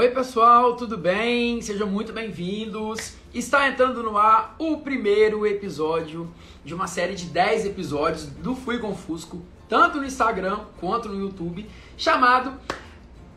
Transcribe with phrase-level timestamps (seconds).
[0.00, 1.60] Oi, pessoal, tudo bem?
[1.60, 3.16] Sejam muito bem-vindos.
[3.34, 6.32] Está entrando no ar o primeiro episódio
[6.64, 11.68] de uma série de 10 episódios do Fui Confusco, tanto no Instagram quanto no YouTube,
[11.98, 12.54] chamado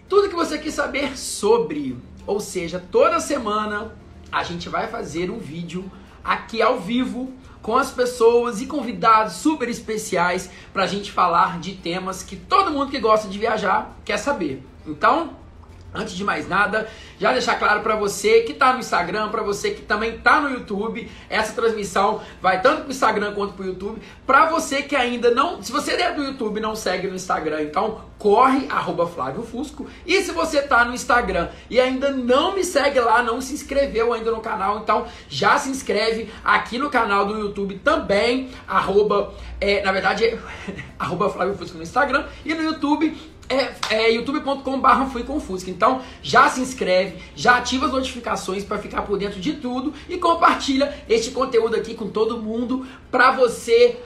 [0.08, 1.98] Tudo que você quis saber sobre.
[2.26, 3.94] Ou seja, toda semana
[4.32, 5.92] a gente vai fazer um vídeo
[6.24, 11.74] aqui ao vivo com as pessoas e convidados super especiais para a gente falar de
[11.74, 14.64] temas que todo mundo que gosta de viajar quer saber.
[14.88, 15.43] Então,
[15.94, 16.88] Antes de mais nada,
[17.20, 20.50] já deixar claro para você que está no Instagram, para você que também está no
[20.50, 24.02] YouTube, essa transmissão vai tanto para o Instagram quanto para o YouTube.
[24.26, 28.02] Para você que ainda não, se você é do YouTube não segue no Instagram, então
[28.18, 29.86] corre arroba Flávio Fusco.
[30.06, 34.14] E se você está no Instagram e ainda não me segue lá, não se inscreveu
[34.14, 39.84] ainda no canal, então já se inscreve aqui no canal do YouTube também, arroba, é,
[39.84, 40.40] na verdade, é,
[40.98, 45.70] arroba Flávio Fusco no Instagram e no YouTube é, é youtube.com.br fui confuso.
[45.70, 50.18] Então já se inscreve, já ativa as notificações para ficar por dentro de tudo e
[50.18, 54.00] compartilha este conteúdo aqui com todo mundo para você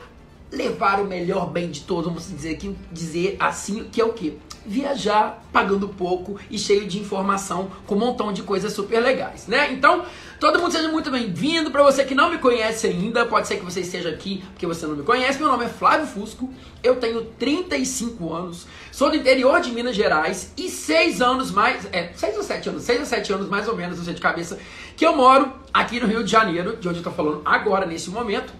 [0.51, 4.37] levar o melhor bem de todos, vamos dizer aqui, dizer assim, que é o que?
[4.65, 9.71] Viajar pagando pouco e cheio de informação com um montão de coisas super legais, né?
[9.71, 10.03] Então,
[10.39, 11.71] todo mundo seja muito bem-vindo.
[11.71, 14.85] Para você que não me conhece ainda, pode ser que você esteja aqui porque você
[14.85, 15.39] não me conhece.
[15.39, 16.49] Meu nome é Flávio Fusco,
[16.83, 18.67] eu tenho 35 anos,
[18.97, 22.81] sou do interior de Minas Gerais e 6 anos mais, é, 6 ou 7 anos,
[22.81, 24.57] 6 ou 7 anos mais ou menos, não sei de cabeça,
[24.95, 28.09] que eu moro aqui no Rio de Janeiro, de onde eu tô falando agora, nesse
[28.09, 28.51] momento.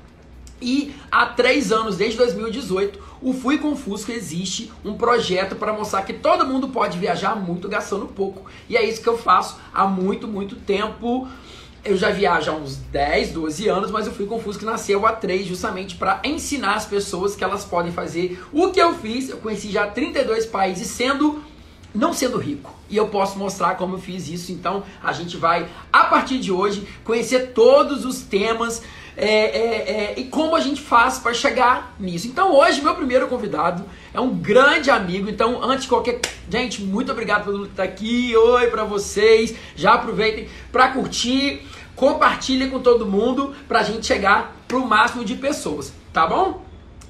[0.62, 6.04] E há três anos, desde 2018, o Fui com Fusco existe um projeto para mostrar
[6.04, 8.48] que todo mundo pode viajar muito gastando pouco.
[8.70, 11.28] E é isso que eu faço há muito, muito tempo.
[11.88, 15.14] Eu já viajo há uns 10, 12 anos, mas o Fui com Fusco nasceu há
[15.14, 19.30] 3 justamente para ensinar as pessoas que elas podem fazer o que eu fiz.
[19.30, 21.42] Eu conheci já 32 países sendo
[21.96, 22.74] não sendo rico.
[22.90, 24.52] E eu posso mostrar como eu fiz isso.
[24.52, 28.82] Então a gente vai, a partir de hoje, conhecer todos os temas
[29.18, 32.28] é, é, é, e como a gente faz para chegar nisso.
[32.28, 33.84] Então hoje meu primeiro convidado
[34.14, 35.28] é um grande amigo.
[35.28, 38.36] Então antes de qualquer gente, muito obrigado por estar aqui.
[38.36, 39.56] Oi para vocês.
[39.76, 41.66] Já aproveitem para curtir,
[41.98, 46.64] compartilhem com todo mundo para a gente chegar para o máximo de pessoas, tá bom?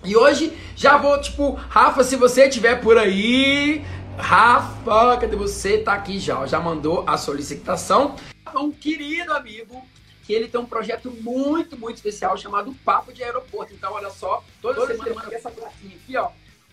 [0.04, 3.84] E hoje já vou tipo, Rafa, se você estiver por aí,
[4.18, 5.78] Rafa, cadê você?
[5.78, 8.16] Tá aqui já, já mandou a solicitação.
[8.56, 9.86] Um querido amigo
[10.24, 13.74] que ele tem um projeto muito, muito especial chamado Papo de Aeroporto.
[13.74, 16.30] Então, olha só, toda, toda semana, semana essa plaquinha aqui, ó.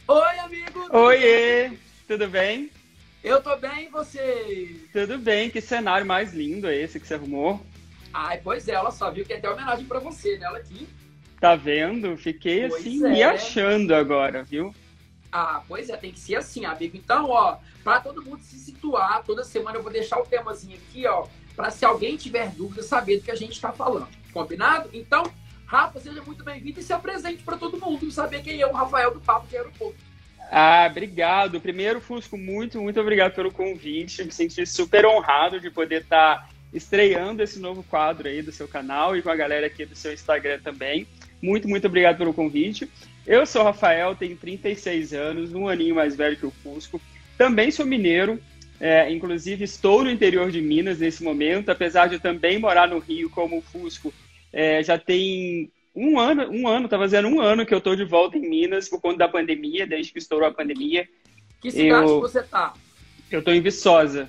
[0.06, 0.88] Oi, amigo!
[0.90, 1.72] Oiê!
[2.06, 2.70] Tudo bem?
[3.22, 4.76] Eu tô bem, e você?
[4.92, 7.60] Tudo bem, que cenário mais lindo é esse que você arrumou?
[8.14, 10.88] Ai, pois é, ela só viu que é até homenagem para você, nela aqui.
[11.40, 12.16] Tá vendo?
[12.16, 13.08] Fiquei pois assim, é.
[13.10, 14.72] me achando agora, viu?
[15.32, 16.96] Ah, pois é, tem que ser assim, amigo.
[16.96, 21.04] Então, ó, para todo mundo se situar, toda semana eu vou deixar o temazinho aqui,
[21.08, 21.26] ó,
[21.56, 24.08] para se alguém tiver dúvida, saber do que a gente está falando.
[24.32, 24.88] Combinado?
[24.92, 25.24] Então,
[25.66, 29.12] Rafa, seja muito bem-vindo e se apresente para todo mundo saber quem é o Rafael
[29.12, 29.98] do Papo de Aeroporto.
[30.52, 31.60] Ah, obrigado.
[31.60, 34.22] Primeiro, Fusco, muito, muito obrigado pelo convite.
[34.22, 38.66] Me senti super honrado de poder estar tá estreando esse novo quadro aí do seu
[38.66, 41.06] canal e com a galera aqui do seu Instagram também.
[41.40, 42.90] Muito, muito obrigado pelo convite.
[43.26, 47.00] Eu sou o Rafael, tenho 36 anos, um aninho mais velho que o Fusco.
[47.38, 48.40] Também sou mineiro,
[48.80, 52.98] é, inclusive, estou no interior de Minas nesse momento, apesar de eu também morar no
[52.98, 54.12] Rio como Fusco.
[54.52, 58.04] É, já tem um ano, um ano, tá fazendo um ano que eu estou de
[58.04, 61.08] volta em Minas por conta da pandemia, desde que estourou a pandemia.
[61.60, 62.74] Que cidade eu, você tá?
[63.30, 64.28] Eu estou em Viçosa.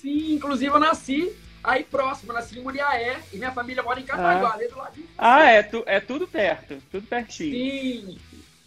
[0.00, 0.34] Sim.
[0.34, 1.32] Inclusive, eu nasci
[1.62, 4.68] aí próximo, nasci em Muriaé e minha família mora em Cataguá, ah.
[4.68, 5.06] do ladinho.
[5.16, 7.52] Ah, é, tu, é tudo perto, tudo pertinho.
[7.52, 8.18] Sim.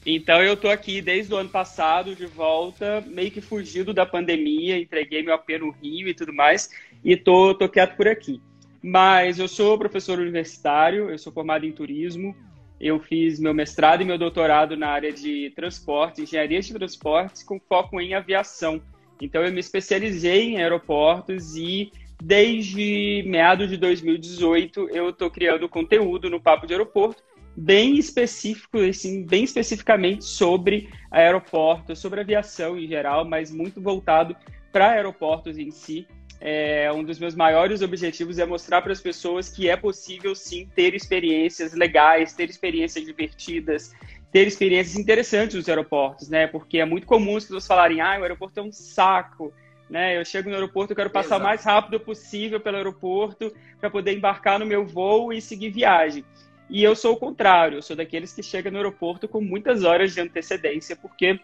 [0.06, 4.78] Então eu tô aqui desde o ano passado de volta, meio que fugido da pandemia,
[4.80, 6.70] entreguei meu AP no Rio e tudo mais,
[7.04, 8.42] e tô, tô quieto por aqui.
[8.82, 12.36] Mas eu sou professor universitário, eu sou formado em turismo,
[12.80, 17.60] eu fiz meu mestrado e meu doutorado na área de transporte, engenharia de transportes, com
[17.60, 18.82] foco em aviação.
[19.22, 21.92] Então eu me especializei em aeroportos e
[22.22, 27.24] desde meados de 2018 eu estou criando conteúdo no Papo de Aeroporto,
[27.56, 34.36] bem específico, assim, bem especificamente sobre aeroportos, sobre aviação em geral, mas muito voltado
[34.72, 36.08] para aeroportos em si.
[36.44, 40.68] É, um dos meus maiores objetivos é mostrar para as pessoas que é possível sim
[40.74, 43.94] ter experiências legais, ter experiências divertidas,
[44.32, 46.48] ter experiências interessantes nos aeroportos, né?
[46.48, 49.54] Porque é muito comum as pessoas falarem, ah, o aeroporto é um saco,
[49.90, 50.18] né?
[50.18, 51.42] Eu chego no aeroporto, eu quero passar Exato.
[51.42, 56.24] o mais rápido possível pelo aeroporto para poder embarcar no meu voo e seguir viagem.
[56.70, 60.14] E eu sou o contrário, eu sou daqueles que chegam no aeroporto com muitas horas
[60.14, 61.38] de antecedência, porque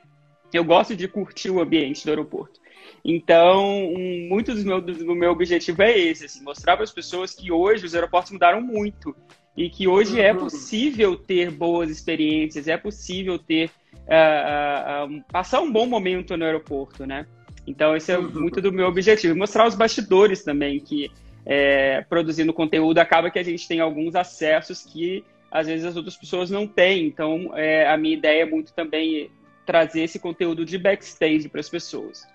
[0.53, 2.61] eu gosto de curtir o ambiente do aeroporto.
[3.03, 7.35] Então, um, muito do meu, do meu objetivo é esse, assim, mostrar para as pessoas
[7.35, 9.13] que hoje os aeroportos mudaram muito
[9.57, 10.39] e que hoje é uhum.
[10.41, 16.45] possível ter boas experiências, é possível ter uh, uh, uh, passar um bom momento no
[16.45, 17.25] aeroporto, né?
[17.65, 18.29] Então, esse é uhum.
[18.29, 19.35] muito do meu objetivo.
[19.35, 21.11] Mostrar os bastidores também, que
[21.43, 26.15] é, produzindo conteúdo acaba que a gente tem alguns acessos que às vezes as outras
[26.15, 27.07] pessoas não têm.
[27.07, 29.31] Então, é, a minha ideia é muito também
[29.65, 32.25] trazer esse conteúdo de backstage para as pessoas.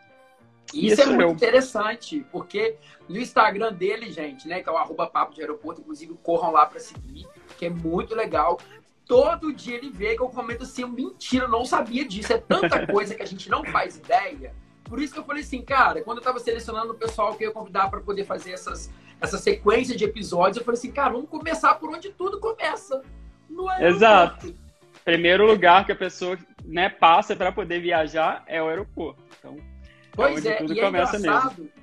[0.73, 1.31] Isso, Isso é muito eu.
[1.31, 2.77] interessante, porque
[3.09, 6.67] no Instagram dele, gente, né, que é o arroba papo de aeroporto, inclusive corram lá
[6.67, 7.27] para seguir,
[7.59, 8.59] que é muito legal.
[9.07, 12.33] Todo dia ele vê que eu comento assim, mentira, eu não sabia disso.
[12.33, 14.55] É tanta coisa que a gente não faz ideia.
[14.85, 17.49] Por isso que eu falei assim, cara, quando eu tava selecionando o pessoal que eu
[17.49, 18.91] ia convidar para poder fazer essas,
[19.21, 23.03] essa sequência de episódios, eu falei assim, cara, vamos começar por onde tudo começa.
[23.49, 24.55] No Exato.
[25.05, 29.22] Primeiro lugar que a pessoa né, passa para poder viajar é o aeroporto.
[30.12, 31.62] Então, pois é, é e é engraçado.
[31.62, 31.82] Mesmo.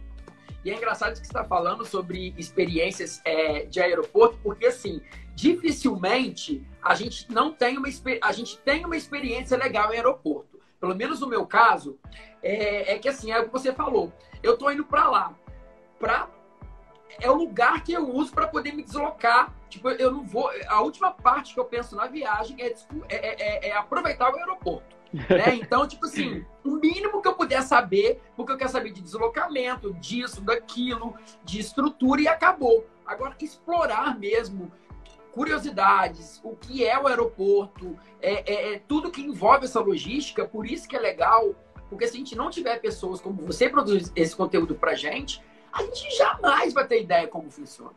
[0.63, 5.01] E é engraçado que você está falando sobre experiências é, de aeroporto, porque assim,
[5.33, 7.87] dificilmente a gente não tem uma
[8.21, 10.59] a gente tem uma experiência legal em aeroporto.
[10.79, 11.97] Pelo menos no meu caso,
[12.43, 14.13] é, é que assim, é o que você falou.
[14.43, 15.33] Eu tô indo para lá,
[15.97, 16.29] para
[17.19, 19.53] é o lugar que eu uso para poder me deslocar.
[19.69, 20.51] Tipo, eu não vou.
[20.67, 22.75] A última parte que eu penso na viagem é,
[23.09, 24.98] é, é, é aproveitar o aeroporto.
[25.13, 25.55] Né?
[25.55, 29.93] Então, tipo assim, o mínimo que eu puder saber, porque eu quero saber de deslocamento,
[29.95, 32.85] disso, daquilo, de estrutura e acabou.
[33.05, 34.71] Agora, explorar mesmo
[35.31, 40.65] curiosidades, o que é o aeroporto, é, é, é, tudo que envolve essa logística, por
[40.65, 41.55] isso que é legal,
[41.89, 45.41] porque se a gente não tiver pessoas como você produzir esse conteúdo pra gente,
[45.71, 47.91] a gente jamais vai ter ideia como funciona.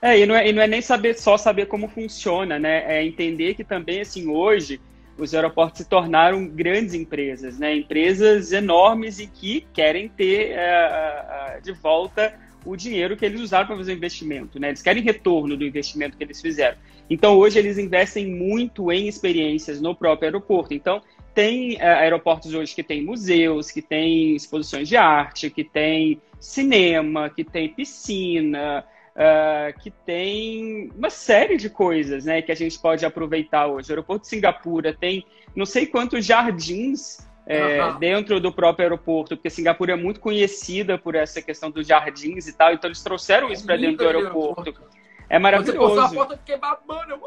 [0.00, 2.98] É, e não é, e não é nem saber só saber como funciona, né?
[2.98, 4.80] É entender que também, assim, hoje
[5.18, 7.76] os aeroportos se tornaram grandes empresas, né?
[7.76, 13.76] Empresas enormes e que querem ter é, de volta o dinheiro que eles usaram para
[13.76, 14.68] fazer o investimento, né?
[14.68, 16.76] Eles querem retorno do investimento que eles fizeram.
[17.10, 20.72] Então, hoje eles investem muito em experiências no próprio aeroporto.
[20.72, 21.02] Então,
[21.34, 27.30] tem é, aeroportos hoje que tem museus, que tem exposições de arte, que tem cinema,
[27.30, 28.84] que tem piscina,
[29.16, 33.90] uh, que tem uma série de coisas né, que a gente pode aproveitar hoje.
[33.90, 35.24] O aeroporto de Singapura tem
[35.54, 37.98] não sei quantos jardins é, uhum.
[37.98, 42.52] dentro do próprio aeroporto, porque Singapura é muito conhecida por essa questão dos jardins e
[42.52, 44.60] tal, então eles trouxeram isso para dentro do aeroporto.
[44.60, 45.02] aeroporto.
[45.28, 45.94] É maravilhoso.
[45.94, 47.18] Você a foto, eu fiquei babando,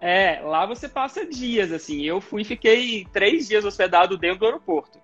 [0.00, 2.02] É, lá você passa dias, assim.
[2.02, 5.00] Eu fui e fiquei três dias hospedado dentro do aeroporto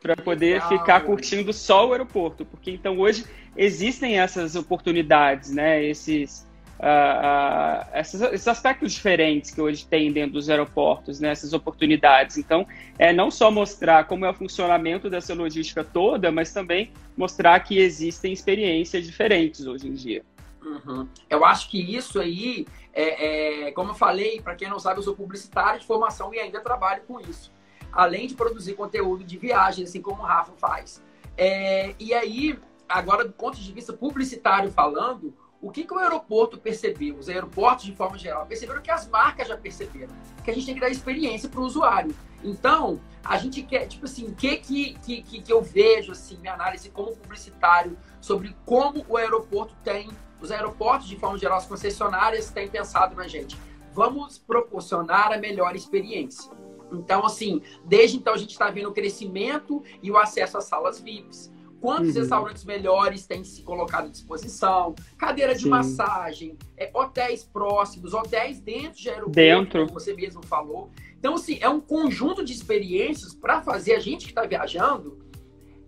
[0.00, 3.24] para poder ficar curtindo só o aeroporto, porque então hoje
[3.56, 5.84] existem essas oportunidades, né?
[5.84, 6.48] Esses,
[6.78, 11.30] uh, uh, esses, esses, aspectos diferentes que hoje tem dentro dos aeroportos, né?
[11.30, 12.38] Essas oportunidades.
[12.38, 12.66] Então,
[12.98, 17.78] é não só mostrar como é o funcionamento dessa logística toda, mas também mostrar que
[17.78, 20.22] existem experiências diferentes hoje em dia.
[20.62, 21.06] Uhum.
[21.28, 25.02] Eu acho que isso aí, é, é como eu falei, para quem não sabe, eu
[25.02, 27.50] sou publicitário de formação e ainda trabalho com isso
[27.92, 31.02] além de produzir conteúdo de viagem, assim como o Rafa faz.
[31.36, 32.58] É, e aí,
[32.88, 37.16] agora do ponto de vista publicitário falando, o que, que o aeroporto percebeu?
[37.16, 40.74] Os aeroportos, de forma geral, perceberam que as marcas já perceberam, que a gente tem
[40.74, 42.14] que dar experiência para o usuário.
[42.42, 46.54] Então, a gente quer, tipo assim, o que, que, que, que eu vejo, assim, minha
[46.54, 50.08] análise como publicitário, sobre como o aeroporto tem,
[50.40, 53.58] os aeroportos, de forma geral, as concessionárias têm pensado na gente.
[53.92, 56.50] Vamos proporcionar a melhor experiência.
[56.92, 61.00] Então, assim, desde então a gente está vendo o crescimento e o acesso às salas
[61.00, 61.50] VIPs.
[61.80, 62.20] Quantos uhum.
[62.20, 64.94] restaurantes melhores têm se colocado à disposição?
[65.16, 65.70] Cadeira de Sim.
[65.70, 69.86] massagem, é, hotéis próximos, hotéis dentro de aeroporto, dentro.
[69.86, 70.90] como você mesmo falou.
[71.18, 75.18] Então, assim, é um conjunto de experiências para fazer a gente que está viajando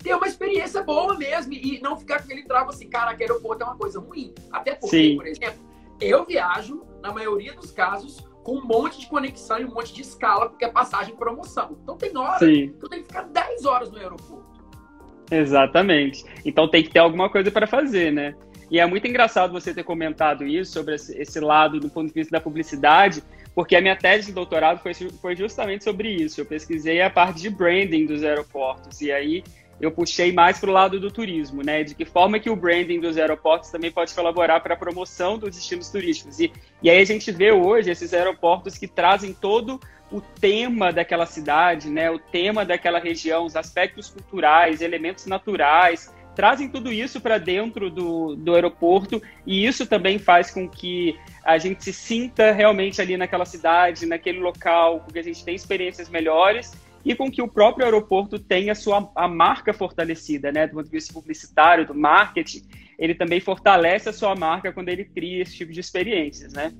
[0.02, 3.62] ter uma experiência boa mesmo e não ficar com aquele travo assim, cara, que aeroporto
[3.62, 4.34] é uma coisa ruim.
[4.50, 5.16] Até porque, Sim.
[5.16, 5.60] por exemplo,
[6.00, 10.02] eu viajo, na maioria dos casos, com um monte de conexão e um monte de
[10.02, 11.76] escala, porque é passagem promoção.
[11.82, 12.74] Então tem hora Sim.
[12.78, 14.62] que eu tenho que ficar 10 horas no aeroporto.
[15.30, 16.24] Exatamente.
[16.44, 18.34] Então tem que ter alguma coisa para fazer, né?
[18.70, 22.32] E é muito engraçado você ter comentado isso sobre esse lado do ponto de vista
[22.32, 23.22] da publicidade,
[23.54, 26.40] porque a minha tese de doutorado foi, foi justamente sobre isso.
[26.40, 29.00] Eu pesquisei a parte de branding dos aeroportos.
[29.02, 29.44] E aí
[29.82, 31.82] eu puxei mais para o lado do turismo, né?
[31.82, 35.56] De que forma que o branding dos aeroportos também pode colaborar para a promoção dos
[35.56, 36.38] destinos turísticos.
[36.38, 39.80] E, e aí a gente vê hoje esses aeroportos que trazem todo
[40.12, 42.08] o tema daquela cidade, né?
[42.12, 48.36] O tema daquela região, os aspectos culturais, elementos naturais, trazem tudo isso para dentro do,
[48.36, 53.44] do aeroporto e isso também faz com que a gente se sinta realmente ali naquela
[53.44, 56.72] cidade, naquele local, porque a gente tem experiências melhores
[57.04, 60.66] e com que o próprio aeroporto tenha a sua a marca fortalecida, né?
[60.66, 62.62] Do ponto de vista publicitário, do marketing,
[62.98, 66.72] ele também fortalece a sua marca quando ele cria esse tipo de experiências, né?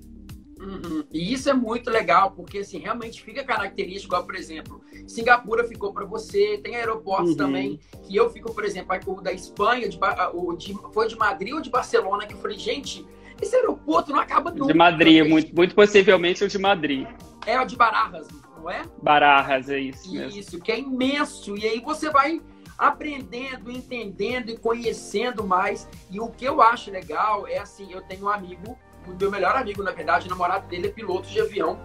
[0.62, 1.02] Uhum.
[1.12, 6.04] E isso é muito legal, porque assim, realmente fica característico, por exemplo, Singapura ficou para
[6.04, 7.36] você, tem aeroportos uhum.
[7.36, 9.98] também, que eu fico, por exemplo, o da Espanha, de,
[10.32, 13.04] o de, foi de Madrid ou de Barcelona, que eu falei, gente,
[13.40, 14.72] esse aeroporto não acaba nunca.
[14.72, 17.08] De Madrid, muito, muito possivelmente o de Madrid.
[17.44, 18.28] É o de Barajas,
[18.62, 18.82] não é?
[19.02, 20.12] Barajas, é isso.
[20.12, 20.38] Mesmo.
[20.38, 21.56] Isso, que é imenso.
[21.56, 22.40] E aí você vai
[22.78, 25.88] aprendendo, entendendo e conhecendo mais.
[26.10, 29.56] E o que eu acho legal é assim, eu tenho um amigo o meu melhor
[29.56, 31.78] amigo, na verdade, o namorado dele é piloto de avião.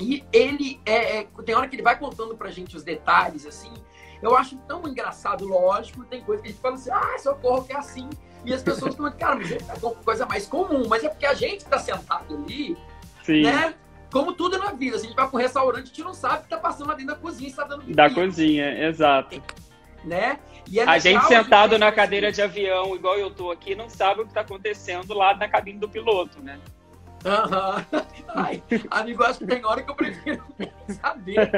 [0.00, 3.72] E ele é, é, Tem hora que ele vai contando pra gente os detalhes, assim.
[4.22, 7.72] Eu acho tão engraçado, lógico, tem coisa que a gente fala assim, ah, socorro, que
[7.72, 8.08] é assim.
[8.44, 9.58] E as pessoas falam, cara, mas é
[10.04, 12.76] coisa mais comum, mas é porque a gente tá sentado ali,
[13.24, 13.42] Sim.
[13.42, 13.74] né?
[14.10, 16.38] Como tudo na vida, se a gente vai para um restaurante, a gente não sabe
[16.38, 19.42] o que tá passando lá dentro da cozinha, está dando Da cozinha, exato.
[20.04, 20.38] Né?
[20.74, 23.88] É a gente sentado a gente na cadeira de avião, igual eu tô aqui, não
[23.90, 26.58] sabe o que está acontecendo lá na cabine do piloto, né?
[27.24, 27.84] Aham.
[28.28, 28.80] Uhum.
[28.90, 31.50] amigo, acho que tem hora que eu prefiro nem saber.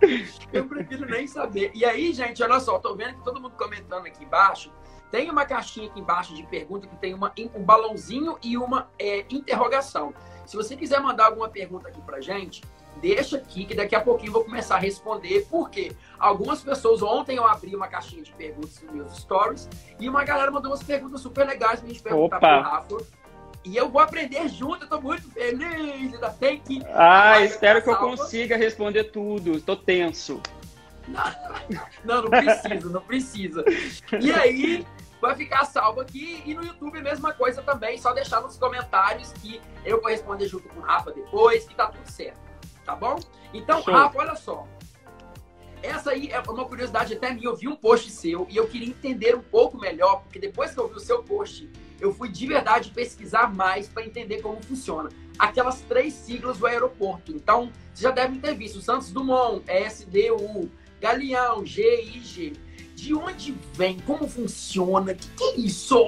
[0.50, 1.70] Eu prefiro nem saber.
[1.74, 4.72] E aí, gente, olha só, tô vendo que todo mundo comentando aqui embaixo.
[5.10, 9.26] Tem uma caixinha aqui embaixo de pergunta que tem uma, um balãozinho e uma é,
[9.28, 10.14] interrogação.
[10.50, 12.60] Se você quiser mandar alguma pergunta aqui pra gente,
[13.00, 15.46] deixa aqui que daqui a pouquinho eu vou começar a responder.
[15.48, 15.92] Por quê?
[16.18, 19.68] Algumas pessoas, ontem eu abri uma caixinha de perguntas nos meus stories
[20.00, 22.62] e uma galera mandou umas perguntas super legais pra gente perguntar Opa.
[22.62, 22.96] pro Rafa.
[23.64, 26.82] E eu vou aprender junto, eu tô muito feliz, ainda tem que.
[26.94, 30.42] Ah, espero que eu consiga responder tudo, tô tenso.
[32.04, 33.64] Não, não precisa, não precisa.
[34.20, 34.86] E aí,
[35.20, 36.42] vai ficar salvo aqui.
[36.46, 37.98] E no YouTube, a mesma coisa também.
[37.98, 41.86] Só deixar nos comentários que eu vou responder junto com o Rafa depois, que tá
[41.86, 42.50] tudo certo
[42.90, 43.18] tá bom?
[43.54, 43.94] Então, Show.
[43.94, 44.66] Rafa, olha só.
[45.82, 47.46] Essa aí é uma curiosidade até minha.
[47.46, 50.78] Eu vi um post seu e eu queria entender um pouco melhor, porque depois que
[50.78, 55.08] eu vi o seu post, eu fui de verdade pesquisar mais para entender como funciona.
[55.38, 57.32] Aquelas três siglas do aeroporto.
[57.32, 62.52] Então, você já deve ter visto Santos Dumont, SDU, Galeão, GIG.
[63.00, 63.98] De onde vem?
[64.00, 65.12] Como funciona?
[65.12, 65.98] O que, que é isso?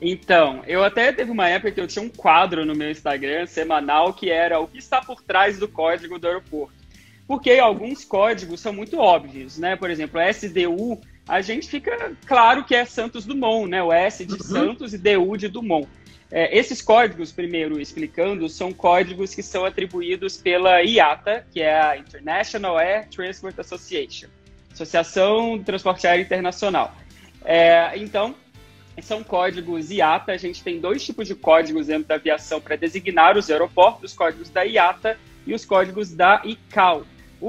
[0.00, 4.12] Então, eu até teve uma época que eu tinha um quadro no meu Instagram semanal
[4.12, 6.74] que era o que está por trás do código do aeroporto.
[7.26, 9.74] Porque alguns códigos são muito óbvios, né?
[9.74, 13.82] Por exemplo, SDU, a gente fica claro que é Santos Dumont, né?
[13.82, 14.40] O S de uhum.
[14.40, 15.88] Santos e DU de Dumont.
[16.30, 21.96] É, esses códigos, primeiro explicando, são códigos que são atribuídos pela IATA, que é a
[21.96, 24.28] International Air Transport Association,
[24.74, 26.94] Associação de Transporte Aéreo Internacional.
[27.44, 28.34] É, então,
[29.02, 30.32] são códigos IATA.
[30.32, 34.16] A gente tem dois tipos de códigos dentro da aviação para designar os aeroportos, os
[34.16, 37.06] códigos da IATA e os códigos da ICAO.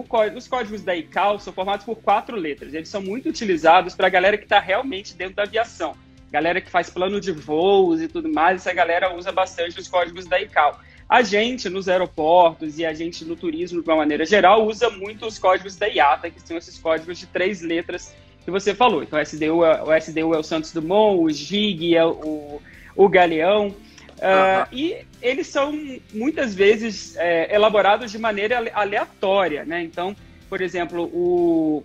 [0.09, 2.73] Código, os códigos da ICAO são formados por quatro letras.
[2.73, 5.95] Eles são muito utilizados para a galera que está realmente dentro da aviação.
[6.31, 10.25] Galera que faz plano de voos e tudo mais, essa galera usa bastante os códigos
[10.25, 10.77] da ICAO.
[11.07, 15.25] A gente, nos aeroportos e a gente no turismo, de uma maneira geral, usa muito
[15.25, 19.03] os códigos da IATA, que são esses códigos de três letras que você falou.
[19.03, 22.59] Então, o SDU é o, SDU é o Santos Dumont, o GIG é o,
[22.95, 23.67] o Galeão.
[23.67, 25.77] Uh, E eles são
[26.13, 29.83] muitas vezes é, elaborados de maneira aleatória, né?
[29.83, 30.15] Então,
[30.49, 31.83] por exemplo, o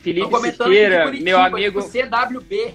[0.00, 1.82] Felipe Siqueira, meu amigo.
[1.82, 2.74] CWB.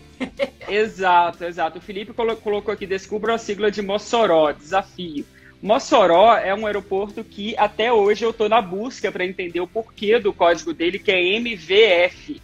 [0.67, 1.77] exato, exato.
[1.79, 5.25] O Felipe colocou aqui: descubra a sigla de Mossoró, desafio.
[5.63, 10.19] Mossoró é um aeroporto que até hoje eu estou na busca para entender o porquê
[10.19, 12.41] do código dele, que é MVF.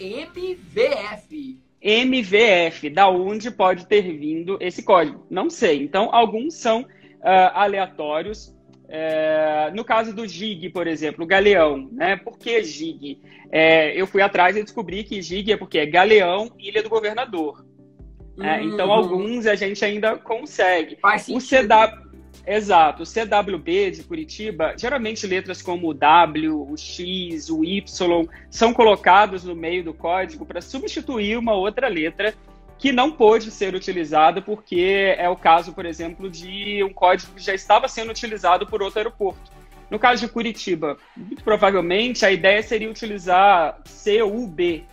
[0.00, 1.58] MVF.
[1.82, 5.26] MVF, da onde pode ter vindo esse código?
[5.28, 5.82] Não sei.
[5.82, 8.54] Então, alguns são uh, aleatórios.
[8.88, 12.16] É, no caso do GIG, por exemplo, Galeão, né?
[12.16, 13.20] Por que GIG?
[13.52, 17.62] É, eu fui atrás e descobri que GIG é porque é Galeão, Ilha do Governador.
[18.40, 18.92] É, então, uhum.
[18.92, 20.96] alguns a gente ainda consegue.
[20.96, 21.38] Faz sentido.
[21.38, 22.03] O CW,
[22.46, 23.02] Exato.
[23.02, 29.44] O CWB de Curitiba, geralmente letras como o W, o X, o Y são colocados
[29.44, 32.34] no meio do código para substituir uma outra letra
[32.76, 37.42] que não pôde ser utilizada porque é o caso, por exemplo, de um código que
[37.42, 39.50] já estava sendo utilizado por outro aeroporto.
[39.90, 44.84] No caso de Curitiba, muito provavelmente a ideia seria utilizar CUB.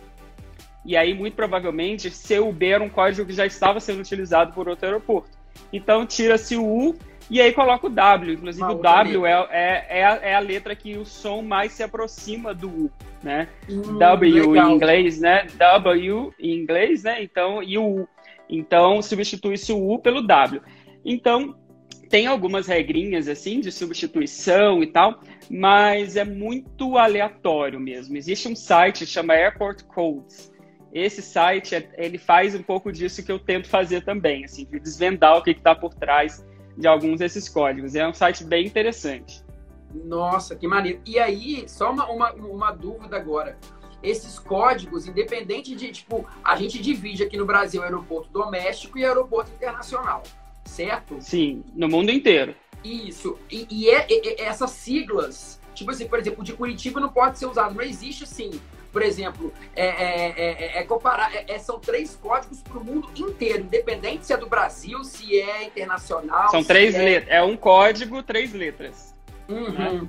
[0.84, 4.86] E aí, muito provavelmente, CUB era um código que já estava sendo utilizado por outro
[4.86, 5.30] aeroporto.
[5.72, 6.98] Então, tira-se o U
[7.30, 8.34] e aí coloca o W.
[8.34, 11.82] Inclusive, o W é, é, é, a, é, a, letra que o som mais se
[11.82, 12.90] aproxima do U,
[13.22, 13.48] né?
[13.68, 14.70] Hum, w legal.
[14.70, 15.46] em inglês, né?
[15.56, 17.22] W em inglês, né?
[17.22, 18.08] Então, e o U.
[18.48, 20.60] Então, substitui-se o U pelo W.
[21.04, 21.56] Então,
[22.12, 28.18] tem algumas regrinhas assim de substituição e tal, mas é muito aleatório mesmo.
[28.18, 30.52] Existe um site chama Airport Codes.
[30.92, 35.38] Esse site ele faz um pouco disso que eu tento fazer também, assim, de desvendar
[35.38, 36.44] o que está por trás
[36.76, 37.94] de alguns desses códigos.
[37.94, 39.44] É um site bem interessante.
[39.92, 41.00] Nossa, que maneiro.
[41.04, 43.58] E aí, só uma, uma, uma dúvida agora.
[44.02, 49.52] Esses códigos, independente de, tipo, a gente divide aqui no Brasil aeroporto doméstico e aeroporto
[49.52, 50.22] internacional
[50.64, 51.18] certo?
[51.20, 52.54] Sim, no mundo inteiro.
[52.82, 53.38] Isso.
[53.50, 57.46] E, e é, é, essas siglas, tipo assim, por exemplo, de Curitiba não pode ser
[57.46, 58.60] usado, não existe assim.
[58.92, 64.26] Por exemplo, é, é, é, é comparar, são três códigos para o mundo inteiro, independente
[64.26, 66.50] se é do Brasil, se é internacional.
[66.50, 67.32] São três letras.
[67.32, 69.14] É um código, três letras.
[69.48, 69.70] Uhum.
[69.70, 70.08] Né?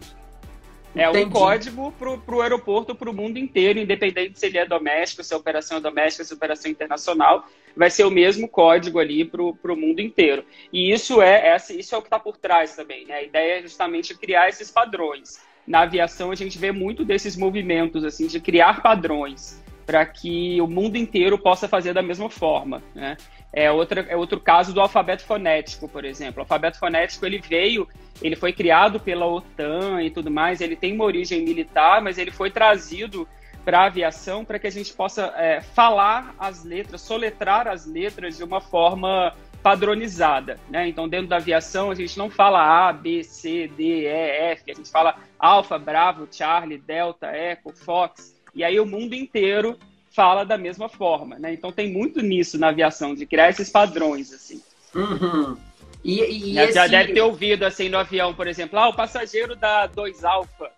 [0.96, 1.26] É Entendi.
[1.26, 5.34] um código para o aeroporto, para o mundo inteiro, independente se ele é doméstico, se
[5.34, 9.76] é operação doméstica, se é operação internacional, vai ser o mesmo código ali para o
[9.76, 10.46] mundo inteiro.
[10.72, 13.08] E isso é, é, isso é o que está por trás também.
[13.08, 13.16] Né?
[13.16, 15.42] A ideia é justamente criar esses padrões.
[15.66, 20.68] Na aviação, a gente vê muito desses movimentos assim de criar padrões para que o
[20.68, 22.82] mundo inteiro possa fazer da mesma forma.
[22.96, 23.18] Né?
[23.52, 26.40] É, outra, é outro caso do alfabeto fonético, por exemplo.
[26.40, 27.88] O alfabeto fonético ele veio,
[28.22, 32.32] ele foi criado pela OTAN e tudo mais, ele tem uma origem militar, mas ele
[32.32, 33.28] foi trazido
[33.64, 38.38] para a aviação para que a gente possa é, falar as letras, soletrar as letras
[38.38, 40.60] de uma forma padronizada.
[40.70, 40.90] Né?
[40.90, 44.08] Então, dentro da aviação, a gente não fala A, B, C, D, E,
[44.52, 48.36] F, a gente fala Alfa, Bravo, Charlie, Delta, Echo, Fox.
[48.54, 49.80] E aí o mundo inteiro
[50.12, 51.54] fala da mesma forma, né?
[51.54, 54.62] Então tem muito nisso na aviação, de criar esses padrões, assim.
[54.94, 55.58] Uhum.
[56.04, 56.74] E, e já, esse...
[56.74, 60.70] já deve ter ouvido, assim, no avião, por exemplo, ah, o passageiro da 2 Alfa,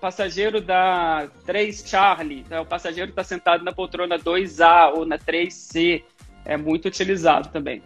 [0.00, 2.58] passageiro da 3 Charlie, né?
[2.58, 6.02] o passageiro está sentado na poltrona 2A ou na 3C,
[6.44, 7.82] é muito utilizado também.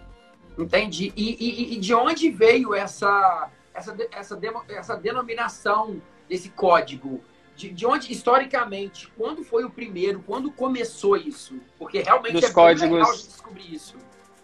[0.58, 1.12] Entendi.
[1.16, 7.22] E, e, e de onde veio essa, essa, essa, essa denominação desse código?
[7.56, 11.60] de, de onde, historicamente, quando foi o primeiro, quando começou isso?
[11.78, 13.96] Porque realmente dos é códigos, legal de descobrir isso.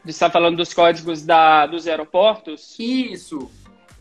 [0.02, 2.76] Você está falando dos códigos da, dos aeroportos?
[2.78, 3.50] Isso.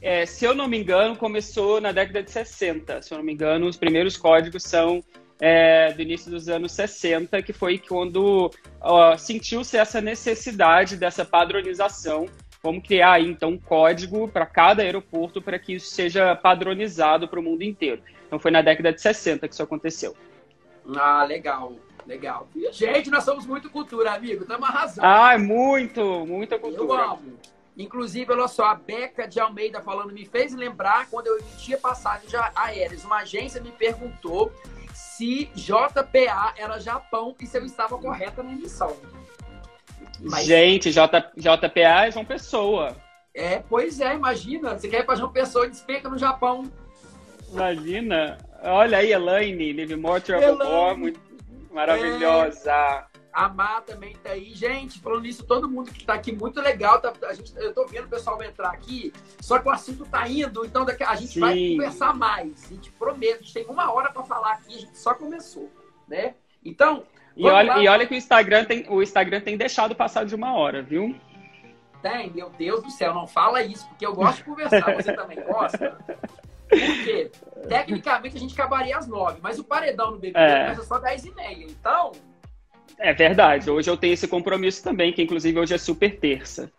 [0.02, 3.02] É, se eu não me engano, começou na década de 60.
[3.02, 5.04] Se eu não me engano, os primeiros códigos são
[5.40, 8.52] é, do início dos anos 60, que foi quando
[9.18, 12.28] sentiu-se essa necessidade dessa padronização.
[12.62, 17.40] Vamos criar aí, então, um código para cada aeroporto para que isso seja padronizado para
[17.40, 18.02] o mundo inteiro.
[18.28, 20.16] Então foi na década de 60 que isso aconteceu.
[20.96, 21.74] Ah, legal,
[22.06, 22.50] legal.
[22.72, 24.42] Gente, nós somos muito cultura, amigo.
[24.42, 25.08] Estamos arrasando.
[25.08, 27.02] Ah, muito, muita cultura.
[27.02, 27.40] Eu amo.
[27.78, 32.34] Inclusive, olha só, a Beca de Almeida falando, me fez lembrar quando eu emitia passagens
[32.54, 33.06] aéreas.
[33.06, 34.52] Uma agência me perguntou
[35.20, 38.96] se JPA era Japão e se eu estava correta na emissão.
[40.22, 40.46] Mas...
[40.46, 42.96] Gente, J, JPA é João Pessoa.
[43.34, 44.78] É, pois é, imagina.
[44.78, 46.72] Você quer ir para João Pessoa e despeca no Japão.
[47.52, 48.38] Imagina.
[48.64, 51.20] Olha aí, Elaine, Live More Travel More, muito
[51.72, 53.06] maravilhosa.
[53.40, 54.54] A Má também tá aí.
[54.54, 57.00] Gente, falando nisso, todo mundo que tá aqui, muito legal.
[57.00, 60.28] Tá, a gente, eu tô vendo o pessoal entrar aqui, só que o assunto tá
[60.28, 61.40] indo, então daqui, a gente Sim.
[61.40, 62.66] vai conversar mais.
[62.66, 65.72] A gente promete, a gente tem uma hora para falar aqui, a gente só começou,
[66.06, 66.36] né?
[66.66, 67.04] Então.
[67.38, 70.54] E olha, e olha que o Instagram, tem, o Instagram tem deixado passar de uma
[70.54, 71.16] hora, viu?
[72.02, 74.96] Tem, meu Deus do céu, não fala isso, porque eu gosto de conversar.
[74.96, 75.98] Você também gosta?
[76.68, 77.32] Porque,
[77.70, 80.64] tecnicamente, a gente acabaria às nove, mas o paredão no BBB é.
[80.64, 81.64] começa só dez e meia.
[81.64, 82.12] Então.
[83.00, 83.72] É verdade.
[83.72, 86.72] Hoje eu tenho esse compromisso também, que inclusive hoje é super terça.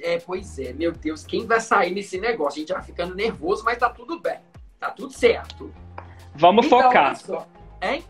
[0.00, 2.58] É, pois é, meu Deus, quem vai sair nesse negócio?
[2.58, 4.38] A gente vai ficando nervoso, mas tá tudo bem.
[4.78, 5.72] Tá tudo certo.
[6.34, 7.18] Vamos então, focar.
[7.82, 8.04] Hein?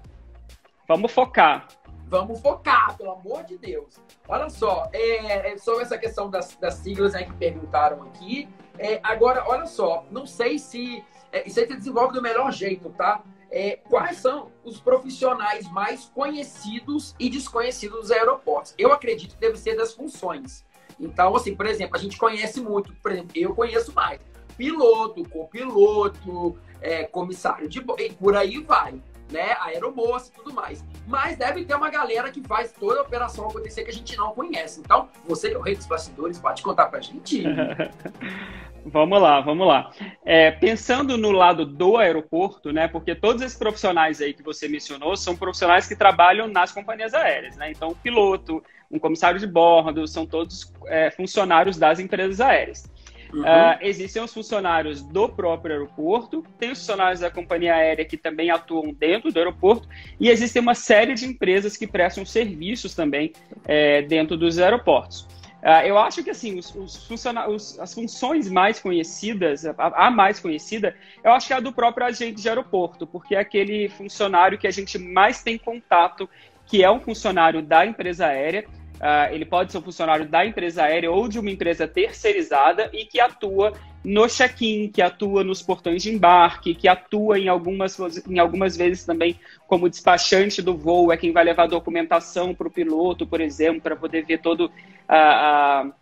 [0.86, 1.68] Vamos focar.
[2.06, 3.94] Vamos focar, pelo amor de Deus.
[4.28, 8.48] Olha só, é, é sobre essa questão das, das siglas aí que perguntaram aqui.
[8.76, 12.90] É, agora, olha só, não sei se é, isso aí se desenvolve do melhor jeito,
[12.90, 13.22] tá?
[13.50, 18.74] É, quais são os profissionais mais conhecidos e desconhecidos dos aeroportos?
[18.78, 20.64] Eu acredito que deve ser das funções.
[20.98, 24.20] Então, assim, por exemplo, a gente conhece muito, por exemplo, eu conheço mais
[24.56, 29.56] piloto, copiloto, é, comissário de e por aí vai né?
[29.60, 30.84] Aeromoça e tudo mais.
[31.06, 34.32] Mas deve ter uma galera que faz toda a operação acontecer que a gente não
[34.32, 34.80] conhece.
[34.80, 37.44] Então, você que é o rei dos bastidores, pode contar pra gente.
[38.84, 39.90] vamos lá, vamos lá.
[40.24, 42.88] É, pensando no lado do aeroporto, né?
[42.88, 47.56] Porque todos esses profissionais aí que você mencionou são profissionais que trabalham nas companhias aéreas,
[47.56, 47.70] né?
[47.70, 52.90] Então, um piloto, um comissário de bordo, são todos é, funcionários das empresas aéreas.
[53.32, 53.42] Uhum.
[53.42, 58.50] Uh, existem os funcionários do próprio aeroporto, tem os funcionários da companhia aérea que também
[58.50, 59.88] atuam dentro do aeroporto,
[60.18, 63.32] e existe uma série de empresas que prestam serviços também
[63.66, 65.28] é, dentro dos aeroportos.
[65.62, 67.08] Uh, eu acho que assim, os, os
[67.48, 71.72] os, as funções mais conhecidas, a, a, mais conhecida, eu acho que é a do
[71.72, 76.28] próprio agente de aeroporto, porque é aquele funcionário que a gente mais tem contato,
[76.66, 78.64] que é um funcionário da empresa aérea.
[78.96, 83.04] Uh, ele pode ser um funcionário da empresa aérea ou de uma empresa terceirizada e
[83.04, 88.38] que atua no check-in, que atua nos portões de embarque, que atua em algumas, em
[88.38, 93.26] algumas vezes também como despachante do voo, é quem vai levar documentação para o piloto,
[93.26, 94.70] por exemplo, para poder ver todo
[95.10, 95.92] a, a,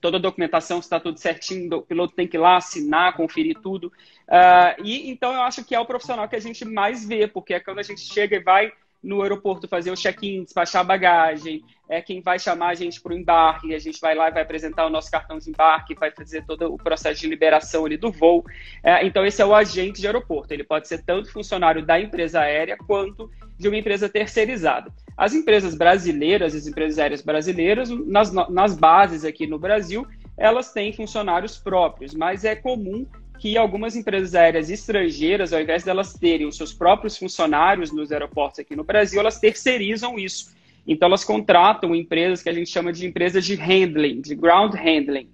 [0.00, 3.56] toda a documentação, se está tudo certinho, o piloto tem que ir lá assinar, conferir
[3.62, 3.86] tudo.
[4.28, 7.54] Uh, e então eu acho que é o profissional que a gente mais vê, porque
[7.54, 11.64] é quando a gente chega e vai no aeroporto fazer o check-in, despachar a bagagem,
[11.88, 14.42] é quem vai chamar a gente para o embarque, a gente vai lá e vai
[14.42, 18.10] apresentar o nosso cartão de embarque, vai fazer todo o processo de liberação ali do
[18.10, 18.44] voo.
[18.82, 20.52] É, então, esse é o agente de aeroporto.
[20.52, 24.92] Ele pode ser tanto funcionário da empresa aérea quanto de uma empresa terceirizada.
[25.16, 30.92] As empresas brasileiras, as empresas aéreas brasileiras, nas, nas bases aqui no Brasil, elas têm
[30.92, 33.06] funcionários próprios, mas é comum
[33.38, 38.60] que algumas empresas aéreas estrangeiras, ao invés delas terem os seus próprios funcionários nos aeroportos
[38.60, 40.54] aqui no Brasil, elas terceirizam isso.
[40.86, 45.28] Então, elas contratam empresas que a gente chama de empresas de handling, de ground handling.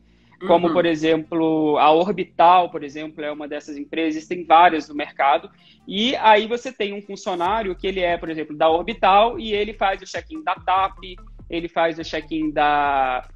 [0.46, 0.72] Como, uhum.
[0.72, 5.50] por exemplo, a Orbital, por exemplo, é uma dessas empresas, tem várias no mercado.
[5.86, 9.72] E aí você tem um funcionário que ele é, por exemplo, da Orbital e ele
[9.72, 10.98] faz o check-in da TAP,
[11.48, 13.28] ele faz o check-in da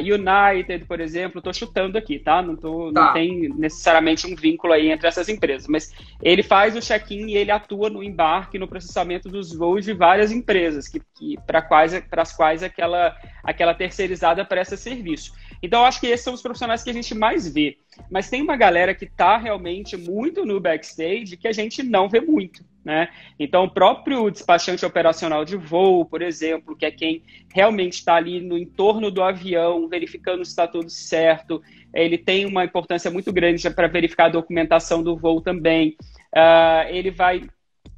[0.00, 2.40] United, por exemplo, estou chutando aqui, tá?
[2.40, 3.06] Não, tô, tá.
[3.06, 7.36] não tem necessariamente um vínculo aí entre essas empresas, mas ele faz o check-in e
[7.36, 11.92] ele atua no embarque, no processamento dos voos de várias empresas que, que para quais,
[11.94, 15.32] as quais aquela, aquela terceirizada presta serviço.
[15.64, 17.78] Então, eu acho que esses são os profissionais que a gente mais vê.
[18.10, 22.20] Mas tem uma galera que está realmente muito no backstage que a gente não vê
[22.20, 22.62] muito.
[22.84, 23.08] Né?
[23.40, 27.22] Então, o próprio despachante operacional de voo, por exemplo, que é quem
[27.54, 31.62] realmente está ali no entorno do avião, verificando se está tudo certo,
[31.94, 35.96] ele tem uma importância muito grande para verificar a documentação do voo também.
[36.36, 37.48] Uh, ele vai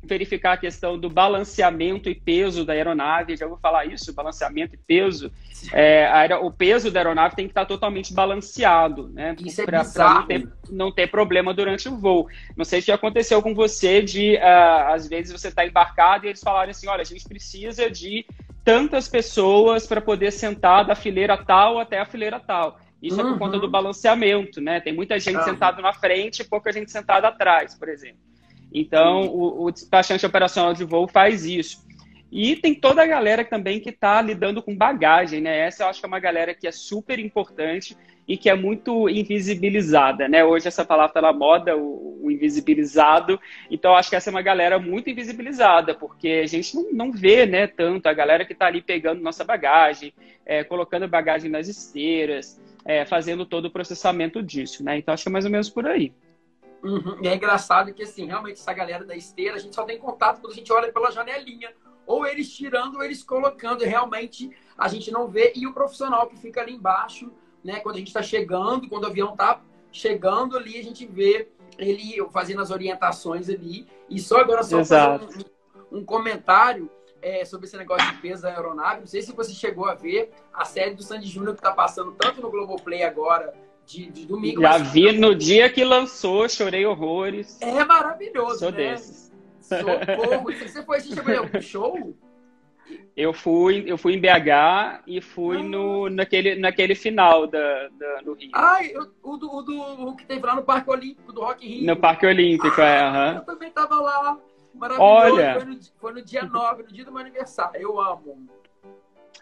[0.06, 3.36] verificar a questão do balanceamento e peso da aeronave.
[3.36, 5.30] Já vou falar isso, balanceamento e peso.
[5.72, 9.34] É, a, o peso da aeronave tem que estar totalmente balanceado, né?
[9.44, 12.28] Isso é para não ter, não ter problema durante o voo.
[12.56, 16.42] Não sei se aconteceu com você de, uh, às vezes, você está embarcado e eles
[16.42, 18.26] falarem assim, olha, a gente precisa de
[18.64, 22.78] tantas pessoas para poder sentar da fileira tal até a fileira tal.
[23.00, 23.28] Isso uhum.
[23.28, 23.70] é por conta do uhum.
[23.70, 24.80] balanceamento, né?
[24.80, 25.44] Tem muita gente uhum.
[25.44, 28.25] sentada na frente e pouca gente sentada atrás, por exemplo.
[28.78, 31.82] Então, o, o despachante operacional de voo faz isso.
[32.30, 35.60] E tem toda a galera também que está lidando com bagagem, né?
[35.60, 37.96] Essa eu acho que é uma galera que é super importante
[38.28, 40.44] e que é muito invisibilizada, né?
[40.44, 43.40] Hoje essa palavra está na moda, o, o, invisibilizado.
[43.70, 47.12] Então eu acho que essa é uma galera muito invisibilizada, porque a gente não, não
[47.12, 50.12] vê, né, tanto a galera que está ali pegando nossa bagagem,
[50.44, 54.98] é, colocando bagagem nas esteiras, é, fazendo todo o processamento disso, né?
[54.98, 56.12] Então acho que é mais ou menos por aí.
[56.87, 57.18] Uhum.
[57.20, 60.40] E é engraçado que, assim, realmente essa galera da esteira, a gente só tem contato
[60.40, 61.72] quando a gente olha pela janelinha.
[62.07, 63.83] Ou eles tirando, ou eles colocando.
[63.83, 65.53] E realmente a gente não vê.
[65.57, 67.33] E o profissional que fica ali embaixo,
[67.64, 67.81] né?
[67.81, 72.25] Quando a gente está chegando, quando o avião está chegando ali, a gente vê ele
[72.31, 73.88] fazendo as orientações ali.
[74.09, 75.27] E só agora, só fazer
[75.90, 76.88] um, um comentário
[77.20, 79.01] é, sobre esse negócio de peso da aeronave.
[79.01, 82.12] Não sei se você chegou a ver a série do Sandy Júnior que está passando
[82.12, 83.53] tanto no Globoplay agora
[83.87, 84.61] de, de domingo.
[84.61, 87.61] Já vi no dia que lançou, chorei horrores.
[87.62, 88.77] É maravilhoso, Sou né?
[88.77, 89.33] desses.
[89.61, 90.53] Socorro.
[90.53, 92.16] Você foi assistir algum show?
[93.16, 95.62] Eu fui, eu fui em BH e fui ah.
[95.62, 98.51] no, naquele, naquele final da, da, no Rio.
[98.53, 101.87] Ai, o, do, o, do, o que teve lá no Parque Olímpico, do Rock Rio.
[101.87, 103.31] No Parque Olímpico, é, ah, é.
[103.31, 103.37] Uhum.
[103.38, 104.38] Eu também tava lá.
[104.75, 105.11] Maravilhoso.
[105.11, 105.55] Olha.
[105.55, 107.81] Foi no, foi no dia 9, no dia do meu aniversário.
[107.81, 108.49] Eu amo.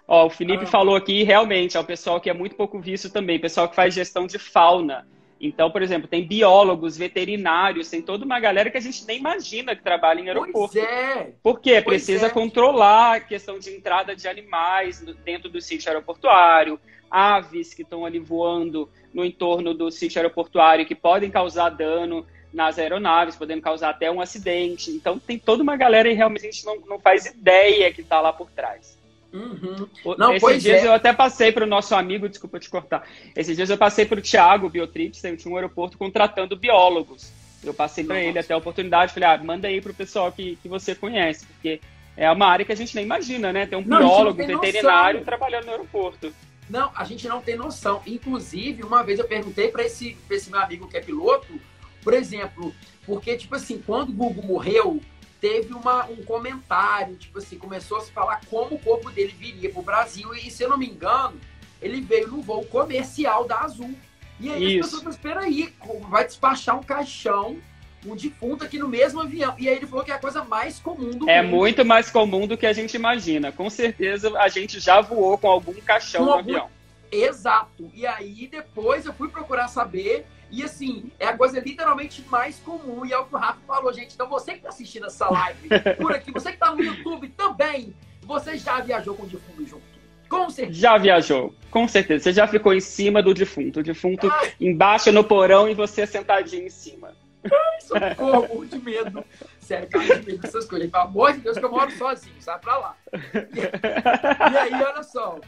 [0.07, 0.67] Ó, o Felipe ah.
[0.67, 3.95] falou aqui, realmente, é o pessoal que é muito pouco visto também, pessoal que faz
[3.95, 5.07] gestão de fauna.
[5.40, 9.75] Então, por exemplo, tem biólogos, veterinários, tem toda uma galera que a gente nem imagina
[9.75, 10.75] que trabalha em aeroporto.
[10.75, 11.33] Pois é.
[11.43, 11.83] Por quê?
[11.83, 12.31] Pois Precisa é.
[12.31, 16.79] controlar a questão de entrada de animais dentro do sítio aeroportuário,
[17.11, 22.79] aves que estão ali voando no entorno do sítio aeroportuário que podem causar dano nas
[22.79, 24.90] aeronaves, podendo causar até um acidente.
[24.90, 28.21] Então, tem toda uma galera e realmente a gente não, não faz ideia que está
[28.21, 28.97] lá por trás.
[29.35, 29.88] Uhum.
[30.16, 30.87] Não, Esses dias é.
[30.87, 33.05] eu até passei para o nosso amigo, desculpa te cortar.
[33.35, 37.33] Esses dias eu passei para o Thiago Biotrips, eu tinha um aeroporto contratando biólogos.
[37.64, 40.57] Eu passei para ele até a oportunidade, falei, ah, manda aí para o pessoal que,
[40.62, 41.81] que você conhece, porque
[42.16, 43.66] é uma área que a gente nem imagina, né?
[43.66, 45.25] Tem um não, biólogo, um veterinário noção.
[45.25, 46.33] trabalhando no aeroporto.
[46.70, 48.03] Não, a gente não tem noção.
[48.07, 51.61] Inclusive, uma vez eu perguntei para esse, esse meu amigo que é piloto,
[52.03, 52.73] por exemplo,
[53.05, 55.01] porque, tipo assim, quando o Google morreu,
[55.45, 59.69] teve uma, um comentário, tipo assim, começou a se falar como o corpo dele viria
[59.69, 60.33] para o Brasil.
[60.33, 61.39] E se eu não me engano,
[61.83, 63.95] ele veio no voo comercial da Azul.
[64.41, 64.87] E aí Isso.
[64.87, 65.71] as pessoas, espera aí,
[66.09, 67.59] vai despachar um caixão
[68.07, 69.55] um defunto aqui no mesmo avião.
[69.59, 71.47] E aí ele falou que é a coisa mais comum do é mundo.
[71.47, 73.51] É muito mais comum do que a gente imagina.
[73.51, 76.51] Com certeza a gente já voou com algum caixão com no algum...
[76.51, 76.71] avião.
[77.11, 77.91] Exato.
[77.95, 80.27] E aí depois eu fui procurar saber.
[80.55, 83.05] E assim, é a coisa literalmente mais comum.
[83.05, 84.14] E é o que o Rafa falou, gente.
[84.14, 85.69] Então você que está assistindo essa live
[86.01, 89.83] por aqui, você que está no YouTube também, você já viajou com o defunto junto.
[90.29, 90.79] Com certeza.
[90.79, 92.23] Já viajou, com certeza.
[92.23, 93.81] Você já ficou em cima do defunto.
[93.81, 94.53] O defunto Ai.
[94.61, 97.12] embaixo no porão e você sentadinho em cima.
[97.45, 99.25] Ai, socorro, de medo.
[99.59, 100.88] Sério, cara, de medo dessas coisas.
[100.88, 102.97] Pelo amor de Deus, que eu moro sozinho, sai pra lá.
[103.12, 105.40] E, aí, olha só.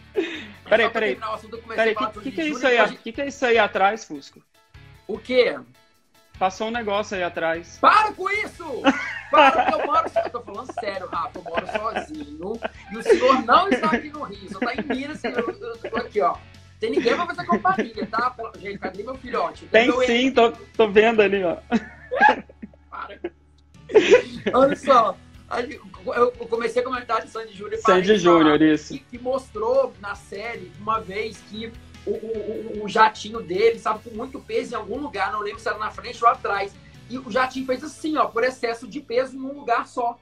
[0.69, 1.19] Peraí, peraí.
[1.69, 2.97] Peraí, o que, que, é isso aí?
[2.97, 4.43] que, que é isso aí atrás, Fusco?
[5.07, 5.59] O quê?
[6.39, 7.79] Passou um negócio aí atrás.
[7.81, 8.83] Para com isso!
[9.31, 10.11] Para, eu moro.
[10.25, 12.61] Eu tô falando sério, Rafa, eu moro sozinho.
[12.93, 15.25] E o senhor não está aqui no Rio, só tá em Minas.
[15.25, 16.37] Eu, eu tô aqui, ó.
[16.79, 18.35] Tem ninguém pra fazer companhia, tá?
[18.59, 19.67] Gente, cadê meu filhote?
[19.67, 21.57] Tem sim, tô, tô vendo ali, ó.
[22.91, 23.19] Para.
[24.53, 25.17] Olha só.
[26.15, 27.81] Eu comecei a comentar de Sandy Júnior.
[27.81, 28.93] Sandy Júnior, isso.
[28.95, 31.73] Que, que, mostrou na série uma vez que
[32.07, 35.69] o, o, o, jatinho dele estava com muito peso em algum lugar, não lembro se
[35.69, 36.75] era na frente ou atrás.
[37.11, 40.19] E o jatinho fez assim, ó, por excesso de peso num lugar só.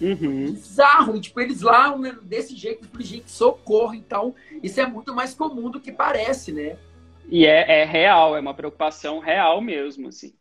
[0.00, 0.52] Uhum.
[0.52, 1.16] Bizarro.
[1.16, 3.94] E, tipo, eles lá, né, desse jeito, eu falei, gente, socorro.
[3.94, 6.76] Então, isso é muito mais comum do que parece, né?
[7.28, 10.34] E é, é real, é uma preocupação real mesmo, assim.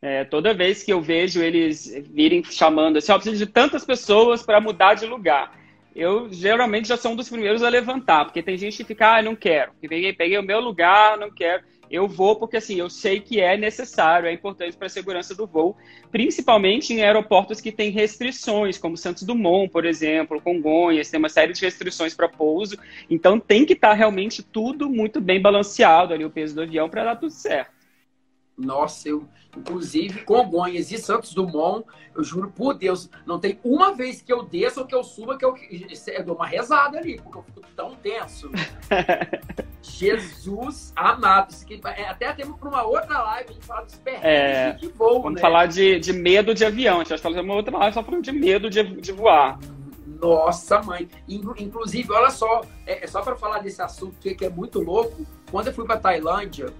[0.00, 4.42] É, toda vez que eu vejo eles virem chamando assim, ó, preciso de tantas pessoas
[4.42, 5.56] para mudar de lugar.
[5.94, 9.22] Eu geralmente já sou um dos primeiros a levantar, porque tem gente que fica, ah,
[9.22, 13.20] não quero, peguei, peguei o meu lugar, não quero eu vou porque assim, eu sei
[13.20, 15.76] que é necessário, é importante para a segurança do voo,
[16.10, 21.52] principalmente em aeroportos que têm restrições, como Santos Dumont, por exemplo, Congonhas, tem uma série
[21.52, 22.78] de restrições para pouso.
[23.10, 26.88] Então tem que estar tá realmente tudo muito bem balanceado ali o peso do avião
[26.88, 27.81] para dar tudo certo.
[28.56, 34.20] Nossa, eu, inclusive, Congonhas e Santos Dumont, eu juro por Deus, não tem uma vez
[34.20, 37.38] que eu desça ou que eu suba que eu, eu dou uma rezada ali, porque
[37.38, 38.50] eu fico tão tenso.
[39.82, 41.54] Jesus amado.
[41.96, 45.22] É, até temos para uma outra live a gente falar dos perrengues é, de voo,
[45.22, 45.40] Vamos né?
[45.40, 46.96] falar de, de medo de avião.
[46.96, 49.58] A gente vai fazer uma outra live só falando de medo de, de voar.
[50.06, 51.08] Nossa, mãe.
[51.28, 55.26] Inclusive, olha só, é, é só para falar desse assunto que, que é muito louco.
[55.50, 56.72] Quando eu fui para Tailândia,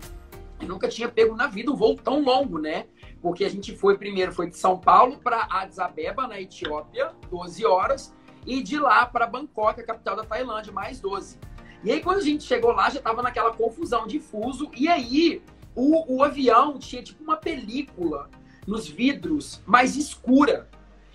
[0.62, 2.87] eu nunca tinha pego na vida um voo tão longo, né?
[3.20, 7.66] Porque a gente foi primeiro foi de São Paulo para Addis Abeba, na Etiópia, 12
[7.66, 8.14] horas,
[8.46, 11.38] e de lá para Bangkok, a capital da Tailândia, mais 12.
[11.85, 14.70] E aí, quando a gente chegou lá, já tava naquela confusão de fuso.
[14.77, 15.42] E aí,
[15.75, 18.31] o, o avião tinha tipo uma película
[18.66, 20.68] nos vidros mais escura.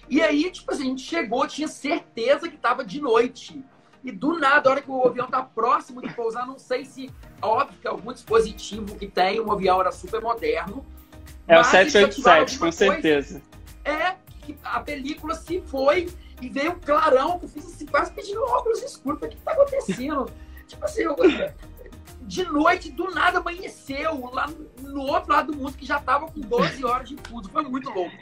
[0.10, 3.63] E aí, tipo assim, a gente chegou, tinha certeza que tava de noite.
[4.03, 7.10] E do nada, a hora que o avião tá próximo de pousar, não sei se,
[7.41, 10.86] óbvio que algum dispositivo que tem, um avião era super moderno.
[11.47, 13.41] É o 787, com certeza.
[13.83, 16.10] É, que a película se foi
[16.41, 19.21] e veio um clarão que eu fiz assim, quase pedindo óculos escuros.
[19.21, 20.29] O que tá acontecendo?
[20.67, 21.15] Tipo assim, eu,
[22.21, 24.47] de noite, do nada amanheceu lá
[24.81, 27.49] no outro lado do mundo que já tava com 12 horas de fuso.
[27.49, 28.15] Foi muito louco.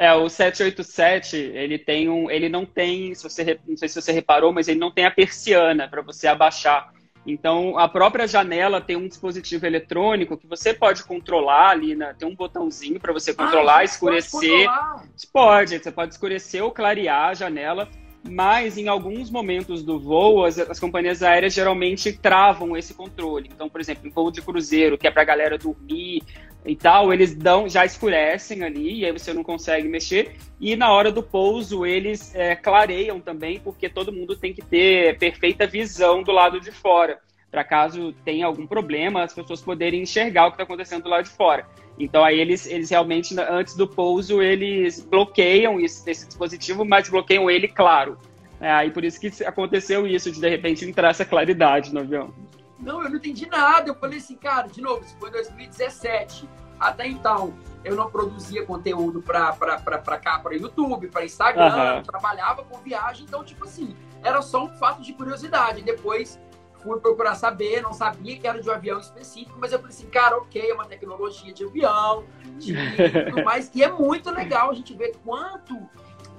[0.00, 2.30] É, o 787, ele tem um.
[2.30, 5.10] Ele não tem, se você, não sei se você reparou, mas ele não tem a
[5.10, 6.90] persiana para você abaixar.
[7.26, 12.14] Então, a própria janela tem um dispositivo eletrônico que você pode controlar ali, né?
[12.18, 14.64] tem um botãozinho para você controlar, ah, escurecer.
[14.64, 17.86] Pode, pode, você pode escurecer ou clarear a janela
[18.28, 23.50] mas em alguns momentos do voo, as, as, companhias aéreas geralmente travam esse controle.
[23.52, 26.22] Então, por exemplo, em voo de cruzeiro, que é para a galera dormir
[26.64, 30.36] e tal, eles dão, já escurecem ali, e aí você não consegue mexer.
[30.60, 35.18] E na hora do pouso, eles é, clareiam também, porque todo mundo tem que ter
[35.18, 37.18] perfeita visão do lado de fora
[37.50, 41.24] para caso tenha algum problema, as pessoas poderem enxergar o que está acontecendo do lado
[41.24, 41.66] de fora.
[42.04, 47.50] Então aí eles, eles realmente, antes do pouso, eles bloqueiam esse, esse dispositivo, mas bloqueiam
[47.50, 48.18] ele, claro.
[48.60, 52.32] É, aí por isso que aconteceu isso, de de repente entrar essa claridade no avião.
[52.78, 53.90] Não, eu não entendi nada.
[53.90, 56.48] Eu falei assim, cara, de novo, isso foi 2017.
[56.78, 57.52] Até então,
[57.84, 59.52] eu não produzia conteúdo para
[60.18, 62.02] cá, para YouTube, para Instagram, uhum.
[62.02, 65.82] trabalhava com viagem, então, tipo assim, era só um fato de curiosidade.
[65.82, 66.40] Depois
[66.82, 70.06] fui procurar saber, não sabia que era de um avião específico, mas eu falei assim,
[70.06, 72.24] cara, ok, é uma tecnologia de avião,
[72.58, 72.74] de
[73.30, 73.70] tudo mais.
[73.74, 75.78] E é muito legal a gente ver quanto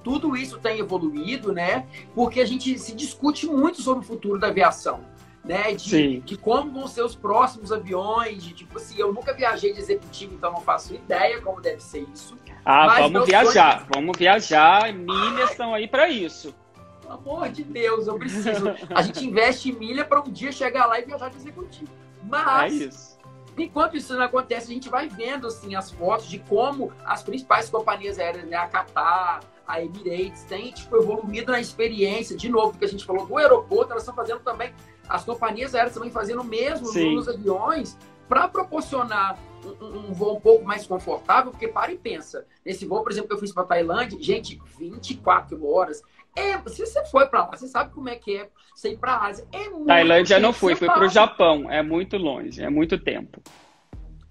[0.04, 1.88] tudo isso tem evoluído, né?
[2.16, 5.10] Porque a gente se discute muito sobre o futuro da aviação.
[5.44, 9.74] Né, de, de como vão ser os próximos aviões, de tipo assim, eu nunca viajei
[9.74, 12.38] de executivo, então não faço ideia como deve ser isso.
[12.64, 13.88] Ah, vamos viajar, sonho...
[13.92, 16.54] vamos viajar, milhas estão aí para isso.
[17.12, 18.66] Pelo amor de Deus, eu preciso.
[18.94, 21.92] A gente investe em milha para um dia chegar lá e viajar de executivo.
[22.24, 23.18] Mas, é isso.
[23.58, 27.70] enquanto isso não acontece, a gente vai vendo assim, as fotos de como as principais
[27.70, 32.38] companhias aéreas, né, a Qatar, a Emirates, têm tipo, evoluído na experiência.
[32.38, 34.74] De novo, que a gente falou do aeroporto, elas estão fazendo também,
[35.10, 37.16] as companhias aéreas também fazendo o mesmo Sim.
[37.16, 37.98] nos aviões
[38.30, 39.38] para proporcionar
[39.82, 42.46] um, um, voo um pouco mais confortável, porque para e pensa.
[42.66, 46.02] Nesse voo, por exemplo, que eu fiz para Tailândia, gente, 24 horas.
[46.36, 49.14] É, se você foi para lá, você sabe como é que é você ir para
[49.14, 49.46] a Ásia.
[49.52, 51.70] É muito Tailândia não fui, fui para o Japão.
[51.70, 53.42] É muito longe, é muito tempo.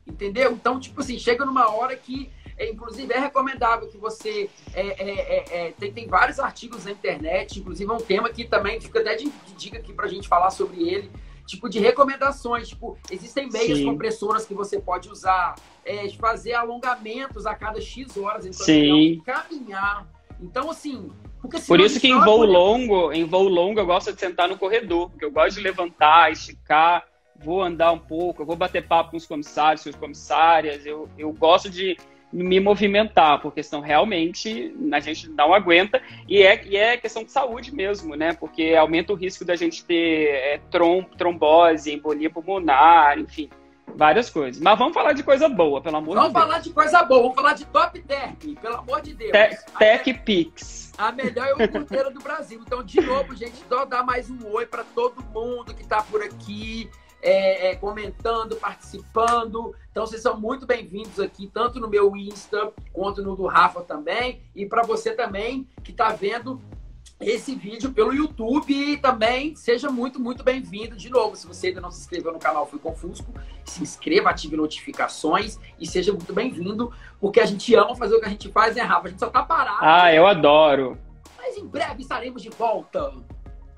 [0.07, 0.53] Entendeu?
[0.53, 4.49] Então, tipo assim, chega numa hora que, é, inclusive, é recomendável que você.
[4.73, 8.45] É, é, é, é tem, tem vários artigos na internet, inclusive é um tema que
[8.45, 11.11] também fica até de, de dica aqui para a gente falar sobre ele
[11.51, 13.85] tipo de recomendações, tipo, existem meias Sim.
[13.85, 19.21] compressoras que você pode usar, é, fazer alongamentos a cada X horas, então Sim.
[19.27, 20.07] caminhar.
[20.43, 21.11] Então, assim,
[21.67, 25.11] por isso que em voo longo, em voo longo eu gosto de sentar no corredor,
[25.11, 27.05] porque eu gosto de levantar, esticar,
[27.37, 31.09] vou andar um pouco, eu vou bater papo com os comissários, com as comissárias, eu,
[31.17, 31.97] eu gosto de
[32.33, 36.01] me movimentar, porque senão realmente a gente não aguenta.
[36.29, 38.33] E é, e é questão de saúde mesmo, né?
[38.35, 43.51] Porque aumenta o risco da gente ter é, trom, trombose, embolia pulmonar, enfim,
[43.97, 44.61] várias coisas.
[44.61, 46.45] Mas vamos falar de coisa boa, pelo amor vamos de Deus.
[46.45, 49.33] Vamos falar de coisa boa, vamos falar de Top Tech, pelo amor de Deus.
[49.33, 50.93] Te, Tech Pix.
[50.99, 52.63] A melhor iogurteira do Brasil.
[52.67, 56.23] Então, de novo, gente, só dar mais um oi para todo mundo que está por
[56.23, 56.91] aqui
[57.23, 59.75] é, é, comentando, participando.
[59.91, 64.43] Então, vocês são muito bem-vindos aqui, tanto no meu Insta quanto no do Rafa também.
[64.55, 66.61] E para você também que está vendo
[67.21, 71.37] esse vídeo pelo YouTube e também seja muito, muito bem-vindo de novo.
[71.37, 73.33] Se você ainda não se inscreveu no canal Fui Confusco,
[73.65, 78.27] se inscreva, ative notificações e seja muito bem-vindo, porque a gente ama fazer o que
[78.27, 79.09] a gente faz, né, Rafa?
[79.09, 79.79] A gente só tá parado.
[79.81, 80.97] Ah, eu adoro.
[81.37, 83.13] Mas em breve estaremos de volta.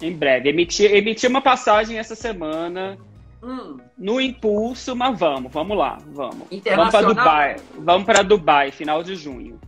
[0.00, 0.48] Em breve.
[0.48, 2.98] Emiti, emiti uma passagem essa semana
[3.42, 3.78] Hum.
[3.98, 6.46] No impulso, mas vamos, vamos lá, vamos.
[6.76, 9.60] Vamos para Dubai, vamos para Dubai, final de junho.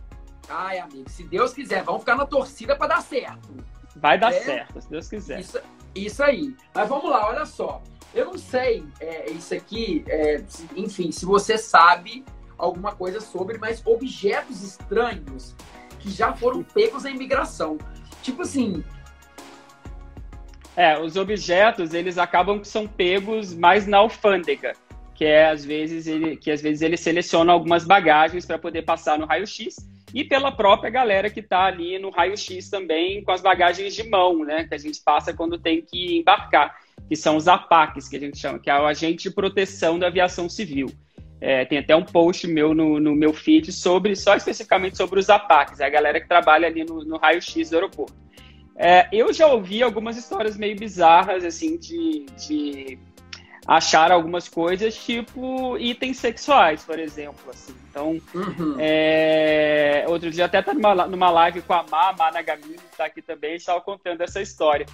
[0.49, 3.49] Ai, amigo, se Deus quiser, vamos ficar na torcida para dar certo.
[3.95, 4.39] Vai dar é?
[4.39, 5.39] certo, se Deus quiser.
[5.39, 5.59] Isso,
[5.95, 6.55] isso aí.
[6.73, 7.81] Mas vamos lá, olha só.
[8.13, 10.43] Eu não sei é, isso aqui, é,
[10.75, 12.23] enfim, se você sabe
[12.57, 15.55] alguma coisa sobre, mas objetos estranhos
[15.99, 17.77] que já foram pegos na imigração.
[18.21, 18.83] Tipo assim,
[20.75, 24.73] é, os objetos, eles acabam que são pegos mais na alfândega,
[25.13, 29.17] que é às vezes ele, que às vezes ele seleciona algumas bagagens para poder passar
[29.17, 29.77] no raio-x
[30.13, 34.45] e pela própria galera que está ali no raio-x também com as bagagens de mão,
[34.45, 36.75] né, que a gente passa quando tem que embarcar,
[37.07, 40.07] que são os APACs, que a gente chama, que é o agente de proteção da
[40.07, 40.87] aviação civil.
[41.41, 45.29] É, tem até um post meu no, no, meu feed sobre, só especificamente sobre os
[45.29, 48.15] APACs, é a galera que trabalha ali no, no raio-x do aeroporto.
[48.77, 52.99] É, eu já ouvi algumas histórias meio bizarras, assim, de, de
[53.67, 57.73] achar algumas coisas, tipo itens sexuais, por exemplo, assim.
[57.89, 58.75] Então, uhum.
[58.77, 63.05] é, outro dia até tá numa, numa live com a Má, Má Nagamine, que está
[63.05, 64.85] aqui também, estava contando essa história.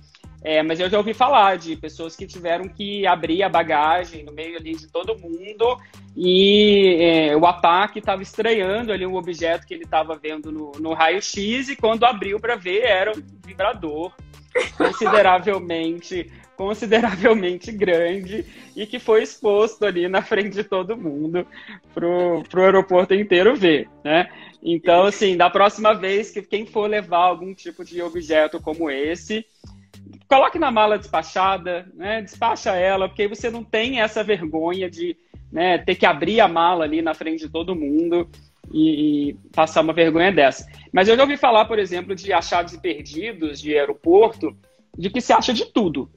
[0.44, 4.32] É, mas eu já ouvi falar de pessoas que tiveram que abrir a bagagem no
[4.32, 5.78] meio ali de todo mundo
[6.18, 10.94] e é, o ataque estava estranhando ali um objeto que ele estava vendo no, no
[10.94, 14.12] raio-x e quando abriu para ver era um vibrador
[14.76, 18.46] consideravelmente consideravelmente grande
[18.76, 21.44] e que foi exposto ali na frente de todo mundo
[21.92, 24.30] pro, pro aeroporto inteiro ver, né?
[24.62, 29.44] Então, assim, da próxima vez que quem for levar algum tipo de objeto como esse,
[30.28, 32.22] coloque na mala despachada, né?
[32.22, 35.18] Despacha ela, porque você não tem essa vergonha de
[35.52, 38.30] né, ter que abrir a mala ali na frente de todo mundo
[38.72, 40.70] e, e, passar uma vergonha dessa.
[40.94, 44.56] Mas eu já ouvi falar, por exemplo, de achados perdidos de aeroporto,
[44.98, 46.10] de que se acha de tudo.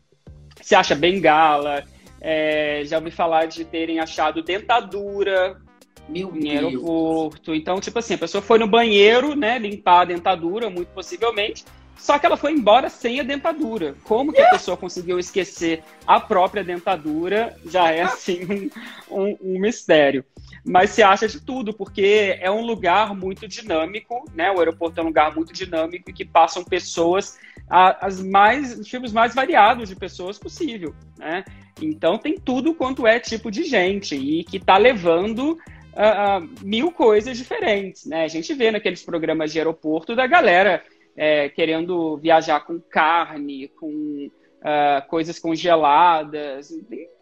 [0.62, 1.84] Se acha bengala,
[2.20, 5.60] é, já ouvi falar de terem achado dentadura
[6.08, 6.64] Meu em Deus.
[6.64, 7.54] aeroporto.
[7.54, 11.64] Então, tipo assim, a pessoa foi no banheiro, né, limpar a dentadura, muito possivelmente,
[11.96, 13.94] só que ela foi embora sem a dentadura.
[14.04, 18.70] Como que a pessoa conseguiu esquecer a própria dentadura já é assim um,
[19.20, 20.24] um, um, mistério.
[20.64, 24.50] Mas se acha de tudo, porque é um lugar muito dinâmico, né?
[24.50, 27.38] O aeroporto é um lugar muito dinâmico e que passam pessoas,
[27.68, 31.44] as mais, os tipos mais variados de pessoas possível, né?
[31.82, 36.90] Então tem tudo quanto é tipo de gente e que está levando uh, uh, mil
[36.90, 38.24] coisas diferentes, né?
[38.24, 40.82] A gente vê naqueles programas de aeroporto da galera
[41.16, 44.28] é, querendo viajar com carne, com
[44.64, 46.70] uh, coisas congeladas,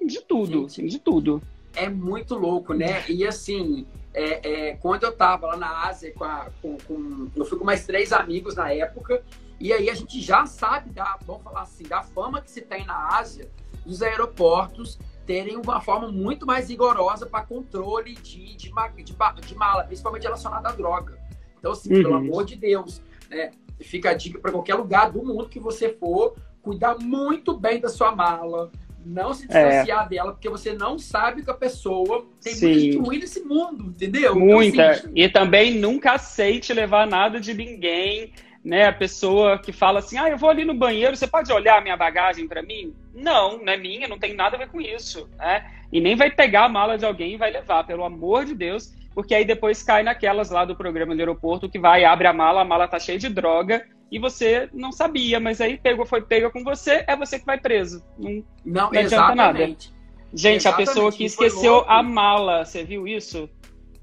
[0.01, 1.43] de tudo, assim, de tudo.
[1.75, 3.05] É muito louco, né?
[3.09, 7.45] E assim, é, é, quando eu tava lá na Ásia, com, a, com, com, eu
[7.45, 9.23] fui com mais três amigos na época,
[9.59, 12.85] E aí a gente já sabe, da, vamos falar assim, da fama que se tem
[12.85, 13.49] na Ásia,
[13.87, 19.85] dos aeroportos terem uma forma muito mais rigorosa para controle de, de, de, de, mala,
[19.85, 21.17] principalmente relacionada à droga.
[21.59, 22.03] Então, assim, uhum.
[22.03, 23.01] pelo amor de Deus,
[23.31, 23.53] né?
[23.81, 27.89] Fica a dica para qualquer lugar do mundo que você for, cuidar muito bem da
[27.89, 28.71] sua mala,
[29.05, 29.47] não se é.
[29.47, 30.09] distanciar é.
[30.09, 32.75] dela, porque você não sabe que a pessoa tem Sim.
[32.75, 34.35] muito ruim nesse mundo, entendeu?
[34.35, 34.75] Muita.
[34.75, 38.33] Então, assim, e também nunca aceite levar nada de ninguém
[38.65, 41.83] né, a pessoa que fala assim, ah, eu vou ali no banheiro, você pode olhar
[41.83, 42.95] minha bagagem para mim?
[43.13, 45.69] Não, não é minha, não tem nada a ver com isso, né?
[45.93, 48.95] E nem vai pegar a mala de alguém e vai levar, pelo amor de Deus,
[49.15, 52.63] porque aí depois cai naquelas lá do programa do aeroporto que vai, abre a mala,
[52.63, 56.51] a mala tá cheia de droga e você não sabia, mas aí pegou, foi pega
[56.51, 58.05] com você, é você que vai preso.
[58.19, 59.59] Não, não, não adianta nada.
[59.59, 59.91] Gente,
[60.35, 60.69] exatamente.
[60.69, 63.49] a pessoa que esqueceu a mala, você viu isso?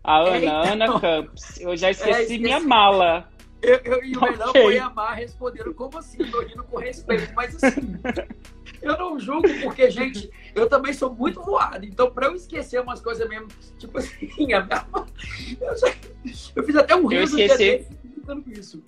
[0.03, 1.59] A Ana, Eita, Ana Campos.
[1.59, 3.29] Eu já esqueci é, minha mala.
[3.61, 4.63] Eu, eu e o Renan okay.
[4.63, 6.17] foi amar responderam como assim?
[6.31, 7.93] Tô rindo com respeito, mas assim,
[8.81, 11.85] eu não julgo, porque, gente, eu também sou muito voado.
[11.85, 13.47] Então, pra eu esquecer umas coisas mesmo,
[13.77, 14.87] tipo assim, a minha...
[15.61, 15.93] eu, já...
[16.55, 17.85] eu fiz até um riso eu esqueci...
[18.25, 18.83] com isso.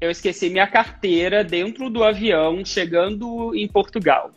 [0.00, 4.32] Eu esqueci minha carteira dentro do avião, chegando em Portugal.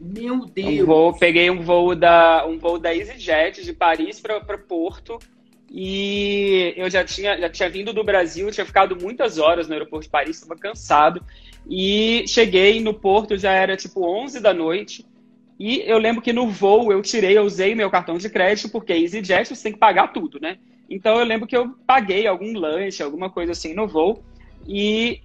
[0.00, 0.80] Meu Deus!
[0.80, 5.18] Um voo, peguei um voo da, um voo da EasyJet de Paris para Porto
[5.70, 10.06] e eu já tinha, já tinha vindo do Brasil, tinha ficado muitas horas no aeroporto
[10.06, 11.22] de Paris, estava cansado.
[11.68, 15.04] E cheguei no porto, já era tipo 11 da noite.
[15.58, 18.92] E eu lembro que no voo eu tirei, eu usei meu cartão de crédito, porque
[18.92, 20.56] EasyJet você tem que pagar tudo, né?
[20.88, 24.24] Então eu lembro que eu paguei algum lanche, alguma coisa assim no voo.
[24.66, 25.20] E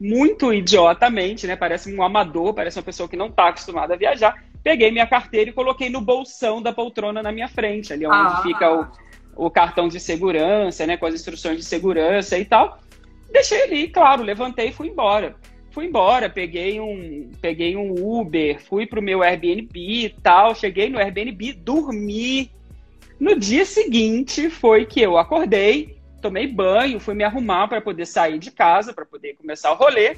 [0.00, 1.56] muito idiotamente, né?
[1.56, 4.44] Parece um amador, parece uma pessoa que não está acostumada a viajar.
[4.62, 8.40] Peguei minha carteira e coloquei no bolsão da poltrona na minha frente, ali onde ah.
[8.42, 8.72] fica
[9.36, 12.78] o, o cartão de segurança, né, com as instruções de segurança e tal.
[13.30, 15.36] Deixei ali, claro, levantei e fui embora.
[15.70, 20.98] Fui embora, peguei um, peguei um Uber, fui pro meu Airbnb e tal, cheguei no
[20.98, 22.50] Airbnb, dormi.
[23.20, 28.38] No dia seguinte foi que eu acordei, tomei banho, fui me arrumar para poder sair
[28.38, 30.16] de casa, para poder começar o rolê.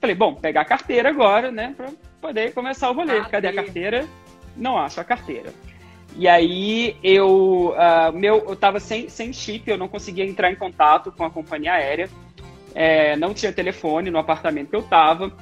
[0.00, 3.20] Falei, bom, pegar a carteira agora, né, para poder começar o rolê.
[3.22, 4.06] Cadê a carteira?
[4.56, 5.52] Não acho a carteira.
[6.16, 10.56] E aí eu, uh, meu, eu tava sem, sem chip, eu não conseguia entrar em
[10.56, 12.10] contato com a companhia aérea.
[12.74, 15.32] É, não tinha telefone no apartamento que eu tava.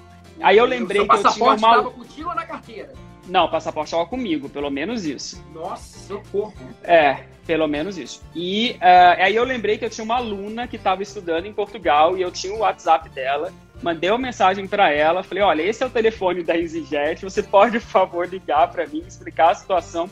[0.40, 1.58] Aí eu lembrei que eu tinha uma.
[1.58, 2.92] Tava contigo ou na carteira?
[3.26, 5.44] Não, o passaporte estava comigo, pelo menos isso.
[5.52, 6.54] Nossa, socorro.
[6.82, 8.22] É, pelo menos isso.
[8.32, 12.16] E uh, aí eu lembrei que eu tinha uma aluna que estava estudando em Portugal
[12.16, 13.53] e eu tinha o WhatsApp dela.
[13.82, 17.80] Mandei uma mensagem para ela, falei: olha, esse é o telefone da EasyJet, você pode,
[17.80, 20.09] por favor, ligar para mim, explicar a situação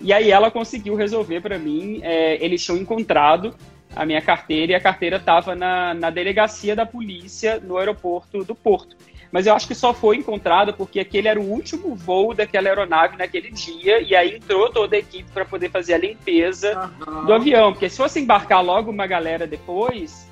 [0.00, 1.98] e aí ela conseguiu resolver para mim.
[2.04, 3.52] É, eles tinham encontrado
[3.96, 8.54] a minha carteira e a carteira estava na, na delegacia da polícia no aeroporto do
[8.54, 8.96] Porto.
[9.36, 13.18] Mas eu acho que só foi encontrada porque aquele era o último voo daquela aeronave
[13.18, 17.26] naquele dia e aí entrou toda a equipe para poder fazer a limpeza uhum.
[17.26, 17.70] do avião.
[17.70, 20.26] Porque se fosse embarcar logo uma galera depois,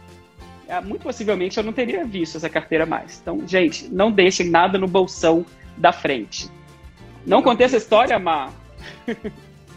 [0.67, 3.21] é, muito possivelmente eu não teria visto essa carteira mais.
[3.21, 5.45] Então, gente, não deixem nada no bolsão
[5.77, 6.51] da frente.
[7.27, 8.55] Não contei essa história, Mar?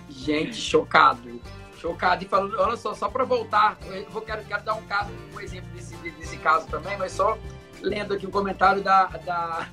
[0.09, 1.41] Gente, chocado.
[1.81, 2.23] Chocado.
[2.23, 5.39] E falando, olha só, só para voltar, eu vou, quero, quero dar um, caso, um
[5.41, 7.37] exemplo desse, desse caso também, mas só
[7.81, 9.67] lendo aqui um comentário da, da,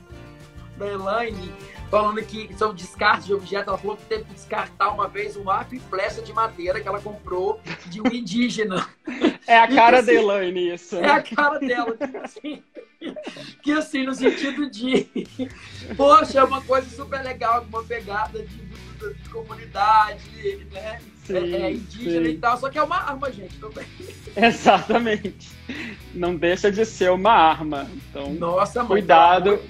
[0.77, 1.53] da Elaine,
[1.91, 3.69] falando que são descartes de objetos.
[3.69, 6.89] Ela falou que teve que descartar uma vez um arco e flecha de madeira que
[6.89, 8.87] ela comprou de um indígena.
[9.47, 10.97] É a cara assim, da Elaine, isso.
[10.97, 12.63] É a cara dela, tipo assim.
[13.63, 15.07] Que assim, no sentido de.
[15.99, 18.74] Poxa, é uma coisa super legal, uma pegada de
[19.13, 21.01] de comunidade, né?
[21.25, 22.33] Sim, é, é, indígena sim.
[22.33, 23.87] e tal, só que é uma arma, gente, também.
[24.37, 25.51] Exatamente.
[26.15, 27.91] Não deixa de ser uma arma.
[27.93, 29.61] Então, Nossa, mãe, cuidado.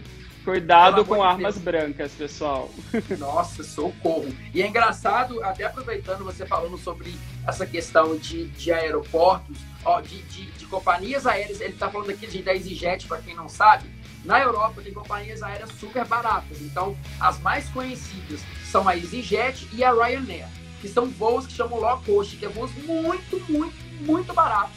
[0.44, 1.64] Cuidado com armas Deus.
[1.64, 2.70] brancas, pessoal.
[3.18, 4.28] Nossa, socorro.
[4.52, 7.14] E é engraçado, até aproveitando você falando sobre
[7.46, 12.26] essa questão de, de aeroportos, ó, de, de, de companhias aéreas, ele está falando aqui
[12.26, 13.88] de da EasyJet, para quem não sabe,
[14.24, 16.60] na Europa tem companhias aéreas super baratas.
[16.62, 20.48] Então, as mais conhecidas são a EasyJet e a Ryanair,
[20.80, 24.76] que são voos que chamam low cost, que é voos muito, muito, muito baratos.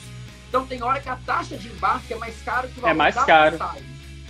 [0.50, 2.98] Então, tem hora que a taxa de embarque é mais cara que o valor É
[2.98, 3.58] mais caro.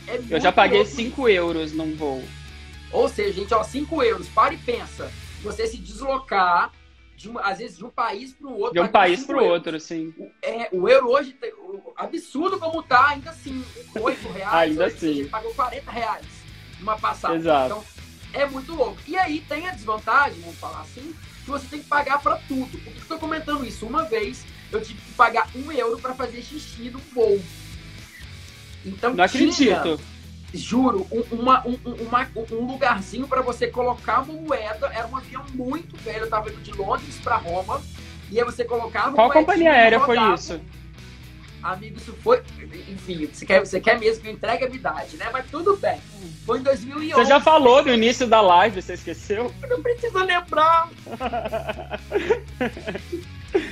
[0.07, 2.23] É Eu já paguei 5 euros num voo.
[2.91, 4.27] Ou seja, gente, ó, 5 euros.
[4.29, 5.11] Para e pensa.
[5.43, 6.71] Você se deslocar
[7.17, 8.73] de uma, às vezes de um país para o outro.
[8.73, 10.13] De um país para o outro, sim.
[10.19, 13.65] O, é, o euro hoje, o, absurdo como tá, ainda assim,
[13.99, 14.69] 8 reais.
[14.69, 15.27] ainda assim.
[15.27, 16.25] Pagou 40 reais
[16.79, 17.39] numa passagem.
[17.39, 17.65] Exato.
[17.65, 17.83] Então,
[18.33, 18.99] é muito louco.
[19.07, 22.77] E aí tem a desvantagem, vamos falar assim, que você tem que pagar para tudo.
[22.77, 23.87] Por que estou comentando isso?
[23.87, 27.41] Uma vez eu tive que pagar um euro para fazer xixi no voo.
[28.85, 29.99] Então Não tinha, acredito.
[30.53, 31.77] Juro, um, uma, um,
[32.07, 34.87] uma- um lugarzinho para você colocar uma moeda.
[34.93, 36.21] Era um avião muito velho.
[36.25, 37.81] Eu tava indo de Londres para Roma.
[38.31, 40.59] E aí você colocava Qual companhia aérea foi isso?
[41.63, 42.41] Amigo, isso foi.
[42.87, 45.29] Enfim, você quer, você quer mesmo que eu entregue a idade, né?
[45.33, 45.99] Mas tudo bem.
[46.45, 47.13] Foi em 2011.
[47.13, 49.53] Você já falou no início da live, você esqueceu?
[49.67, 50.87] Não precisa lembrar.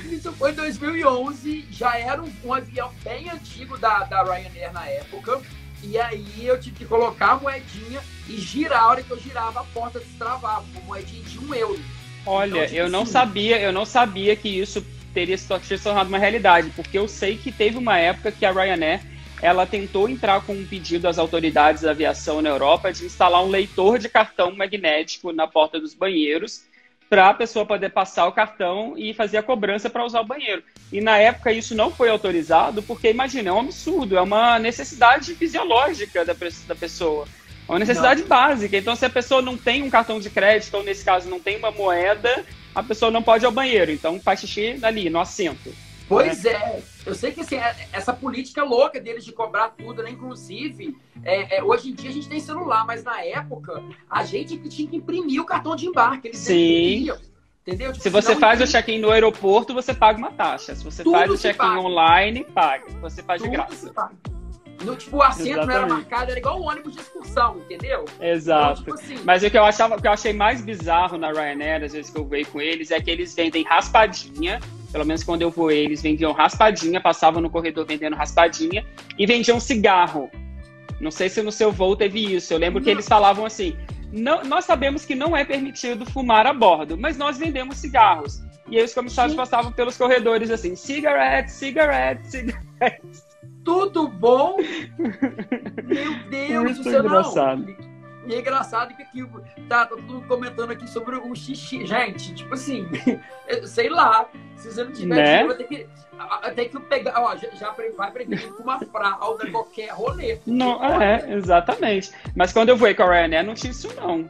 [0.09, 1.67] Isso foi em 2011.
[1.71, 5.41] Já era um, um avião bem antigo da, da Ryanair na época.
[5.87, 8.83] E aí eu tive que colocar a moedinha e girar.
[8.83, 10.65] A hora que eu girava, a porta destravava.
[10.73, 11.79] Uma moedinha de um euro.
[12.25, 14.83] Olha, Então, tipo eu não assim- sabia, eu não sabia que isso
[15.13, 18.51] teria se se tornado uma realidade, porque eu sei que teve uma época que a
[18.51, 19.01] Ryanair
[19.41, 23.49] ela tentou entrar com um pedido às autoridades da aviação na Europa de instalar um
[23.49, 26.63] leitor de cartão magnético na porta dos banheiros
[27.09, 30.63] para a pessoa poder passar o cartão e fazer a cobrança para usar o banheiro.
[30.91, 35.33] E na época isso não foi autorizado, porque imagina, é um absurdo, é uma necessidade
[35.35, 36.33] fisiológica da,
[36.67, 37.27] da pessoa.
[37.67, 38.77] É uma necessidade básica.
[38.77, 41.57] Então, se a pessoa não tem um cartão de crédito, ou nesse caso não tem
[41.57, 43.91] uma moeda, a pessoa não pode ir ao banheiro.
[43.91, 45.73] Então, faz xixi ali, no assento.
[46.07, 46.81] Pois é.
[47.05, 50.11] Eu sei que assim, é- essa política louca deles de cobrar tudo, né?
[50.11, 54.57] Inclusive, é, é, hoje em dia a gente tem celular, mas na época a gente
[54.69, 56.27] tinha que imprimir o cartão de embarque.
[56.27, 57.11] Eles Sim.
[57.65, 57.91] Entendeu?
[57.91, 60.75] Tipo, Se você faz o check-in no aeroporto, você paga uma taxa.
[60.75, 62.85] Se você Tudo faz o check-in online, paga.
[63.01, 63.91] Você faz de tudo graça.
[64.83, 65.91] No, tipo, o assento não era Exatamente.
[65.93, 68.05] marcado, era igual um ônibus de excursão, entendeu?
[68.19, 68.81] Exato.
[68.81, 71.31] Então, tipo assim, Mas o que eu achava, o que eu achei mais bizarro na
[71.31, 74.59] Ryanair, às vezes que eu veio com eles, é que eles vendem raspadinha.
[74.91, 78.85] Pelo menos quando eu voei, eles vendiam raspadinha, passavam no corredor vendendo raspadinha
[79.17, 80.29] e vendiam cigarro.
[81.01, 82.53] Não sei se no seu voo teve isso.
[82.53, 82.93] Eu lembro que Não.
[82.93, 83.75] eles falavam assim:
[84.11, 88.41] "Não- nós sabemos que não é permitido fumar a bordo, mas nós vendemos cigarros.
[88.69, 89.39] E aí os comissários Gente.
[89.41, 93.01] passavam pelos corredores assim: cigarette, cigarette, cigarette.
[93.65, 94.55] Tudo bom?
[95.83, 97.65] Meu Deus Muito do céu, engraçado.
[97.65, 97.95] não.
[98.27, 99.23] E é engraçado que aqui
[99.69, 101.85] tá, tá todo mundo comentando aqui sobre o xixi.
[101.85, 102.87] Gente, tipo assim,
[103.65, 104.27] sei lá.
[104.55, 105.23] Se você não tiver Né?
[105.23, 105.87] dinheiro, vai ter que,
[106.17, 107.13] a- a- ter que pegar.
[107.21, 110.39] Ó, já, já vai prevenir com uma fralda, qualquer rolê.
[110.47, 112.11] Não, é, exatamente.
[112.35, 114.27] Mas quando eu voei com a Ryanair, não tinha isso, não.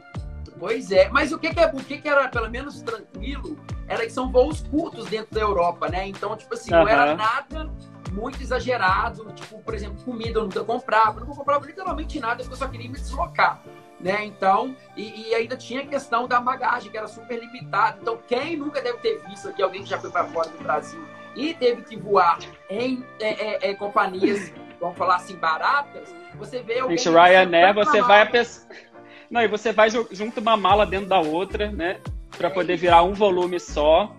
[0.58, 3.58] Pois é, mas o que, que é o que, que era pelo menos tranquilo
[3.88, 6.06] era que são voos curtos dentro da Europa, né?
[6.08, 7.70] Então, tipo assim, não era nada
[8.16, 9.30] muito exagerado.
[9.34, 12.66] Tipo, por exemplo, comida eu nunca comprava, eu não comprava literalmente nada, porque eu só
[12.66, 13.62] queria me deslocar.
[14.00, 14.24] Né?
[14.24, 17.98] Então, e, e ainda tinha a questão da bagagem, que era super limitada.
[18.00, 21.02] Então, quem nunca deve ter visto aqui, alguém que já foi para fora do Brasil
[21.34, 22.38] e teve que voar
[22.68, 26.98] em é, é, é, companhias, vamos falar assim, baratas, você vê alguém.
[26.98, 28.66] Gente, Ryanair, você vai a pessoa.
[29.30, 32.00] Não, e você vai ju- junto uma mala dentro da outra, né?
[32.36, 34.14] Pra É poder virar um volume só.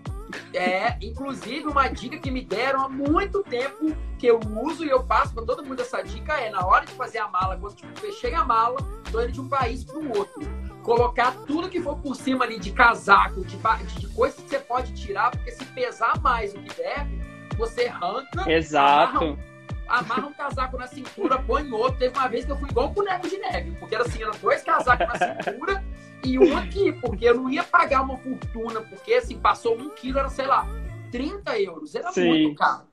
[0.52, 5.04] É, inclusive uma dica que me deram há muito tempo que eu uso e eu
[5.04, 8.00] passo para todo mundo essa dica é na hora de fazer a mala, quando tipo,
[8.00, 8.76] fechei a mala,
[9.10, 10.40] tô indo de um país para o outro,
[10.82, 14.58] colocar tudo que for por cima ali de casaco, de, ba- de coisas que você
[14.58, 17.22] pode tirar, porque se pesar mais do que deve,
[17.56, 19.38] você arranca, Exato.
[19.88, 21.98] Amarra um casaco na cintura, põe outro.
[21.98, 24.34] Teve uma vez que eu fui igual um boneco de neve, porque era assim, eram
[24.40, 25.84] dois casacos na cintura
[26.24, 30.18] e um aqui, porque eu não ia pagar uma fortuna, porque assim, passou um quilo,
[30.18, 30.66] era, sei lá,
[31.10, 31.94] 30 euros.
[31.94, 32.28] Era Sim.
[32.28, 32.86] muito caro.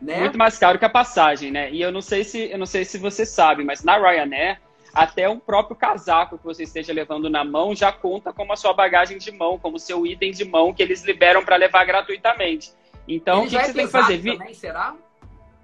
[0.00, 0.20] Né?
[0.20, 1.70] Muito mais caro que a passagem, né?
[1.70, 4.60] E eu não sei se eu não sei se você sabe, mas na Ryanair
[4.94, 8.72] até um próprio casaco que você esteja levando na mão já conta como a sua
[8.72, 12.72] bagagem de mão, como seu item de mão que eles liberam para levar gratuitamente.
[13.06, 14.22] Então, Ele o que, que é você tem que fazer?
[14.22, 14.94] Também, será?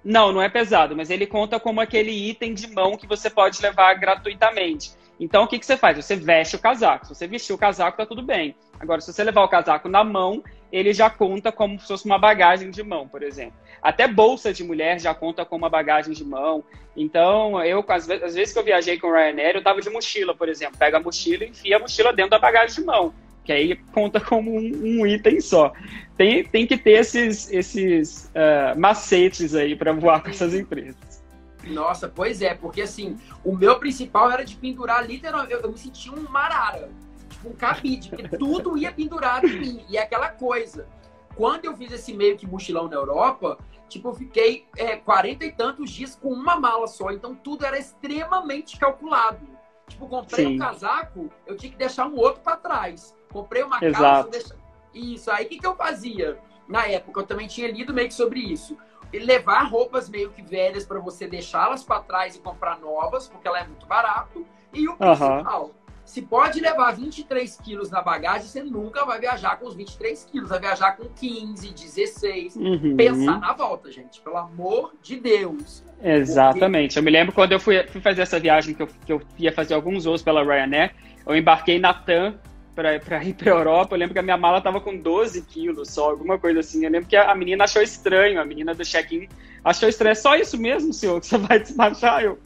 [0.03, 3.61] Não, não é pesado, mas ele conta como aquele item de mão que você pode
[3.61, 4.91] levar gratuitamente.
[5.19, 6.03] Então, o que, que você faz?
[6.03, 7.05] Você veste o casaco.
[7.05, 8.55] Se você vestir o casaco, tá tudo bem.
[8.79, 12.17] Agora, se você levar o casaco na mão, ele já conta como se fosse uma
[12.17, 13.53] bagagem de mão, por exemplo.
[13.79, 16.63] Até bolsa de mulher já conta como uma bagagem de mão.
[16.97, 19.89] Então, eu, às vezes, às vezes que eu viajei com o Ryanair, eu tava de
[19.91, 20.77] mochila, por exemplo.
[20.79, 23.13] Pega a mochila e enfia a mochila dentro da bagagem de mão.
[23.51, 25.73] Que aí conta como um, um item só.
[26.15, 31.21] Tem, tem que ter esses, esses ah, macetes aí para voar com essas empresas.
[31.65, 35.53] Nossa, pois é, porque assim, o meu principal era de pendurar literalmente.
[35.53, 36.89] Eu, eu me sentia um marara,
[37.29, 39.85] tipo um cabide, porque tudo ia pendurado em mim.
[39.89, 40.87] E é aquela coisa.
[41.35, 43.57] Quando eu fiz esse meio que mochilão na Europa,
[43.89, 47.11] tipo, eu fiquei é, 40 e tantos dias com uma mala só.
[47.11, 49.45] Então tudo era extremamente calculado.
[49.89, 50.55] Tipo, comprei Sim.
[50.55, 53.13] um casaco, eu tinha que deixar um outro para trás.
[53.31, 54.29] Comprei uma calça, Exato.
[54.29, 54.55] deixa...
[54.93, 56.37] Isso, aí o que, que eu fazia?
[56.67, 58.77] Na época, eu também tinha lido meio que sobre isso
[59.19, 63.59] levar roupas meio que velhas para você deixá-las para trás e comprar novas, porque ela
[63.59, 64.45] é muito barato.
[64.73, 65.71] E o principal,
[66.05, 70.49] se pode levar 23 quilos na bagagem, você nunca vai viajar com os 23 quilos,
[70.49, 72.55] vai viajar com 15, 16.
[72.55, 72.95] Uhum.
[72.95, 75.83] Pensar na volta, gente, pelo amor de Deus.
[76.01, 76.93] Exatamente.
[76.93, 76.99] Porque...
[76.99, 79.51] Eu me lembro quando eu fui, fui fazer essa viagem que eu, que eu ia
[79.51, 82.35] fazer alguns voos pela Ryanair, eu embarquei na TAM
[82.75, 83.95] para ir para Europa.
[83.95, 86.85] Eu lembro que a minha mala tava com 12 quilos só, alguma coisa assim.
[86.85, 89.27] Eu lembro que a, a menina achou estranho, a menina do check-in
[89.63, 90.11] achou estranho.
[90.11, 92.23] É só isso mesmo, senhor, que você vai despachar?
[92.23, 92.39] Eu,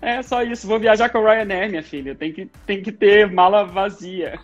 [0.00, 2.14] é só isso, vou viajar com o Ryanair, minha filha.
[2.14, 4.38] Tem que, tem que ter mala vazia.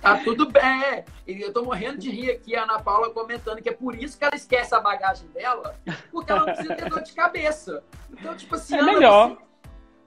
[0.00, 1.04] Tá tudo bem.
[1.26, 4.24] Eu tô morrendo de rir aqui, a Ana Paula comentando que é por isso que
[4.24, 5.78] ela esquece a bagagem dela,
[6.10, 7.84] porque ela não precisa ter dor de cabeça.
[8.10, 9.32] Então, tipo assim, é melhor.
[9.32, 9.38] Assim,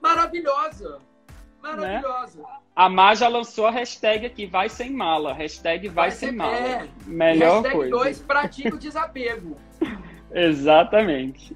[0.01, 0.99] maravilhosa.
[1.61, 2.39] Maravilhosa.
[2.39, 2.45] Né?
[2.75, 5.33] A Má já lançou a hashtag aqui, vai sem mala.
[5.33, 6.55] Hashtag vai, vai sem mala.
[6.55, 6.87] É.
[7.05, 7.91] Melhor hashtag coisa.
[7.91, 9.57] 2, pratica o desapego.
[10.31, 11.55] Exatamente.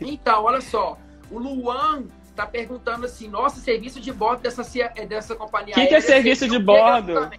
[0.00, 0.98] Então, olha só.
[1.30, 4.62] O Luan tá perguntando assim, nosso serviço de bordo dessa,
[4.96, 7.30] é, dessa companhia O que, que, é serviço de bordo?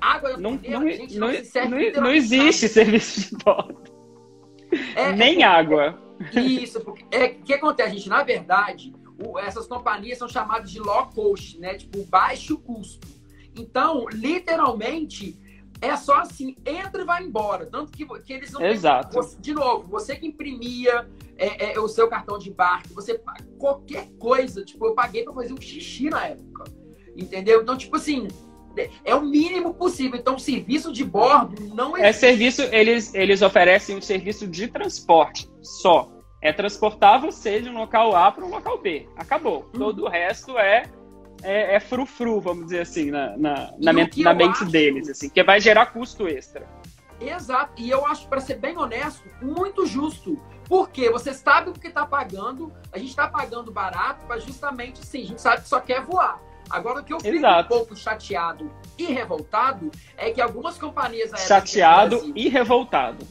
[0.00, 3.82] Água não, não, não, não, não existe serviço de bordo.
[4.94, 5.98] É, Nem é, água.
[6.34, 8.08] Isso, porque é o que acontece, gente?
[8.08, 11.74] Na verdade, o, essas companhias são chamadas de low cost, né?
[11.74, 13.06] Tipo, baixo custo.
[13.54, 15.38] Então, literalmente,
[15.80, 17.66] é só assim, entra e vai embora.
[17.66, 19.14] Tanto que, que eles não Exato.
[19.14, 23.20] Você, de novo, você que imprimia é, é, o seu cartão de embarque, você
[23.58, 26.64] qualquer coisa, tipo, eu paguei para fazer um xixi na época.
[27.16, 27.62] Entendeu?
[27.62, 28.28] Então, tipo assim,
[29.04, 30.18] é o mínimo possível.
[30.18, 32.08] Então, serviço de bordo não é.
[32.08, 36.15] É serviço, eles, eles oferecem um serviço de transporte só.
[36.46, 39.08] É transportar você de um local A para um local B.
[39.16, 39.68] Acabou.
[39.74, 39.78] Hum.
[39.78, 40.84] Todo o resto é
[41.42, 44.66] é, é frufru, vamos dizer assim, na, na, na, mente, na mente acho...
[44.66, 46.66] deles, assim, que vai gerar custo extra.
[47.20, 47.72] Exato.
[47.76, 50.40] E eu acho, para ser bem honesto, muito justo.
[50.68, 55.22] Porque você sabe o que está pagando, a gente está pagando barato, mas justamente sim,
[55.22, 56.40] a gente sabe que só quer voar.
[56.70, 57.74] Agora, o que eu fico Exato.
[57.74, 61.48] um pouco chateado e revoltado é que algumas companhias aéreas.
[61.48, 63.26] Chateado Brasil, e revoltado.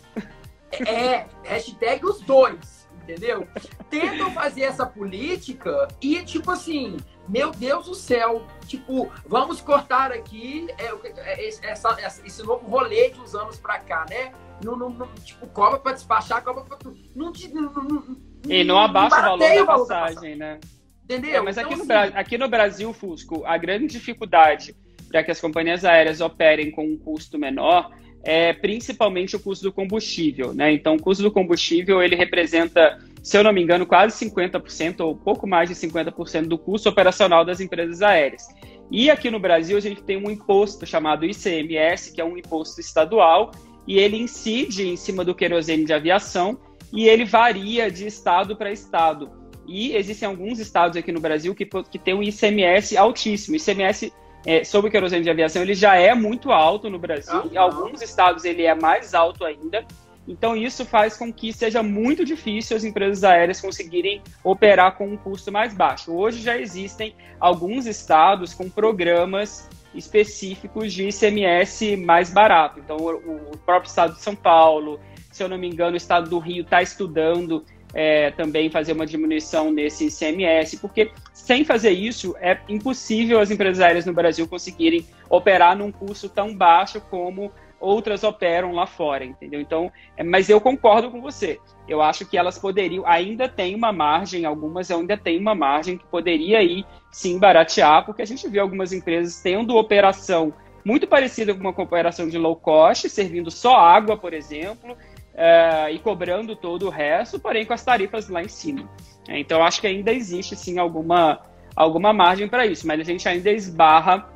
[0.71, 2.74] É, hashtag os dois,
[3.05, 3.47] entendeu?
[3.89, 6.97] Tentam fazer essa política e, tipo assim,
[7.29, 11.95] meu Deus do céu, tipo, vamos cortar aqui é, é, essa,
[12.25, 14.33] esse novo rolê de uns anos pra cá, né?
[14.63, 16.77] Não, não, não tipo, cobra pra despachar, cobra pra.
[17.15, 20.59] Não, não, não, e não abaixa o valor da passagem, né?
[21.03, 21.35] Entendeu?
[21.35, 24.75] É, mas então, aqui, no, assim, aqui no Brasil, Fusco, a grande dificuldade
[25.09, 27.91] para que as companhias aéreas operem com um custo menor
[28.25, 30.73] é principalmente o custo do combustível, né?
[30.73, 35.15] Então, o custo do combustível, ele representa se eu não me engano, quase 50% ou
[35.15, 38.47] pouco mais de 50% do custo operacional das empresas aéreas.
[38.91, 42.79] E aqui no Brasil a gente tem um imposto chamado ICMS, que é um imposto
[42.79, 43.49] estadual,
[43.87, 46.59] e ele incide em cima do querosene de aviação
[46.93, 49.31] e ele varia de estado para estado.
[49.67, 53.55] E existem alguns estados aqui no Brasil que, que têm um ICMS altíssimo.
[53.55, 54.13] ICMS
[54.45, 57.49] é, sobre o querosene de aviação ele já é muito alto no Brasil.
[57.51, 59.85] Em alguns estados ele é mais alto ainda.
[60.27, 65.17] Então, isso faz com que seja muito difícil as empresas aéreas conseguirem operar com um
[65.17, 66.11] custo mais baixo.
[66.11, 72.79] Hoje já existem alguns estados com programas específicos de ICMS mais barato.
[72.79, 74.99] Então, o próprio estado de São Paulo,
[75.31, 77.63] se eu não me engano, o estado do Rio está estudando
[77.95, 83.79] é, também fazer uma diminuição nesse ICMS, porque sem fazer isso é impossível as empresas
[83.79, 89.61] aéreas no Brasil conseguirem operar num custo tão baixo como outras operam lá fora, entendeu?
[89.61, 91.57] Então, é, mas eu concordo com você.
[91.87, 96.05] Eu acho que elas poderiam, ainda tem uma margem, algumas ainda tem uma margem que
[96.07, 101.61] poderia ir sim baratear, porque a gente viu algumas empresas tendo operação muito parecida com
[101.61, 104.97] uma operação de low cost, servindo só água, por exemplo,
[105.35, 108.89] é, e cobrando todo o resto, porém com as tarifas lá em cima.
[109.27, 111.41] Então, acho que ainda existe sim alguma,
[111.75, 114.29] alguma margem para isso, mas a gente ainda esbarra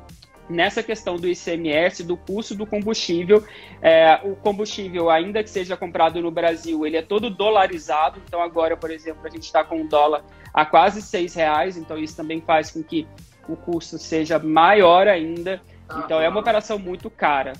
[0.50, 3.44] nessa questão do ICMS, do custo do combustível.
[3.80, 8.20] É, o combustível, ainda que seja comprado no Brasil, ele é todo dolarizado.
[8.26, 11.76] Então, agora, por exemplo, a gente está com um dólar a quase seis reais.
[11.76, 13.06] Então, isso também faz com que
[13.48, 15.62] o custo seja maior ainda.
[16.04, 17.52] Então, é uma operação muito cara.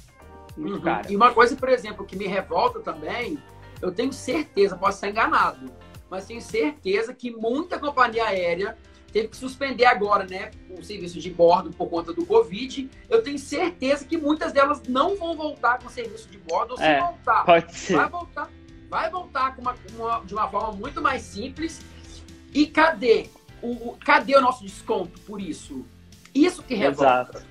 [0.61, 0.83] Muito uhum.
[0.83, 1.11] cara.
[1.11, 3.39] E uma coisa, por exemplo, que me revolta também,
[3.81, 5.73] eu tenho certeza, posso estar enganado,
[6.11, 8.77] mas tenho certeza que muita companhia aérea
[9.13, 12.89] teve que suspender agora, né, o serviço de bordo por conta do Covid.
[13.09, 16.77] Eu tenho certeza que muitas delas não vão voltar com o serviço de bordo, ou
[16.77, 17.97] se é, voltar, pode ser.
[17.97, 18.51] vai voltar,
[18.89, 21.81] vai voltar com uma, uma, de uma forma muito mais simples.
[22.53, 23.29] E cadê
[23.63, 25.85] o, cadê o nosso desconto por isso?
[26.35, 27.39] Isso que revolta.
[27.39, 27.51] Exato.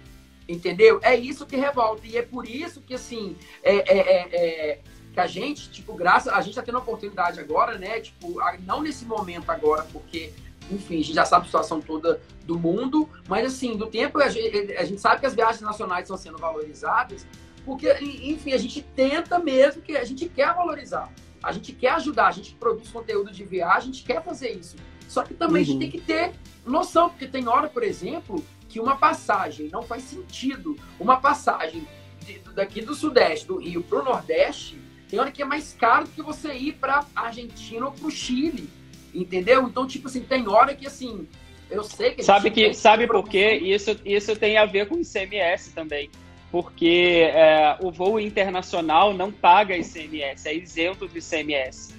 [0.50, 1.00] Entendeu?
[1.04, 2.08] É isso que revolta.
[2.08, 4.80] E é por isso que, assim, é, é, é, é
[5.14, 6.34] que a gente, tipo, graças.
[6.34, 8.00] A gente tá tendo a oportunidade agora, né?
[8.00, 10.34] Tipo, não nesse momento agora, porque
[10.72, 14.30] enfim, a gente já sabe a situação toda do mundo, mas assim, do tempo, a
[14.30, 17.26] gente, a gente sabe que as viagens nacionais estão sendo valorizadas,
[17.66, 22.28] porque, enfim, a gente tenta mesmo, que a gente quer valorizar, a gente quer ajudar,
[22.28, 24.76] a gente produz conteúdo de viagem, a gente quer fazer isso.
[25.08, 25.62] Só que também uhum.
[25.62, 25.80] a gente uhum.
[25.80, 26.34] tem que ter
[26.66, 30.78] noção, porque tem hora, por exemplo, que uma passagem não faz sentido.
[31.00, 31.86] Uma passagem
[32.26, 36.06] de, daqui do Sudeste, do Rio, para o Nordeste, tem hora que é mais caro
[36.06, 38.70] do que você ir para Argentina ou para o Chile.
[39.14, 39.68] Entendeu?
[39.68, 41.28] Então, tipo assim, tem hora que assim.
[41.70, 42.24] Eu sei que.
[42.24, 43.56] Sabe, que, sabe por quê?
[43.56, 46.12] Isso, isso tem a ver com o ICMS também.
[46.52, 51.94] Porque é, o voo internacional não paga ICMS, é isento do ICMS.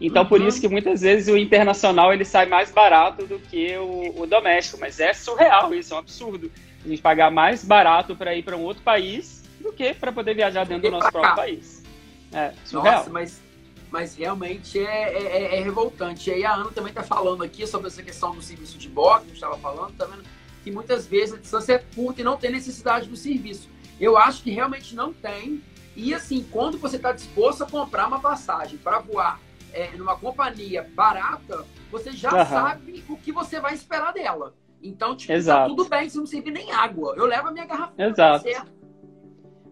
[0.00, 0.28] Então, uhum.
[0.28, 4.26] por isso que muitas vezes o internacional ele sai mais barato do que o, o
[4.26, 4.78] doméstico.
[4.78, 6.50] Mas é surreal isso, é um absurdo.
[6.84, 10.34] A gente pagar mais barato para ir para um outro país do que para poder
[10.34, 11.82] viajar dentro do nosso próprio país.
[12.32, 12.98] É surreal.
[12.98, 13.40] Nossa, mas,
[13.90, 16.28] mas realmente é, é, é, é revoltante.
[16.28, 19.20] E aí a Ana também está falando aqui sobre essa questão do serviço de box,
[19.20, 20.24] que a gente estava falando, tá vendo?
[20.62, 23.70] Que muitas vezes a distância é curta e não tem necessidade do serviço.
[23.98, 25.62] Eu acho que realmente não tem.
[25.96, 29.40] E assim, quando você está disposto a comprar uma passagem para voar
[29.76, 32.46] é, numa companhia barata, você já uhum.
[32.46, 34.54] sabe o que você vai esperar dela.
[34.82, 35.60] Então, tipo, tá Exato.
[35.60, 37.14] tá tudo bem se não servir nem água.
[37.16, 37.92] Eu levo a minha garrafa.
[37.98, 38.44] Exato.
[38.44, 38.74] Certo.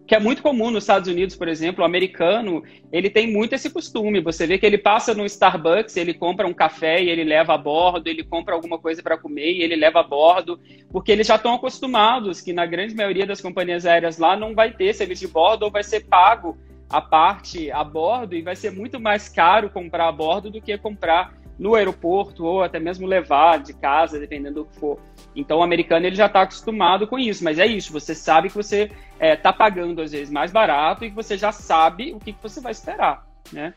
[0.05, 3.71] Que é muito comum nos Estados Unidos, por exemplo, o americano, ele tem muito esse
[3.71, 4.21] costume.
[4.21, 7.57] Você vê que ele passa no Starbucks, ele compra um café e ele leva a
[7.57, 10.59] bordo, ele compra alguma coisa para comer e ele leva a bordo,
[10.91, 14.71] porque eles já estão acostumados que na grande maioria das companhias aéreas lá não vai
[14.71, 16.55] ter serviço de bordo ou vai ser pago
[16.95, 20.77] a parte a bordo e vai ser muito mais caro comprar a bordo do que
[20.77, 24.97] comprar no aeroporto ou até mesmo levar de casa, dependendo do que for.
[25.35, 28.55] Então o americano ele já está acostumado com isso, mas é isso, você sabe que
[28.55, 32.19] você está é, tá pagando às vezes mais barato e que você já sabe o
[32.19, 33.73] que, que você vai esperar, né?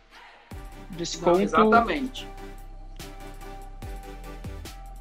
[0.90, 1.38] Desconto...
[1.38, 2.28] Não, exatamente.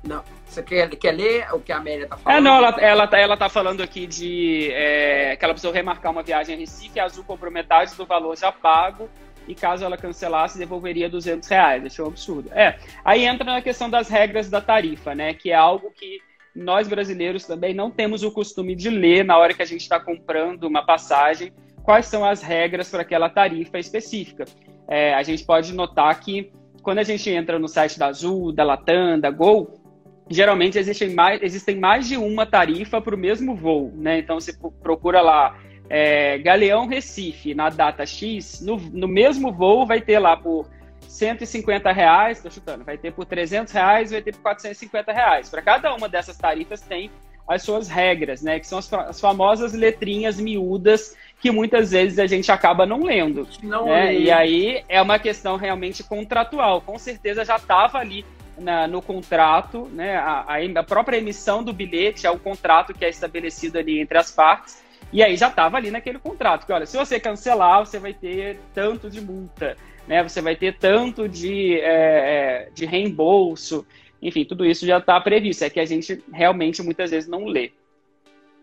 [0.03, 0.23] Não,
[0.57, 2.37] você quer, quer ler o que a Amélia está falando?
[2.37, 6.11] É, não, ela, ela, tá, ela tá falando aqui de é, que ela precisou remarcar
[6.11, 9.09] uma viagem a Recife, a Azul comprou metade do valor já pago,
[9.47, 11.85] e caso ela cancelasse, devolveria 200 reais.
[11.85, 12.51] Achei um absurdo.
[12.53, 16.21] É, aí entra na questão das regras da tarifa, né, que é algo que
[16.55, 19.99] nós brasileiros também não temos o costume de ler na hora que a gente está
[19.99, 21.53] comprando uma passagem,
[21.83, 24.45] quais são as regras para aquela tarifa específica.
[24.87, 26.51] É, a gente pode notar que
[26.81, 29.86] quando a gente entra no site da Azul, da Latam, da Gol,
[30.29, 34.19] geralmente existem mais, existem mais de uma tarifa para o mesmo voo, né?
[34.19, 35.57] Então você procura lá
[35.89, 40.67] é, Galeão Recife na data X, no, no mesmo voo vai ter lá por
[41.07, 45.49] 150 reais, estou chutando, vai ter por 300 reais, vai ter por 450 reais.
[45.49, 47.09] Para cada uma dessas tarifas tem
[47.47, 48.59] as suas regras, né?
[48.59, 53.47] Que são as, as, famosas letrinhas miúdas que muitas vezes a gente acaba não lendo.
[53.63, 54.13] Não né?
[54.13, 56.81] E aí é uma questão realmente contratual.
[56.81, 58.25] Com certeza já estava ali
[58.57, 60.17] na, no contrato, né?
[60.17, 60.45] A,
[60.75, 64.83] a, própria emissão do bilhete é o contrato que é estabelecido ali entre as partes.
[65.11, 68.59] E aí já estava ali naquele contrato que, olha, se você cancelar, você vai ter
[68.73, 69.77] tanto de multa,
[70.07, 70.21] né?
[70.23, 73.85] Você vai ter tanto de, é, é de reembolso,
[74.21, 75.63] enfim, tudo isso já está previsto.
[75.63, 77.71] É que a gente realmente muitas vezes não lê.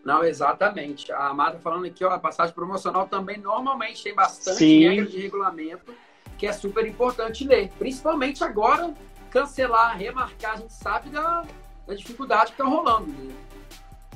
[0.03, 1.11] Não, exatamente.
[1.11, 4.87] A Amada falando aqui, ó, a passagem promocional também normalmente tem bastante Sim.
[4.87, 5.91] regra de regulamento
[6.37, 7.71] que é super importante ler.
[7.79, 8.93] Principalmente agora,
[9.35, 11.43] cancelar, remarcar, a gente sabe da,
[11.85, 13.07] da dificuldade que está rolando.
[13.07, 13.33] Né?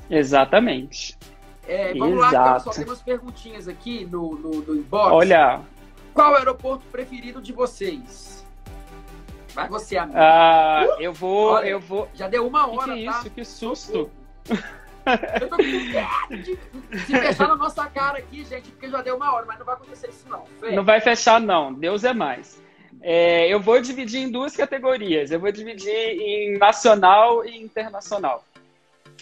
[0.08, 1.18] Exatamente.
[1.68, 2.34] É, vamos Exato.
[2.34, 5.12] lá, só tem umas perguntinhas aqui no, no, no inbox.
[5.12, 5.60] Olha.
[6.14, 8.46] Qual é o aeroporto preferido de vocês?
[9.54, 10.18] Vai você, amigo.
[10.18, 12.08] Ah, uh, eu vou, olha, eu vou.
[12.14, 13.18] Já deu uma hora, que, que é tá?
[13.18, 13.30] isso?
[13.30, 14.10] Que susto.
[15.40, 19.16] Eu tô com medo de, de fechar na nossa cara aqui, gente, porque já deu
[19.16, 20.44] uma hora, mas não vai acontecer isso, não.
[20.60, 20.72] Fê.
[20.72, 21.72] Não vai fechar, não.
[21.72, 22.60] Deus é mais.
[23.02, 25.30] É, eu vou dividir em duas categorias.
[25.30, 28.44] Eu vou dividir em nacional e internacional.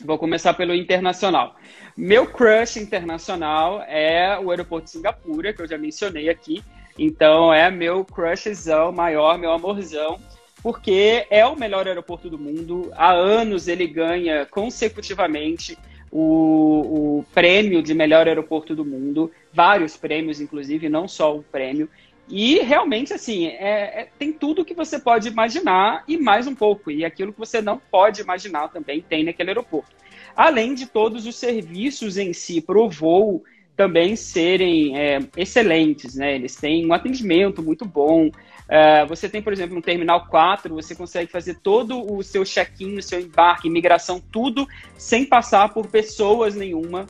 [0.05, 1.57] Vou começar pelo internacional.
[1.97, 6.63] Meu crush internacional é o aeroporto de Singapura, que eu já mencionei aqui.
[6.99, 10.21] Então é meu crushzão maior, meu amorzão,
[10.63, 12.93] porque é o melhor aeroporto do mundo.
[12.97, 15.79] Há anos ele ganha consecutivamente
[16.11, 21.89] o, o prêmio de melhor aeroporto do mundo, vários prêmios, inclusive, não só um prêmio.
[22.31, 26.91] E realmente, assim, é, é, tem tudo que você pode imaginar e mais um pouco.
[26.91, 29.97] E aquilo que você não pode imaginar também tem naquele aeroporto.
[30.37, 33.43] Além de todos os serviços em si para o voo
[33.75, 36.35] também serem é, excelentes, né?
[36.35, 38.27] Eles têm um atendimento muito bom.
[38.27, 43.01] Uh, você tem, por exemplo, no Terminal 4, você consegue fazer todo o seu check-in,
[43.01, 44.67] seu embarque, imigração, tudo
[44.97, 47.07] sem passar por pessoas nenhuma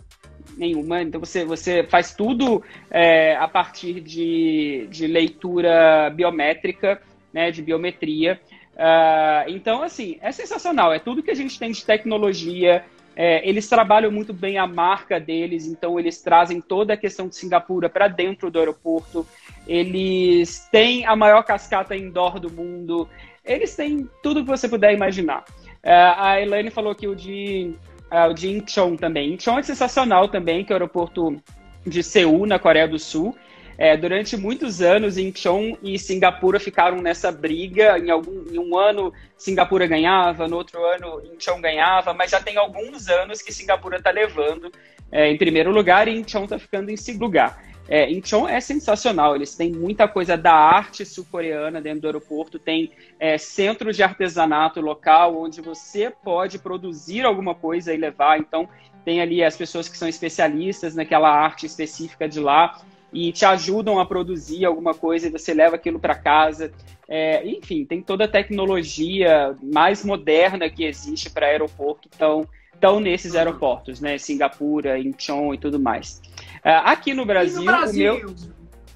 [0.58, 1.00] nenhuma.
[1.00, 7.00] Então você, você faz tudo é, a partir de, de leitura biométrica.
[7.32, 8.40] né, de biometria.
[8.74, 10.92] Uh, então, assim, é sensacional.
[10.92, 12.84] É tudo que a gente tem de tecnologia.
[13.16, 17.34] É, eles trabalham muito bem a marca deles, então eles trazem toda a questão de
[17.34, 19.26] Singapura para dentro do aeroporto.
[19.66, 23.08] Eles têm a maior cascata indoor do mundo.
[23.44, 25.44] Eles têm tudo que você puder imaginar.
[25.82, 27.74] Uh, a Elaine falou que o de,
[28.12, 29.34] uh, de Incheon também.
[29.34, 31.40] Incheon é sensacional também, que é o aeroporto
[31.86, 33.36] de Seul, na Coreia do Sul.
[33.80, 37.96] É, durante muitos anos, Incheon e Singapura ficaram nessa briga.
[37.96, 42.56] Em, algum, em um ano, Singapura ganhava, no outro ano, Incheon ganhava, mas já tem
[42.56, 44.72] alguns anos que Singapura está levando
[45.12, 47.62] é, em primeiro lugar e Incheon está ficando em segundo lugar.
[47.88, 52.92] É, Incheon é sensacional, eles têm muita coisa da arte sul-coreana dentro do aeroporto, tem
[53.18, 58.68] é, centros de artesanato local onde você pode produzir alguma coisa e levar, então
[59.06, 62.78] tem ali as pessoas que são especialistas naquela arte específica de lá
[63.10, 66.70] e te ajudam a produzir alguma coisa e você leva aquilo para casa.
[67.08, 72.46] É, enfim, tem toda a tecnologia mais moderna que existe para aeroporto, estão
[72.78, 74.16] estão nesses aeroportos, né?
[74.18, 76.22] Singapura, Incheon e tudo mais.
[76.64, 78.34] Uh, aqui no Brasil, no Brasil, o meu.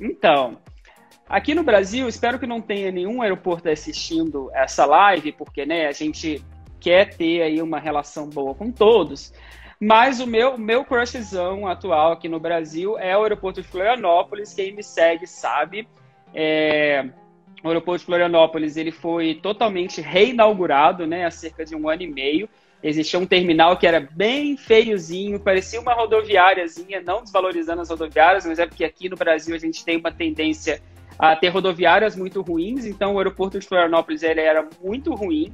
[0.01, 0.59] Então,
[1.29, 5.93] aqui no Brasil, espero que não tenha nenhum aeroporto assistindo essa live, porque né, a
[5.93, 6.43] gente
[6.81, 9.33] quer ter aí uma relação boa com todos.
[9.81, 14.55] Mas o meu, meu crushzão atual aqui no Brasil é o aeroporto de Florianópolis.
[14.55, 15.89] Quem me segue sabe.
[16.33, 17.05] É,
[17.65, 22.07] o aeroporto de Florianópolis ele foi totalmente reinaugurado né, há cerca de um ano e
[22.07, 22.49] meio.
[22.83, 28.59] Existia um terminal que era bem feiozinho, parecia uma rodoviáriazinha, não desvalorizando as rodoviárias, mas
[28.59, 30.83] é porque aqui no Brasil a gente tem uma tendência
[31.19, 35.53] a ter rodoviárias muito ruins, então o aeroporto de Florianópolis ele era muito ruim.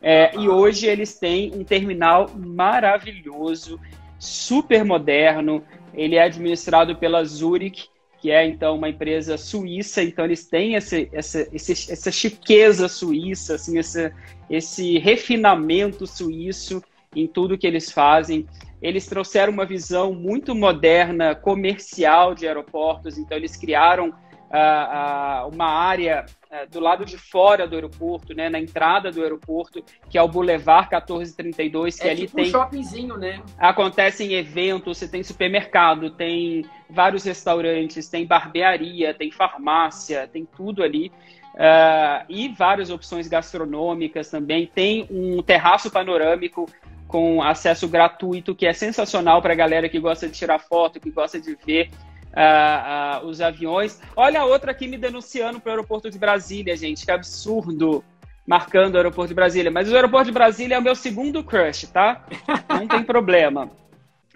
[0.00, 3.80] É, e hoje eles têm um terminal maravilhoso,
[4.18, 5.64] super moderno.
[5.92, 7.88] Ele é administrado pela Zurich,
[8.20, 10.02] que é então uma empresa suíça.
[10.02, 14.12] Então eles têm essa, essa, essa chiqueza suíça, assim, esse,
[14.48, 16.82] esse refinamento suíço
[17.14, 18.46] em tudo que eles fazem.
[18.80, 23.18] Eles trouxeram uma visão muito moderna, comercial de aeroportos.
[23.18, 24.12] Então eles criaram
[24.48, 29.22] uh, uh, uma área uh, do lado de fora do aeroporto, né, na entrada do
[29.22, 33.42] aeroporto, que é o Boulevard 1432, que é ali tipo tem um shoppingzinho, né?
[33.58, 41.12] Acontecem eventos, você tem supermercado, tem vários restaurantes, tem barbearia, tem farmácia, tem tudo ali.
[41.54, 44.70] Uh, e várias opções gastronômicas também.
[44.72, 46.68] Tem um terraço panorâmico
[47.06, 51.10] com acesso gratuito, que é sensacional para a galera que gosta de tirar foto, que
[51.10, 51.90] gosta de ver
[52.28, 54.00] uh, uh, os aviões.
[54.14, 58.04] Olha a outra aqui me denunciando para o aeroporto de Brasília, gente, que absurdo.
[58.46, 59.70] Marcando o aeroporto de Brasília.
[59.70, 62.24] Mas o aeroporto de Brasília é o meu segundo crush, tá?
[62.66, 63.70] Não tem problema.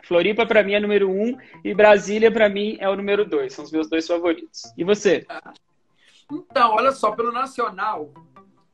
[0.03, 1.35] Floripa para mim é número um
[1.65, 3.55] e Brasília para mim é o número dois.
[3.55, 4.65] São os meus dois favoritos.
[4.77, 5.25] E você?
[6.33, 8.11] Então, olha só, pelo nacional,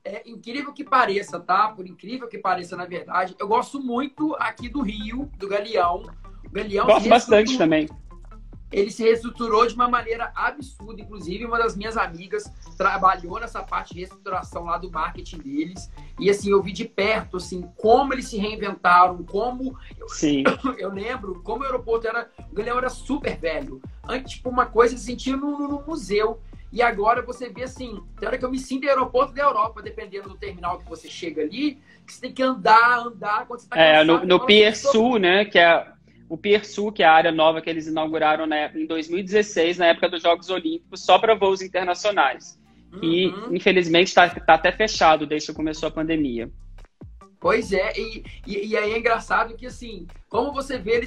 [0.05, 1.69] é incrível que pareça, tá?
[1.69, 6.05] Por incrível que pareça, na verdade, eu gosto muito aqui do Rio, do Galeão.
[6.47, 7.89] O Galeão gosto bastante também
[8.71, 11.01] ele se reestruturou de uma maneira absurda.
[11.01, 12.45] Inclusive, uma das minhas amigas
[12.77, 15.91] trabalhou nessa parte de reestruturação lá do marketing deles.
[16.19, 19.77] E assim, eu vi de perto assim, como eles se reinventaram, como.
[20.09, 20.45] Sim.
[20.79, 22.31] Eu, lembro como o aeroporto era.
[22.51, 23.81] O Galeão era super velho.
[24.07, 26.41] Antes, tipo, uma coisa sentia no, no, museu.
[26.73, 29.81] E agora você vê assim, tem hora que eu me sinto em aeroporto da Europa,
[29.83, 33.69] dependendo do terminal que você chega ali, que você tem que andar, andar, quando você
[33.69, 35.87] tá É, no, no Pier Sul, né, que é
[36.29, 39.87] o Pier Sul, que é a área nova que eles inauguraram né, em 2016, na
[39.87, 42.59] época dos Jogos Olímpicos, só para voos internacionais.
[42.93, 43.01] Uhum.
[43.03, 46.51] E, infelizmente, está tá até fechado desde que começou a pandemia.
[47.41, 51.01] Pois é, e, e, e, aí é engraçado que, assim, como você vê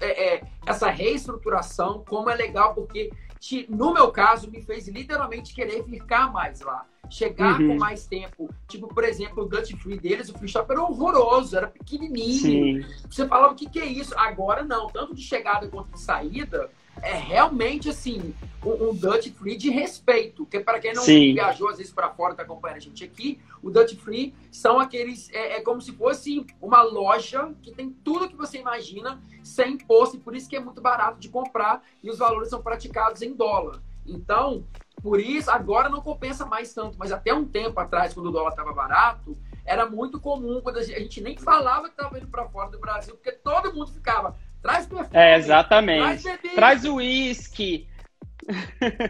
[0.00, 3.12] é, é, essa reestruturação, como é legal, porque,
[3.42, 7.68] te, no meu caso, me fez literalmente querer ficar mais lá chegar uhum.
[7.68, 8.48] com mais tempo.
[8.68, 12.82] Tipo, por exemplo, o Dutch Free deles, o free shop era horroroso, era pequenininho.
[12.82, 12.86] Sim.
[13.10, 14.14] Você falava, o que, que é isso?
[14.16, 16.70] Agora não, tanto de chegada quanto de saída,
[17.00, 18.34] é realmente assim
[18.64, 20.44] um, um Dutch Free de respeito.
[20.44, 21.34] Porque para quem não Sim.
[21.34, 25.30] viajou às vezes para fora, está acompanhando a gente aqui, o Dutch Free são aqueles
[25.32, 30.16] é, é, como se fosse uma loja que tem tudo que você imagina sem imposto
[30.16, 33.32] e por isso que é muito barato de comprar e os valores são praticados em
[33.34, 33.80] dólar.
[34.06, 34.64] Então,
[35.02, 38.50] por isso, agora não compensa mais tanto, mas até um tempo atrás, quando o dólar
[38.50, 42.70] estava barato, era muito comum, quando a gente nem falava que estava indo para fora
[42.70, 46.22] do Brasil, porque todo mundo ficava, traz perfume, é, exatamente.
[46.22, 47.86] traz Traz uísque.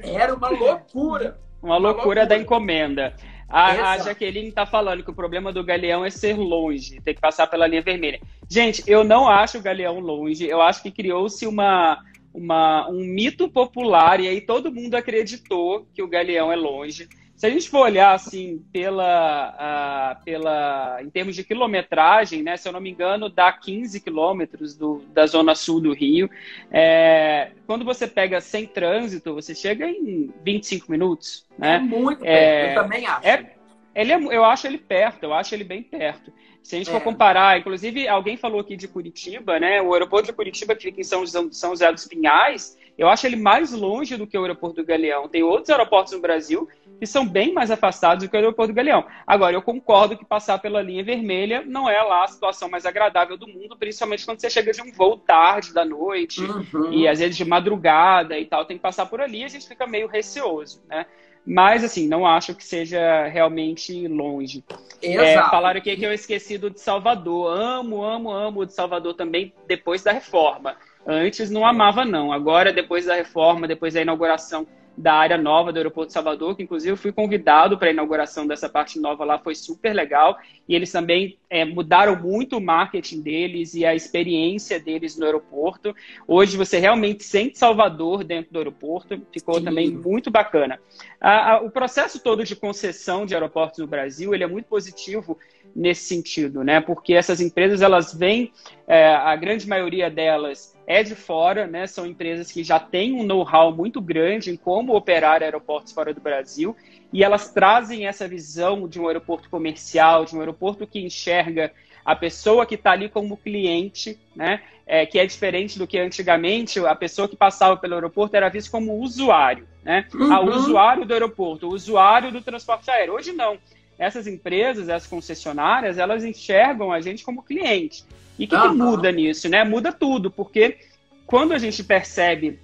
[0.03, 1.39] Era uma loucura.
[1.63, 3.15] uma, uma loucura, loucura, da encomenda.
[3.49, 7.21] A, a Jaqueline está falando que o problema do Galeão é ser longe, ter que
[7.21, 8.19] passar pela linha vermelha.
[8.49, 12.03] Gente, eu não acho o Galeão longe, eu acho que criou-se uma
[12.35, 17.09] uma, um mito popular, e aí todo mundo acreditou que o Galeão é longe.
[17.43, 22.69] Se a gente for olhar assim pela, uh, pela em termos de quilometragem, né, se
[22.69, 24.79] eu não me engano, dá 15 quilômetros
[25.13, 26.31] da zona sul do Rio.
[26.71, 31.45] É, quando você pega sem trânsito, você chega em 25 minutos.
[31.59, 31.75] Né?
[31.75, 33.27] É muito é, perto, eu também acho.
[33.27, 33.55] É,
[33.93, 36.33] ele é, eu acho ele perto, eu acho ele bem perto.
[36.63, 36.93] Se a gente é.
[36.93, 39.83] for comparar, inclusive alguém falou aqui de Curitiba, né?
[39.83, 43.37] O aeroporto de Curitiba que fica em São, São José dos Pinhais, eu acho ele
[43.37, 45.29] mais longe do que o aeroporto do Galeão.
[45.29, 46.69] Tem outros aeroportos no Brasil
[46.99, 49.05] que são bem mais afastados do que o aeroporto do Galeão.
[49.27, 53.37] Agora, eu concordo que passar pela linha vermelha não é lá a situação mais agradável
[53.37, 56.93] do mundo, principalmente quando você chega de um voo tarde da noite uhum.
[56.93, 59.67] e às vezes de madrugada e tal, tem que passar por ali e a gente
[59.67, 61.07] fica meio receoso, né?
[61.45, 64.65] Mas, assim, não acho que seja realmente longe.
[65.03, 67.53] É, falaram aqui que eu esqueci do de Salvador.
[67.53, 70.77] Amo, amo, amo o de Salvador também, depois da reforma.
[71.07, 72.33] Antes não amava, não.
[72.33, 76.63] Agora, depois da reforma, depois da inauguração da área nova do Aeroporto de Salvador, que
[76.63, 80.37] inclusive eu fui convidado para a inauguração dessa parte nova lá, foi super legal.
[80.69, 85.95] E eles também é, mudaram muito o marketing deles e a experiência deles no aeroporto.
[86.27, 89.65] Hoje você realmente sente Salvador dentro do aeroporto, ficou Sim.
[89.65, 90.79] também muito bacana.
[91.21, 95.39] A, a, o processo todo de concessão de aeroportos no Brasil ele é muito positivo
[95.75, 96.81] nesse sentido, né?
[96.81, 98.53] Porque essas empresas elas vêm,
[98.87, 101.87] é, a grande maioria delas é de fora, né?
[101.87, 106.21] São empresas que já têm um know-how muito grande em como operar aeroportos fora do
[106.21, 106.77] Brasil
[107.13, 111.73] e elas trazem essa visão de um aeroporto comercial, de um aeroporto que enxerga
[112.05, 114.63] a pessoa que está ali como cliente, né?
[114.85, 118.71] É, que é diferente do que antigamente a pessoa que passava pelo aeroporto era vista
[118.71, 120.07] como usuário, né?
[120.13, 120.33] Uhum.
[120.33, 123.15] Ah, o usuário do aeroporto, o usuário do transporte aéreo.
[123.15, 123.57] Hoje não.
[123.99, 128.05] Essas empresas, essas concessionárias, elas enxergam a gente como cliente.
[128.39, 129.65] E o que, que muda nisso, né?
[129.65, 130.79] Muda tudo, porque
[131.27, 132.59] quando a gente percebe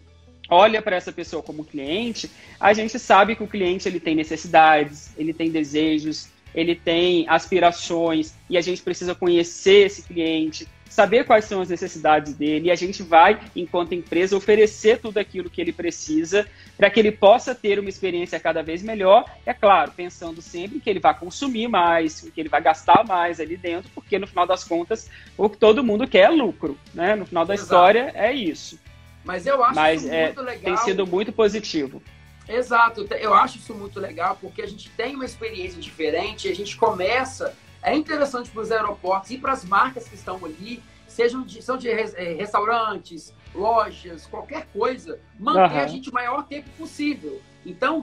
[0.48, 5.12] olha para essa pessoa como cliente, a gente sabe que o cliente ele tem necessidades,
[5.16, 11.44] ele tem desejos, ele tem aspirações e a gente precisa conhecer esse cliente, saber quais
[11.44, 15.72] são as necessidades dele e a gente vai, enquanto empresa, oferecer tudo aquilo que ele
[15.72, 19.24] precisa para que ele possa ter uma experiência cada vez melhor.
[19.44, 23.56] É claro, pensando sempre que ele vai consumir mais, que ele vai gastar mais ali
[23.56, 27.14] dentro, porque no final das contas o que todo mundo quer é lucro, né?
[27.14, 27.66] No final da Exato.
[27.66, 28.78] história é isso.
[29.24, 30.62] Mas eu acho Mas, isso é, muito legal.
[30.64, 32.02] Tem sido muito positivo.
[32.48, 36.76] Exato, eu acho isso muito legal porque a gente tem uma experiência diferente, a gente
[36.76, 41.62] começa é interessante para os aeroportos e para as marcas que estão ali, sejam de,
[41.62, 45.80] são de é, restaurantes, lojas, qualquer coisa, manter uhum.
[45.80, 47.40] a gente o maior tempo possível.
[47.64, 48.02] Então,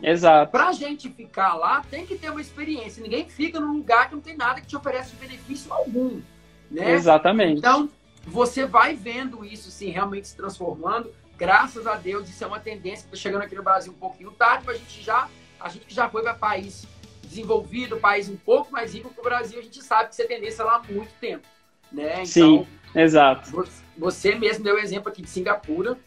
[0.51, 3.01] para a gente ficar lá, tem que ter uma experiência.
[3.01, 6.21] Ninguém fica num lugar que não tem nada que te oferece benefício algum.
[6.69, 6.91] Né?
[6.91, 7.57] Exatamente.
[7.57, 7.89] Então,
[8.25, 11.11] você vai vendo isso sim, realmente se transformando.
[11.37, 14.31] Graças a Deus, isso é uma tendência que está chegando aqui no Brasil um pouquinho
[14.31, 15.27] tarde, mas a gente já,
[15.59, 16.87] a gente já foi para país
[17.35, 20.25] desenvolvido, país um pouco mais rico que o Brasil, a gente sabe que isso é
[20.25, 21.45] tendência lá há muito tempo.
[21.91, 22.13] Né?
[22.13, 23.67] Então, Sim, exato.
[23.97, 25.97] Você mesmo deu o exemplo aqui de Singapura,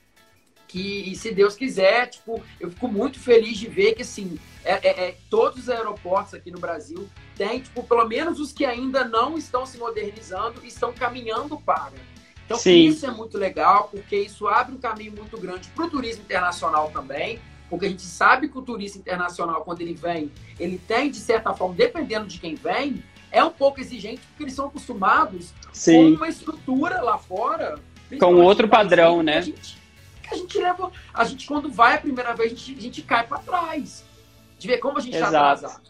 [0.66, 5.08] que se Deus quiser, tipo, eu fico muito feliz de ver que assim, é, é,
[5.08, 9.38] é, todos os aeroportos aqui no Brasil têm, tipo, pelo menos os que ainda não
[9.38, 11.94] estão se modernizando, estão caminhando para.
[12.44, 12.86] Então Sim.
[12.86, 16.90] isso é muito legal, porque isso abre um caminho muito grande para o turismo internacional
[16.90, 21.18] também porque a gente sabe que o turista internacional, quando ele vem, ele tem, de
[21.18, 26.12] certa forma, dependendo de quem vem, é um pouco exigente, porque eles são acostumados Sim.
[26.12, 27.78] com uma estrutura lá fora.
[28.18, 29.38] Com outro padrão, né?
[29.38, 29.78] A gente,
[30.30, 30.90] a gente leva.
[31.12, 34.04] A gente, quando vai a primeira vez, a gente, a gente cai para trás.
[34.58, 35.88] De ver como a gente está atrasado.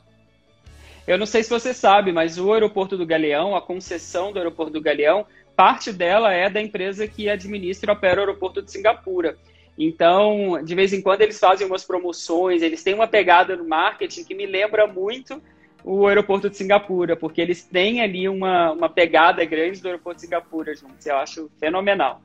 [1.06, 4.70] Eu não sei se você sabe, mas o aeroporto do Galeão, a concessão do aeroporto
[4.70, 5.24] do Galeão,
[5.56, 9.38] parte dela é da empresa que administra e opera o aeroporto de Singapura.
[9.78, 14.24] Então, de vez em quando eles fazem umas promoções, eles têm uma pegada no marketing
[14.24, 15.40] que me lembra muito
[15.84, 20.22] o aeroporto de Singapura, porque eles têm ali uma, uma pegada grande do aeroporto de
[20.22, 21.06] Singapura juntos.
[21.06, 22.20] Eu acho fenomenal.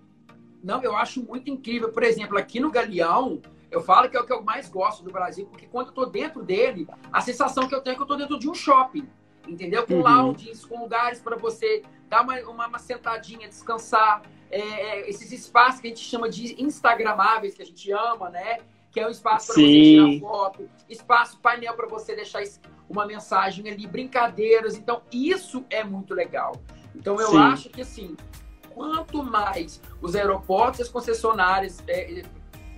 [0.64, 1.91] Não, eu acho muito incrível.
[1.91, 3.39] Por exemplo, aqui no Galeão,
[3.70, 6.06] eu falo que é o que eu mais gosto do Brasil, porque quando eu tô
[6.08, 9.08] dentro dele, a sensação que eu tenho é que eu tô dentro de um shopping.
[9.47, 9.86] Entendeu?
[9.86, 10.01] Com uhum.
[10.01, 14.24] lounges, com lugares para você dar uma, uma, uma sentadinha, descansar
[14.54, 18.60] é, é, esses espaços que a gente chama de instagramáveis, que a gente ama, né?
[18.91, 22.43] Que é um espaço para você tirar foto, espaço painel para você deixar
[22.88, 24.78] uma mensagem ali, brincadeiras.
[24.78, 26.54] Então, isso é muito legal.
[26.95, 27.38] Então, eu Sim.
[27.38, 28.16] acho que, assim,
[28.70, 32.22] quanto mais os aeroportos e as concessionárias é,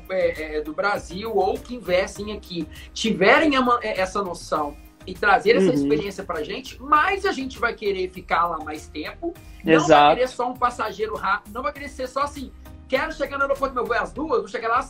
[0.09, 3.51] é, é do Brasil ou que investem aqui tiverem
[3.81, 5.73] é, essa noção e trazer essa uhum.
[5.73, 9.33] experiência pra gente, mais a gente vai querer ficar lá mais tempo.
[9.65, 9.89] Exato.
[9.89, 12.51] Não vai querer só um passageiro rápido, não vai querer ser só assim,
[12.87, 14.87] quero chegar no aeroporto meu voo às duas, vou chegar lá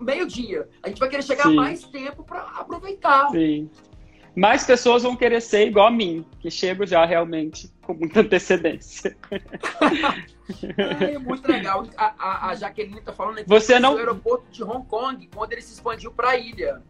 [0.00, 0.68] meio-dia.
[0.82, 1.54] A gente vai querer chegar Sim.
[1.54, 3.30] mais tempo para aproveitar.
[3.30, 3.70] Sim.
[4.34, 9.16] mais pessoas vão querer ser igual a mim, que chego já realmente com muita antecedência.
[11.00, 11.86] é muito legal.
[11.96, 13.96] A, a, a Jaqueline está falando aqui Você não...
[13.96, 16.82] aeroporto de Hong Kong, quando ele se expandiu para a ilha.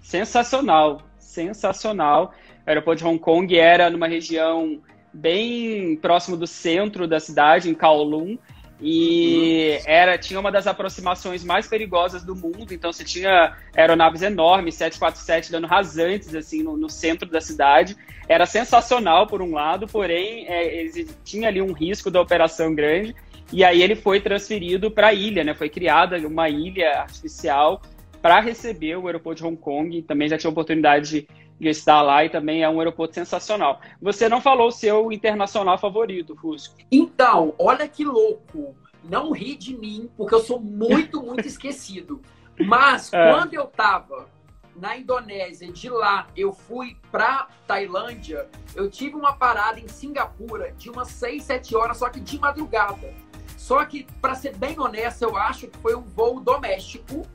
[0.00, 2.34] Sensacional, sensacional.
[2.66, 4.80] O aeroporto de Hong Kong era numa região
[5.12, 8.36] bem próximo do centro da cidade, em Kowloon,
[8.80, 14.76] e era tinha uma das aproximações mais perigosas do mundo, então você tinha aeronaves enormes,
[14.76, 17.96] 747 dando rasantes assim no, no centro da cidade.
[18.28, 20.86] Era sensacional por um lado, porém é,
[21.24, 23.16] tinha ali um risco da operação grande.
[23.50, 25.54] E aí ele foi transferido para a ilha, né?
[25.54, 27.80] Foi criada uma ilha artificial
[28.28, 30.02] para receber o aeroporto de Hong Kong.
[30.02, 31.26] Também já tinha oportunidade
[31.58, 33.80] de, estar lá e também é um aeroporto sensacional.
[34.02, 36.76] Você não falou o seu internacional favorito, Fusco?
[36.92, 38.76] Então, olha que louco.
[39.02, 42.20] Não ri de mim, porque eu sou muito, muito esquecido.
[42.60, 43.32] Mas é.
[43.32, 44.28] quando eu tava
[44.76, 50.90] na Indonésia, de lá eu fui para Tailândia, eu tive uma parada em Singapura de
[50.90, 53.10] umas 6, 7 horas, só que de madrugada.
[53.56, 57.26] Só que, para ser bem honesto, eu acho que foi um voo doméstico.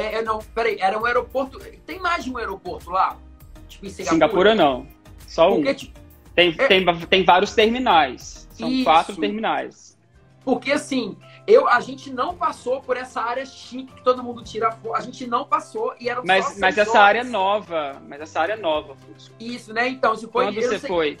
[0.00, 1.58] É, é, não, peraí, era um aeroporto.
[1.86, 3.16] Tem mais de um aeroporto lá?
[3.68, 4.14] Tipo em Singapura?
[4.14, 4.86] Singapura não.
[5.26, 5.74] Só Porque, um.
[5.74, 6.00] Tipo,
[6.34, 6.66] tem, é...
[6.66, 8.48] tem, tem vários terminais.
[8.52, 8.84] São Isso.
[8.84, 9.98] quatro terminais.
[10.44, 14.70] Porque assim, eu, a gente não passou por essa área chique que todo mundo tira
[14.72, 14.94] foto.
[14.94, 18.00] A gente não passou e era Mas, mas essa área é nova.
[18.08, 19.34] Mas essa área é nova, Fusco.
[19.38, 19.88] Isso, né?
[19.88, 20.46] Então, se foi.
[20.46, 21.18] Quando você sei, foi?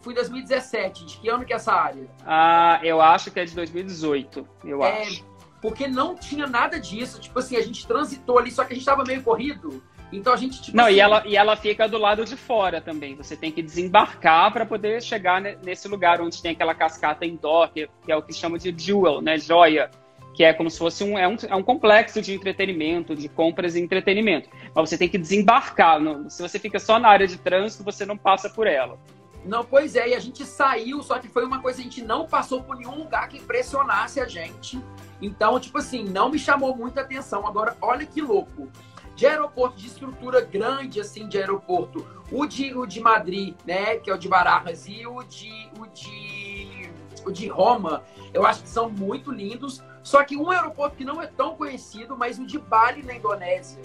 [0.00, 1.04] Fui em 2017.
[1.04, 2.06] De que ano que é essa área?
[2.26, 4.48] Ah, eu acho que é de 2018.
[4.64, 5.24] Eu é, acho.
[5.62, 7.20] Porque não tinha nada disso.
[7.20, 9.80] Tipo assim, a gente transitou ali, só que a gente tava meio corrido.
[10.12, 10.96] Então a gente tipo Não, assim...
[10.96, 13.14] e, ela, e ela fica do lado de fora também.
[13.14, 17.88] Você tem que desembarcar para poder chegar nesse lugar onde tem aquela cascata indoor, que,
[18.04, 19.38] que é o que chama de jewel, né?
[19.38, 19.88] Joia.
[20.34, 23.76] Que é como se fosse um, é um, é um complexo de entretenimento, de compras
[23.76, 24.50] e entretenimento.
[24.74, 26.00] Mas você tem que desembarcar.
[26.00, 28.98] No, se você fica só na área de trânsito, você não passa por ela.
[29.44, 32.26] Não, pois é, e a gente saiu, só que foi uma coisa, a gente não
[32.26, 34.80] passou por nenhum lugar que impressionasse a gente.
[35.20, 37.46] Então, tipo assim, não me chamou muita atenção.
[37.46, 38.68] Agora, olha que louco
[39.14, 42.06] de aeroporto de estrutura grande, assim, de aeroporto.
[42.30, 45.86] O de, o de Madrid, né, que é o de Barajas, e o de, o
[45.86, 46.90] de,
[47.26, 49.82] o de Roma, eu acho que são muito lindos.
[50.02, 53.82] Só que um aeroporto que não é tão conhecido, mas o de Bali, na Indonésia,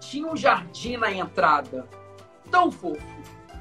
[0.00, 1.88] tinha um jardim na entrada.
[2.50, 3.17] Tão fofo,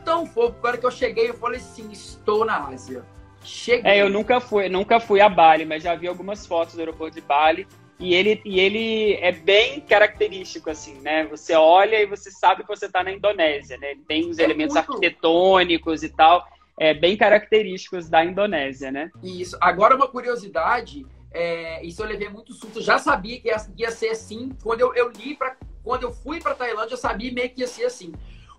[0.08, 0.56] tão fofo.
[0.60, 3.04] Agora que eu cheguei, eu falei assim, estou na Ásia.
[3.44, 3.92] Cheguei.
[3.92, 7.16] É, eu nunca fui, nunca fui a Bali, mas já vi algumas fotos do aeroporto
[7.16, 7.68] de Bali
[8.00, 11.26] e ele, e ele é bem característico, assim, né?
[11.26, 13.96] Você olha e você sabe que você está na Indonésia, né?
[14.08, 14.92] Tem os é elementos muito...
[14.92, 16.48] arquitetônicos e tal,
[16.80, 19.12] é, bem característicos da Indonésia, né?
[19.22, 19.58] Isso.
[19.60, 22.80] Agora, uma curiosidade, é, isso eu levei muito susto.
[22.80, 24.52] Eu já sabia que ia, ia ser assim.
[24.64, 27.68] Quando eu, eu li, pra, quando eu fui para Tailândia, eu sabia meio que ia
[27.68, 28.14] ser assim.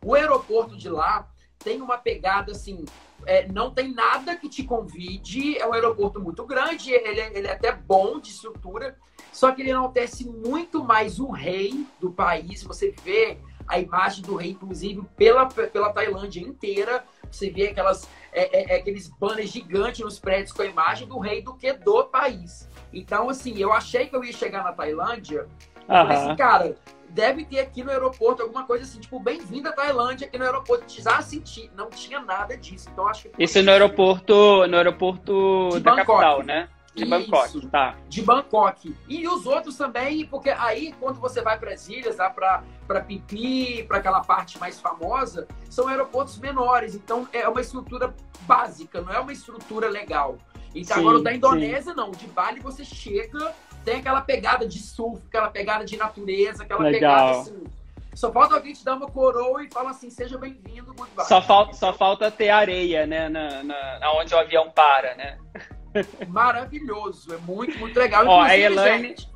[0.04, 1.26] O aeroporto de lá
[1.58, 2.84] tem uma pegada assim.
[3.26, 5.58] É, não tem nada que te convide.
[5.58, 8.96] É um aeroporto muito grande, ele, é, ele é até bom de estrutura,
[9.32, 12.62] só que ele enaltece muito mais o rei do país.
[12.62, 13.38] Você vê
[13.68, 17.04] a imagem do rei, inclusive, pela, pela Tailândia inteira.
[17.30, 21.18] Você vê aquelas, é, é, é, aqueles banners gigantes nos prédios com a imagem do
[21.18, 22.66] rei do que do país.
[22.92, 25.46] Então, assim, eu achei que eu ia chegar na Tailândia.
[25.86, 25.96] Uhum.
[25.96, 26.76] Assim, cara,
[27.10, 30.84] deve ter aqui no aeroporto alguma coisa assim, tipo, bem-vindo à Tailândia aqui no aeroporto.
[30.88, 32.88] Já senti, não tinha nada disso.
[32.92, 33.42] Então, acho que.
[33.42, 36.06] Isso no aeroporto, no aeroporto da Bangkok.
[36.06, 36.68] capital, né?
[36.98, 37.94] De Bangkok, Isso, tá.
[38.08, 38.96] De Bangkok.
[39.08, 43.84] E os outros também, porque aí quando você vai para as ilhas, lá para Pipi,
[43.84, 46.94] para aquela parte mais famosa, são aeroportos menores.
[46.94, 50.38] Então é uma estrutura básica, não é uma estrutura legal.
[50.74, 51.96] Então sim, agora da Indonésia, sim.
[51.96, 52.10] não.
[52.10, 53.54] De Bali você chega,
[53.88, 57.00] tem aquela pegada de surf, aquela pegada de natureza, aquela legal.
[57.00, 57.64] pegada assim.
[58.14, 61.24] Só falta alguém te dar uma coroa e falar assim, seja bem-vindo, goodbye.
[61.26, 63.28] Só falta, só falta ter areia, né?
[63.28, 65.38] Na, na, onde o avião para, né?
[66.28, 67.32] maravilhoso.
[67.32, 68.26] É muito, muito legal.
[68.26, 69.28] Ó, a Elaine, gente,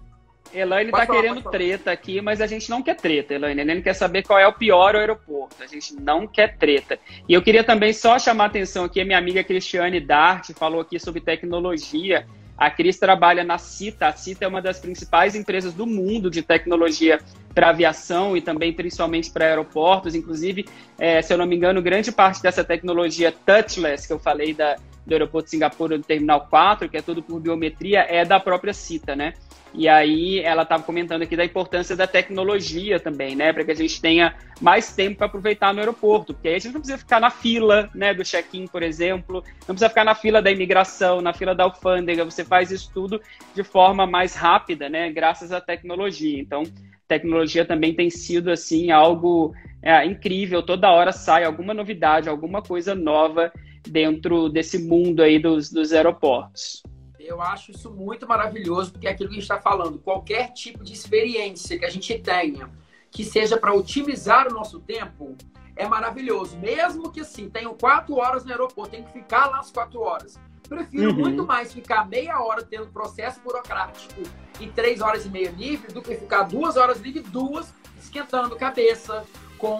[0.52, 3.60] Elaine tá falar, querendo treta aqui, mas a gente não quer treta, Elaine.
[3.60, 5.62] A Elaine quer saber qual é o pior aeroporto.
[5.62, 6.98] A gente não quer treta.
[7.26, 10.80] E eu queria também só chamar a atenção aqui, a minha amiga Cristiane Dart falou
[10.80, 12.26] aqui sobre tecnologia.
[12.62, 14.06] A Cris trabalha na CITA.
[14.06, 17.18] A CITA é uma das principais empresas do mundo de tecnologia
[17.52, 20.14] para aviação e também principalmente para aeroportos.
[20.14, 20.66] Inclusive,
[20.96, 24.76] é, se eu não me engano, grande parte dessa tecnologia touchless que eu falei da,
[25.06, 28.72] do aeroporto de Singapura, do Terminal 4, que é tudo por biometria, é da própria
[28.72, 29.34] CITA, né?
[29.74, 33.52] E aí ela estava comentando aqui da importância da tecnologia também, né?
[33.52, 36.34] Para que a gente tenha mais tempo para aproveitar no aeroporto.
[36.34, 39.74] Porque aí a gente não precisa ficar na fila né, do check-in, por exemplo, não
[39.74, 43.20] precisa ficar na fila da imigração, na fila da alfândega, você faz isso tudo
[43.54, 45.10] de forma mais rápida, né?
[45.10, 46.38] Graças à tecnologia.
[46.38, 46.64] Então,
[47.08, 50.62] tecnologia também tem sido assim algo é, incrível.
[50.62, 53.50] Toda hora sai alguma novidade, alguma coisa nova
[53.86, 56.82] dentro desse mundo aí dos, dos aeroportos.
[57.18, 60.82] Eu acho isso muito maravilhoso, porque é aquilo que a gente está falando, qualquer tipo
[60.82, 62.68] de experiência que a gente tenha,
[63.10, 65.36] que seja para otimizar o nosso tempo,
[65.76, 66.58] é maravilhoso.
[66.58, 70.38] Mesmo que assim, tenho quatro horas no aeroporto, tenho que ficar lá as quatro horas.
[70.68, 71.18] Prefiro uhum.
[71.18, 74.22] muito mais ficar meia hora tendo processo burocrático
[74.60, 79.24] e três horas e meia livre do que ficar duas horas livre, duas esquentando cabeça
[79.58, 79.78] com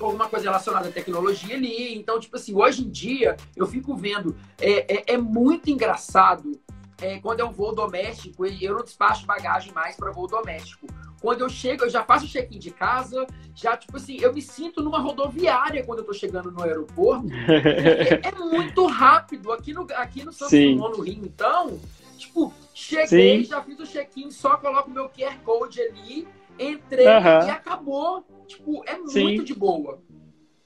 [0.00, 1.96] alguma coisa relacionada à tecnologia ali.
[1.96, 6.52] Então, tipo assim, hoje em dia eu fico vendo, é, é, é muito engraçado
[7.00, 10.86] é, quando é um voo doméstico, eu não despacho bagagem mais para voo doméstico.
[11.20, 14.40] Quando eu chego, eu já faço o check-in de casa, já, tipo assim, eu me
[14.40, 17.26] sinto numa rodoviária quando eu tô chegando no aeroporto.
[17.32, 19.52] é, é, muito rápido.
[19.52, 21.80] Aqui no, aqui no São Paulo, no Rio, então,
[22.16, 23.44] tipo, cheguei, Sim.
[23.44, 26.28] já fiz o check-in, só coloco o meu QR Code ali,
[26.58, 28.24] entrei e acabou.
[28.46, 29.42] Tipo, é muito Sim.
[29.42, 30.00] de boa.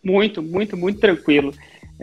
[0.03, 1.53] Muito, muito, muito tranquilo.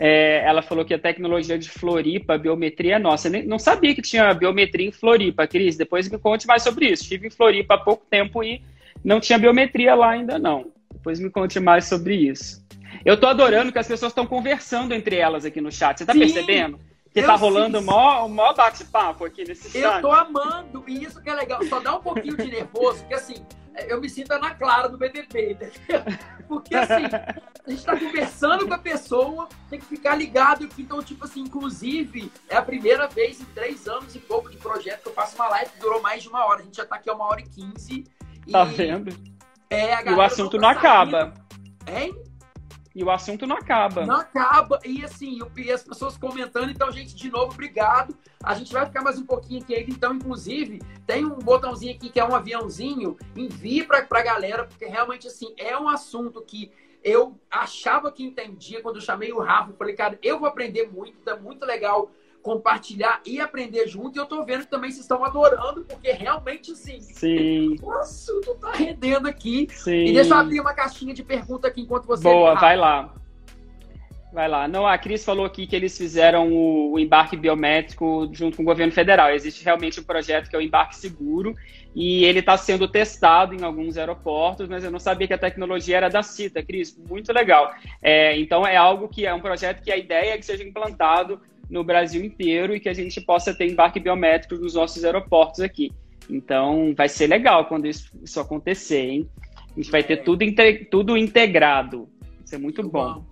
[0.00, 3.28] É, ela falou que a tecnologia de Floripa, a biometria é nossa.
[3.28, 5.76] Nem, não sabia que tinha biometria em Floripa, Cris.
[5.76, 7.02] Depois me conte mais sobre isso.
[7.02, 8.62] Estive em Floripa há pouco tempo e
[9.04, 10.70] não tinha biometria lá ainda não.
[10.92, 12.64] Depois me conte mais sobre isso.
[13.04, 15.98] Eu tô adorando que as pessoas estão conversando entre elas aqui no chat.
[15.98, 16.78] Você tá Sim, percebendo?
[17.12, 19.96] Que tá rolando o maior, o maior bate-papo aqui nesse chat.
[19.96, 21.60] Eu tô amando, e isso que é legal.
[21.64, 23.34] Só dá um pouquinho de nervoso, porque assim,
[23.86, 26.02] eu me sinto na clara do BBB, entendeu?
[26.48, 27.04] Porque assim,
[27.66, 30.68] a gente tá conversando com a pessoa, tem que ficar ligado.
[30.78, 35.02] Então, tipo assim, inclusive, é a primeira vez em três anos e pouco de projeto
[35.02, 36.60] que eu faço uma live que durou mais de uma hora.
[36.60, 38.04] A gente já tá aqui a uma hora e quinze.
[38.50, 39.14] Tá vendo?
[39.68, 41.34] É, e o assunto não, não acaba.
[41.86, 42.14] Hein?
[42.98, 44.04] E o assunto não acaba.
[44.04, 44.80] Não acaba.
[44.84, 46.68] E assim, e as pessoas comentando.
[46.68, 48.12] Então, gente, de novo, obrigado.
[48.42, 52.18] A gente vai ficar mais um pouquinho aqui Então, inclusive, tem um botãozinho aqui que
[52.18, 53.16] é um aviãozinho.
[53.36, 56.72] Envie para a galera, porque realmente, assim, é um assunto que
[57.04, 59.72] eu achava que entendia quando eu chamei o Rafa.
[59.74, 61.18] Falei, cara, eu vou aprender muito.
[61.20, 62.10] Tá muito legal
[62.42, 64.16] compartilhar e aprender junto.
[64.16, 67.76] E eu tô vendo que também vocês estão adorando, porque realmente, assim, Sim.
[67.82, 69.68] o assunto tá rendendo aqui.
[69.70, 70.06] Sim.
[70.06, 72.22] E deixa eu abrir uma caixinha de pergunta aqui enquanto você.
[72.22, 73.12] Boa, vai lá.
[74.32, 74.68] Vai lá.
[74.68, 78.66] Não, a Cris falou aqui que eles fizeram o, o, embarque biométrico junto com o
[78.66, 79.30] governo federal.
[79.30, 81.54] Existe realmente um projeto que é o embarque seguro
[81.94, 85.96] e ele está sendo testado em alguns aeroportos, mas eu não sabia que a tecnologia
[85.96, 86.94] era da CITA, Cris.
[87.08, 87.72] Muito legal.
[88.02, 91.40] É, então é algo que é um projeto que a ideia é que seja implantado
[91.68, 95.92] no Brasil inteiro e que a gente possa ter embarque biométrico nos nossos aeroportos aqui.
[96.30, 99.30] Então, vai ser legal quando isso, isso acontecer, hein?
[99.70, 100.44] A gente vai ter tudo,
[100.90, 102.08] tudo integrado.
[102.44, 103.24] Isso é muito bom.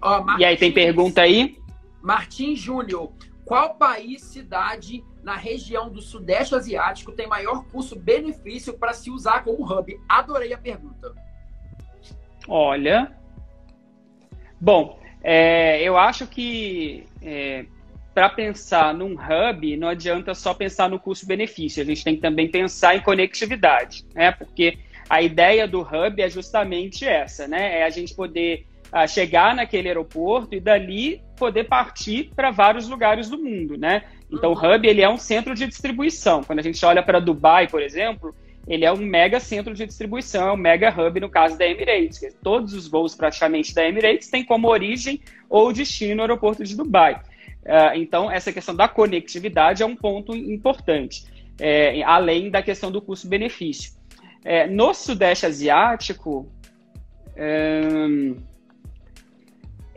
[0.00, 1.56] Ó, Martins, e aí, tem pergunta aí?
[2.02, 3.12] Martins Júnior,
[3.44, 9.64] qual país, cidade na região do Sudeste Asiático tem maior custo-benefício para se usar como
[9.64, 9.98] hub?
[10.08, 11.14] Adorei a pergunta.
[12.46, 13.16] Olha.
[14.60, 17.64] Bom, é, eu acho que é,
[18.14, 22.50] para pensar num hub, não adianta só pensar no custo-benefício, a gente tem que também
[22.50, 24.32] pensar em conectividade, né?
[24.32, 24.78] Porque
[25.08, 27.80] a ideia do hub é justamente essa, né?
[27.80, 33.30] É a gente poder uh, chegar naquele aeroporto e dali poder partir para vários lugares
[33.30, 34.02] do mundo, né?
[34.30, 34.58] Então, uhum.
[34.58, 36.42] o hub ele é um centro de distribuição.
[36.42, 38.34] Quando a gente olha para Dubai, por exemplo,
[38.68, 42.20] ele é um mega centro de distribuição, é um mega hub no caso da Emirates.
[42.42, 47.14] Todos os voos praticamente da Emirates têm como origem ou destino o aeroporto de Dubai.
[47.64, 51.24] Uh, então, essa questão da conectividade é um ponto importante,
[51.58, 53.92] é, além da questão do custo-benefício.
[54.44, 56.50] É, no Sudeste Asiático,
[57.36, 58.36] um,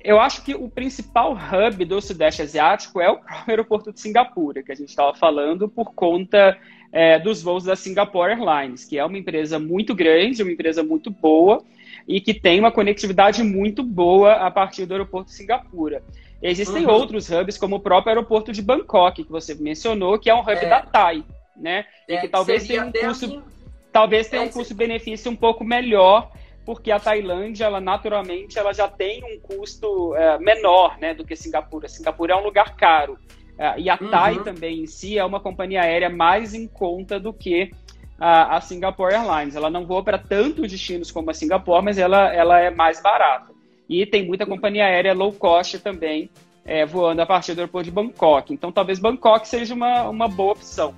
[0.04, 4.72] eu acho que o principal hub do Sudeste Asiático é o aeroporto de Singapura, que
[4.72, 6.58] a gente estava falando, por conta
[6.92, 11.10] é, dos voos da Singapore Airlines, que é uma empresa muito grande, uma empresa muito
[11.10, 11.64] boa
[12.08, 16.04] e que tem uma conectividade muito boa a partir do aeroporto de Singapura.
[16.42, 16.92] Existem uhum.
[16.92, 20.52] outros hubs, como o próprio aeroporto de Bangkok, que você mencionou, que é um hub
[20.52, 20.68] é.
[20.68, 21.24] da TAI,
[21.56, 21.86] né?
[22.08, 23.44] É, e que talvez tenha um custo,
[23.92, 26.32] talvez tenha um custo-benefício um pouco melhor,
[26.66, 31.36] porque a Tailândia, ela naturalmente, ela já tem um custo é, menor, né, do que
[31.36, 31.88] Singapura.
[31.88, 33.20] Singapura é um lugar caro.
[33.58, 34.10] Uh, e a uhum.
[34.10, 37.72] TAI também em si é uma companhia aérea mais em conta do que
[38.20, 39.56] a, a Singapore Airlines.
[39.56, 43.52] Ela não voa para tantos destinos como a Singapore, mas ela, ela é mais barata.
[43.90, 46.30] E tem muita companhia aérea low cost também
[46.66, 48.54] é, voando a partir do aeroporto de Bangkok.
[48.54, 50.94] Então talvez Bangkok seja uma, uma boa opção.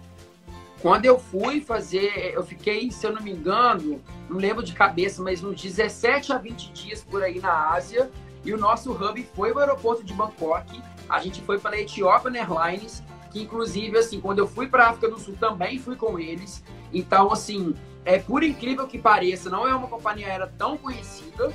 [0.82, 5.24] Quando eu fui fazer, eu fiquei, se eu não me engano, não lembro de cabeça,
[5.24, 8.12] mas uns 17 a 20 dias por aí na Ásia.
[8.44, 12.34] E o nosso hub foi o aeroporto de Bangkok a gente foi para a Ethiopian
[12.36, 16.20] Airlines, que inclusive, assim, quando eu fui para a África do Sul também fui com
[16.20, 16.64] eles.
[16.94, 17.74] Então, assim,
[18.06, 21.52] é por incrível que pareça, não é uma companhia aérea tão conhecida.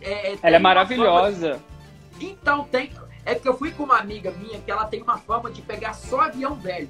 [0.00, 1.54] É, é ela é maravilhosa.
[1.54, 1.64] Fama...
[2.20, 2.92] Então, tem.
[3.24, 5.92] É que eu fui com uma amiga minha que ela tem uma fama de pegar
[5.92, 6.88] só avião velho.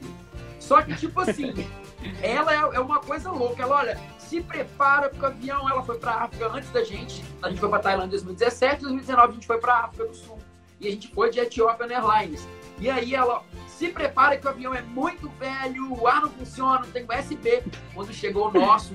[0.61, 1.53] Só que, tipo assim,
[2.23, 3.63] ela é, é, uma coisa louca.
[3.63, 7.25] Ela, olha, se prepara porque o avião, ela foi pra África antes da gente.
[7.43, 10.15] A gente foi pra Tailândia em 2017, em 2019 a gente foi pra África do
[10.15, 10.39] Sul.
[10.81, 12.47] E a gente foi de Ethiopian Airlines.
[12.81, 16.81] E aí ela, se prepara que o avião é muito velho, o ar não funciona,
[16.81, 17.63] não tem USB.
[17.95, 18.95] Quando chegou o nosso,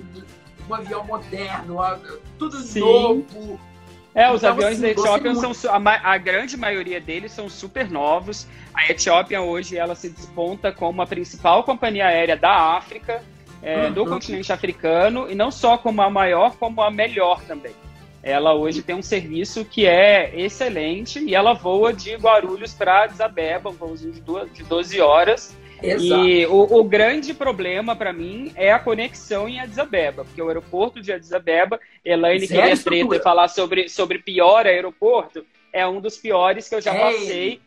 [0.70, 1.78] um avião moderno,
[2.40, 2.80] tudo Sim.
[2.80, 3.60] novo.
[4.16, 7.90] É, os então, aviões assim, da Etiópia são a, a, grande maioria deles são super
[7.90, 8.48] novos.
[8.74, 13.24] A Etiópia hoje ela se desponta como a principal companhia aérea da África,
[13.62, 13.94] é, uhum.
[13.94, 17.74] do continente africano e não só como a maior, como a melhor também.
[18.24, 23.20] Ela hoje tem um serviço que é excelente e ela voa de Guarulhos para Addis
[23.20, 25.54] Abeba, um voozinho de 12 horas.
[25.82, 26.26] Exato.
[26.26, 30.48] E o, o grande problema para mim é a conexão em Addis Abeba, porque o
[30.48, 36.00] aeroporto de Addis Abeba, Elaine queria treta e falar sobre, sobre pior aeroporto, é um
[36.00, 37.60] dos piores que eu já passei.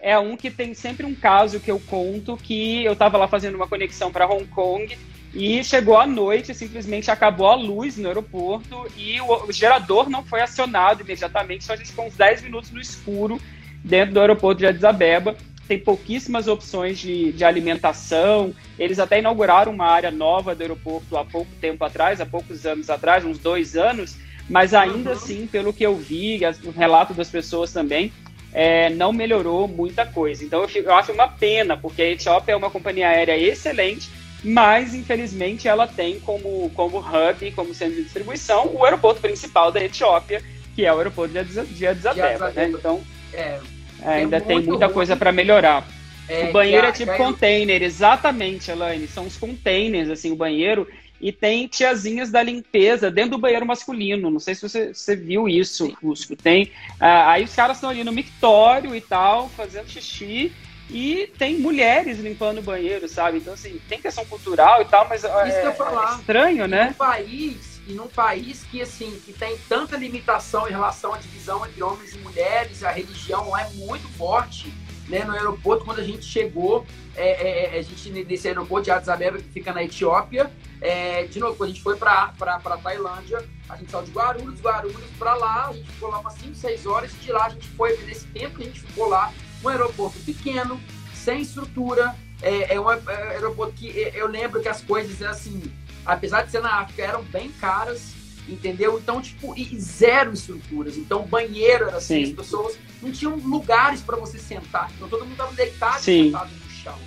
[0.00, 3.56] É um que tem sempre um caso que eu conto que eu estava lá fazendo
[3.56, 4.96] uma conexão para Hong Kong
[5.34, 10.24] e chegou à noite, simplesmente acabou a luz no aeroporto e o, o gerador não
[10.24, 13.40] foi acionado imediatamente, então a gente ficou uns 10 minutos no escuro
[13.84, 15.36] dentro do aeroporto de Addis Abeba.
[15.66, 18.54] Tem pouquíssimas opções de, de alimentação.
[18.78, 22.88] Eles até inauguraram uma área nova do aeroporto há pouco tempo atrás, há poucos anos
[22.88, 24.16] atrás, uns dois anos,
[24.48, 25.16] mas ainda uhum.
[25.16, 28.10] assim, pelo que eu vi, o relato das pessoas também,
[28.50, 30.42] é, não melhorou muita coisa.
[30.42, 34.08] Então eu, eu acho uma pena, porque a Etiópia é uma companhia aérea excelente,
[34.42, 39.82] mas infelizmente ela tem como, como hub, como centro de distribuição, o aeroporto principal da
[39.82, 40.42] Etiópia,
[40.74, 42.68] que é o aeroporto de Addis, de Addis Abeba, né?
[42.68, 43.00] Então,
[43.32, 43.58] é,
[44.04, 44.94] ainda é tem muita ruim.
[44.94, 45.86] coisa para melhorar.
[46.28, 49.08] É, o banheiro é tipo container, exatamente, Elaine.
[49.08, 50.86] São os containers, assim, o banheiro.
[51.20, 54.30] E tem tiazinhas da limpeza dentro do banheiro masculino.
[54.30, 56.36] Não sei se você, você viu isso, Cusco.
[56.36, 56.70] Tem.
[57.00, 60.52] Ah, aí os caras estão ali no mictório e tal, fazendo xixi.
[60.90, 63.38] E tem mulheres limpando o banheiro, sabe?
[63.38, 65.74] Então, assim, tem questão cultural e tal, mas é, é
[66.14, 66.86] estranho, e né?
[66.86, 71.64] Num país, e num país que, assim, que tem tanta limitação em relação à divisão
[71.66, 74.72] entre homens e mulheres, a religião é muito forte,
[75.08, 75.24] né?
[75.24, 79.08] No aeroporto, quando a gente chegou, é, é, é a gente nesse aeroporto de Addis
[79.10, 80.50] Abeba, que fica na Etiópia,
[80.80, 84.60] é, de novo, quando a gente foi para a Tailândia, a gente saiu de Guarulhos,
[84.60, 87.50] Guarulhos para lá, a gente ficou lá umas 5, 6 horas, e de lá a
[87.50, 89.32] gente foi, nesse tempo que a gente ficou lá,
[89.62, 90.80] um aeroporto pequeno,
[91.14, 93.00] sem estrutura, é, é um é,
[93.32, 95.62] aeroporto que eu lembro que as coisas, assim,
[96.06, 98.14] apesar de ser na África, eram bem caras,
[98.48, 98.98] entendeu?
[98.98, 100.96] Então, tipo, e zero estruturas.
[100.96, 102.30] Então, banheiro era assim, Sim.
[102.30, 104.90] as pessoas não tinham lugares para você sentar.
[104.96, 106.24] Então, todo mundo estava deitado Sim.
[106.24, 106.98] sentado no chão.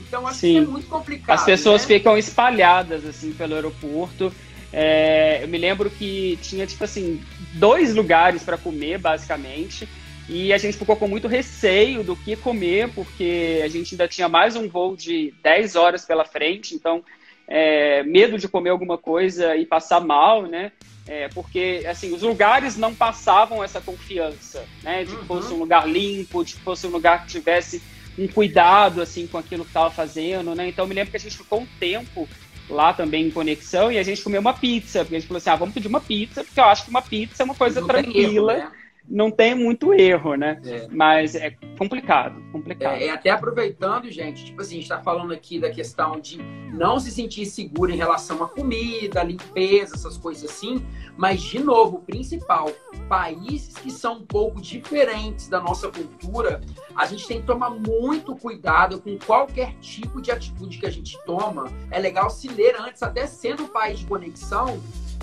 [0.00, 0.52] Então, acho Sim.
[0.52, 1.38] que é muito complicado.
[1.38, 1.86] As pessoas né?
[1.86, 4.32] ficam espalhadas, assim, pelo aeroporto.
[4.72, 7.22] É, eu me lembro que tinha, tipo assim,
[7.54, 9.88] dois lugares para comer, basicamente.
[10.32, 14.28] E a gente ficou com muito receio do que comer, porque a gente ainda tinha
[14.28, 17.02] mais um voo de 10 horas pela frente, então
[17.48, 20.70] é, medo de comer alguma coisa e passar mal, né?
[21.04, 25.02] É, porque assim os lugares não passavam essa confiança, né?
[25.02, 25.58] De que fosse um uhum.
[25.58, 27.82] lugar limpo, de que fosse um lugar que tivesse
[28.16, 30.68] um cuidado assim com aquilo que estava fazendo, né?
[30.68, 32.28] Então me lembro que a gente ficou um tempo
[32.68, 35.50] lá também em conexão e a gente comeu uma pizza, porque a gente falou assim,
[35.50, 38.52] ah, vamos pedir uma pizza, porque eu acho que uma pizza é uma coisa tranquila.
[38.52, 38.79] Erro, né?
[39.10, 40.60] Não tem muito erro, né?
[40.64, 40.86] É.
[40.88, 43.02] Mas é complicado, complicado.
[43.02, 46.38] É, até aproveitando, gente, tipo assim, a gente tá falando aqui da questão de
[46.72, 51.96] não se sentir seguro em relação à comida, limpeza, essas coisas assim, mas, de novo,
[51.96, 52.70] o principal,
[53.08, 56.60] países que são um pouco diferentes da nossa cultura,
[56.94, 61.18] a gente tem que tomar muito cuidado com qualquer tipo de atitude que a gente
[61.24, 61.70] toma.
[61.90, 64.80] É legal se ler antes, até sendo um país de conexão,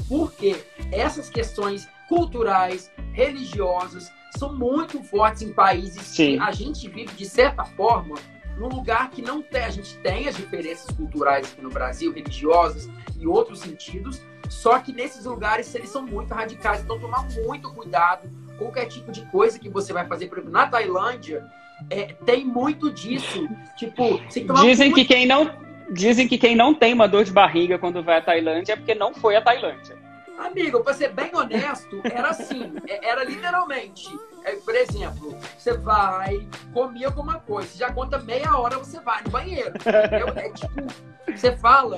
[0.10, 0.58] porque
[0.92, 6.38] essas questões culturais, religiosas, são muito fortes em países Sim.
[6.38, 8.16] que a gente vive, de certa forma,
[8.58, 9.64] num lugar que não tem.
[9.64, 12.90] A gente tem as diferenças culturais aqui no Brasil, religiosas
[13.20, 16.82] e outros sentidos, só que nesses lugares eles são muito radicais.
[16.82, 20.28] Então, tomar muito cuidado com qualquer tipo de coisa que você vai fazer.
[20.28, 21.46] Por exemplo, na Tailândia,
[21.90, 23.48] é, tem muito disso.
[23.78, 24.20] Tipo,
[24.62, 24.96] Dizem muito...
[24.96, 25.68] que quem não.
[25.90, 28.94] Dizem que quem não tem uma dor de barriga quando vai à Tailândia é porque
[28.94, 29.96] não foi à Tailândia.
[30.38, 34.08] Amigo, pra ser bem honesto, era assim, é, era literalmente.
[34.44, 39.32] É, por exemplo, você vai comer alguma coisa, já conta meia hora, você vai no
[39.32, 39.74] banheiro.
[39.76, 40.28] Entendeu?
[40.36, 40.88] É tipo,
[41.36, 41.98] você fala,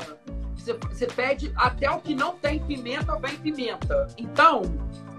[0.56, 4.08] você, você pede até o que não tem pimenta, vem pimenta.
[4.18, 4.62] Então,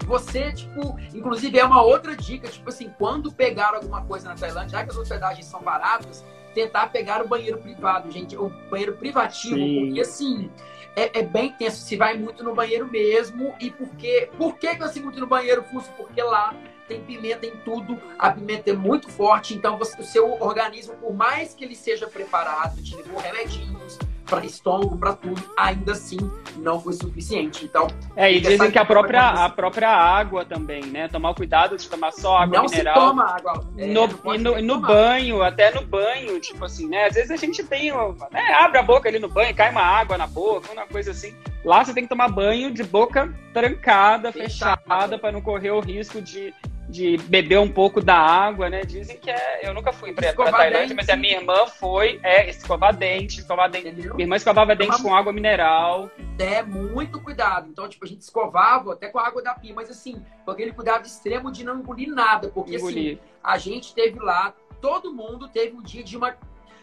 [0.05, 4.79] você, tipo, inclusive é uma outra dica, tipo assim, quando pegar alguma coisa na Tailândia,
[4.79, 8.35] já que as hospedagens são baratas, tentar pegar o banheiro privado, gente.
[8.35, 9.85] O banheiro privativo, Sim.
[9.85, 10.51] porque assim.
[10.95, 13.55] É, é, bem tenso, se vai muito no banheiro mesmo.
[13.59, 14.29] E por quê?
[14.37, 15.89] Por que, eu sigo muito no banheiro, Fuso?
[15.97, 16.53] Porque lá
[16.87, 21.13] tem pimenta em tudo, a pimenta é muito forte, então você, o seu organismo, por
[21.13, 23.97] mais que ele seja preparado, te levou remedinhos,
[24.31, 26.17] para estômago, para tudo, ainda assim
[26.55, 27.65] não foi suficiente.
[27.65, 31.09] Então, é, e dizem que a própria, a própria água também, né?
[31.09, 32.95] Tomar cuidado de tomar só água não mineral.
[32.95, 33.67] Não se toma água.
[33.77, 37.07] É, no, e no, no banho, até no banho, tipo assim, né?
[37.07, 38.53] Às vezes a gente tem, né?
[38.53, 41.35] abre a boca ali no banho, cai uma água na boca, uma coisa assim.
[41.65, 46.21] Lá você tem que tomar banho de boca trancada, fechada, para não correr o risco
[46.21, 46.53] de
[46.91, 48.81] de beber um pouco da água, né?
[48.81, 49.61] Dizem que é.
[49.63, 52.19] Eu nunca fui pra, pra Tailândia, mas a minha irmã foi.
[52.21, 53.87] É, escovar dente, escovar dente.
[53.87, 54.13] Entendeu?
[54.13, 56.11] Minha irmã escovava dente com água mineral.
[56.37, 57.69] É, muito cuidado.
[57.69, 60.73] Então, tipo, a gente escovava até com a água da pia, mas assim, com aquele
[60.73, 62.49] cuidado extremo de não engolir nada.
[62.49, 63.13] Porque assim, engolir.
[63.13, 66.35] assim, a gente teve lá, todo mundo teve um dia de uma.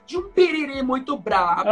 [0.06, 1.68] De um piriri muito brabo,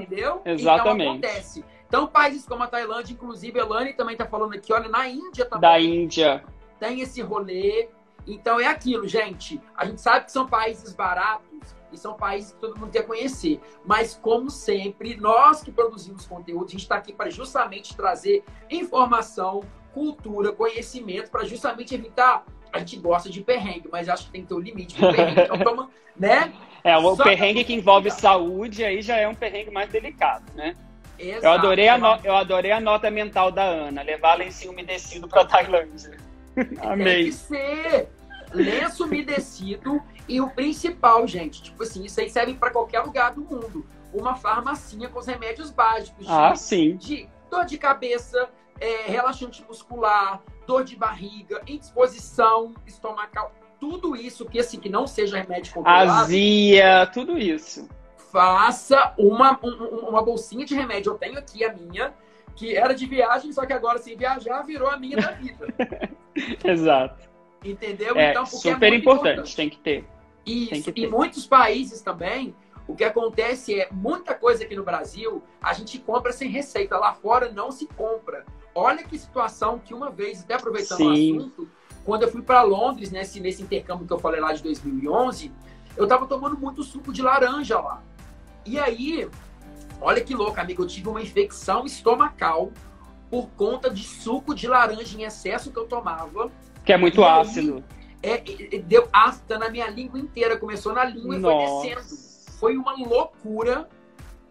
[0.00, 0.40] entendeu?
[0.44, 1.18] Exatamente.
[1.18, 1.64] Então acontece.
[1.88, 5.44] Então, países como a Tailândia, inclusive, a Elane também tá falando aqui, olha, na Índia
[5.44, 5.60] também.
[5.60, 6.44] Da Índia
[6.82, 7.88] tem esse rolê.
[8.26, 9.60] Então é aquilo, gente.
[9.76, 11.46] A gente sabe que são países baratos
[11.92, 13.60] e são países que todo mundo quer conhecer.
[13.84, 19.60] Mas, como sempre, nós que produzimos conteúdo, a gente está aqui para justamente trazer informação,
[19.94, 22.44] cultura, conhecimento, para justamente evitar.
[22.72, 25.42] A gente gosta de perrengue, mas acho que tem que ter um limite pro perrengue.
[25.42, 26.52] Então, toma, né?
[26.82, 30.74] É, o Só perrengue que envolve saúde aí já é um perrengue mais delicado, né?
[31.18, 32.18] Exato, eu, adorei a no...
[32.24, 36.31] eu adorei a nota mental da Ana, levar lencinho umedecido para Tailândia.
[36.80, 37.24] Amei.
[37.24, 38.08] Tem que ser
[38.52, 43.42] lenço umedecido e o principal, gente, tipo assim, isso aí serve para qualquer lugar do
[43.42, 43.86] mundo.
[44.12, 46.26] Uma farmacinha com os remédios básicos.
[46.28, 46.96] Ah, de, sim.
[46.96, 48.48] De dor de cabeça,
[48.80, 55.38] é, relaxante muscular, dor de barriga, indisposição estomacal, tudo isso que assim que não seja
[55.38, 56.10] remédio controlado.
[56.10, 57.88] Azia, tudo isso.
[58.30, 61.12] Faça uma, um, uma bolsinha de remédio.
[61.12, 62.14] Eu tenho aqui a minha,
[62.62, 65.66] que era de viagem, só que agora sem viajar virou a minha da vida.
[66.64, 67.28] Exato.
[67.64, 68.16] Entendeu?
[68.16, 70.04] É, então, porque é super é importante, importante, tem que ter.
[70.46, 70.70] Isso.
[70.70, 71.00] Tem que ter.
[71.00, 72.54] Em muitos países também,
[72.86, 76.96] o que acontece é muita coisa aqui no Brasil a gente compra sem receita.
[76.96, 78.44] Lá fora não se compra.
[78.72, 81.32] Olha que situação que uma vez, até aproveitando Sim.
[81.32, 81.68] o assunto,
[82.04, 85.50] quando eu fui para Londres, nesse, nesse intercâmbio que eu falei lá de 2011,
[85.96, 88.00] eu tava tomando muito suco de laranja lá.
[88.64, 89.28] E aí,
[90.02, 92.72] olha que louco, amigo, eu tive uma infecção estomacal
[93.30, 96.50] por conta de suco de laranja em excesso que eu tomava.
[96.84, 97.82] Que é muito ácido.
[98.22, 98.38] é,
[98.80, 100.58] deu ácido na minha língua inteira.
[100.58, 101.86] Começou na língua Nossa.
[101.86, 102.58] e foi descendo.
[102.58, 103.88] Foi uma loucura.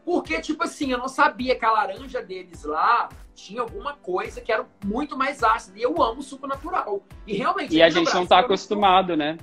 [0.03, 4.51] Porque, tipo assim, eu não sabia que a laranja deles lá tinha alguma coisa que
[4.51, 5.77] era muito mais ácida.
[5.77, 7.03] E eu amo suco natural.
[7.27, 7.75] E realmente.
[7.75, 9.37] E a gente não tá acostumado, né?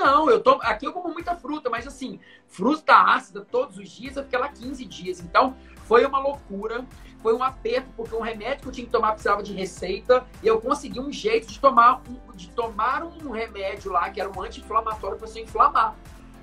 [0.00, 0.52] Não, eu tô.
[0.62, 2.18] Aqui eu como muita fruta, mas assim,
[2.48, 5.20] fruta ácida todos os dias, eu fiquei lá 15 dias.
[5.20, 5.54] Então,
[5.86, 6.84] foi uma loucura
[7.22, 10.46] foi um aperto, porque um remédio que eu tinha que tomar precisava de receita, e
[10.46, 14.42] eu consegui um jeito de tomar um, de tomar um remédio lá, que era um
[14.42, 15.94] anti-inflamatório para você inflamar.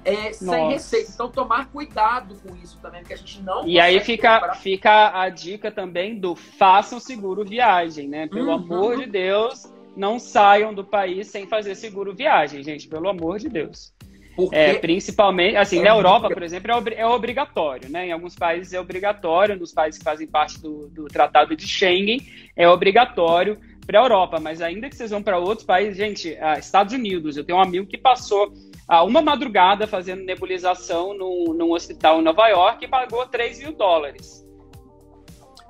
[0.05, 1.11] É, sem receita.
[1.11, 3.67] Então, tomar cuidado com isso também, porque a gente não.
[3.67, 8.25] E aí fica, fica a dica também do façam seguro viagem, né?
[8.27, 8.53] Pelo uhum.
[8.53, 12.87] amor de Deus, não saiam do país sem fazer seguro viagem, gente.
[12.87, 13.93] Pelo amor de Deus.
[14.35, 18.05] Porque é, principalmente, assim, na Europa, por exemplo, é, é, obrigatório, né?
[18.05, 22.21] Em alguns países é obrigatório, nos países que fazem parte do, do Tratado de Schengen,
[22.55, 24.39] é obrigatório para a Europa.
[24.39, 27.61] Mas ainda que vocês vão para outros países, gente, ah, Estados Unidos, eu tenho um
[27.61, 28.53] amigo que passou
[28.87, 33.73] ah, uma madrugada fazendo nebulização num, num hospital em Nova York e pagou 3 mil
[33.73, 34.45] dólares.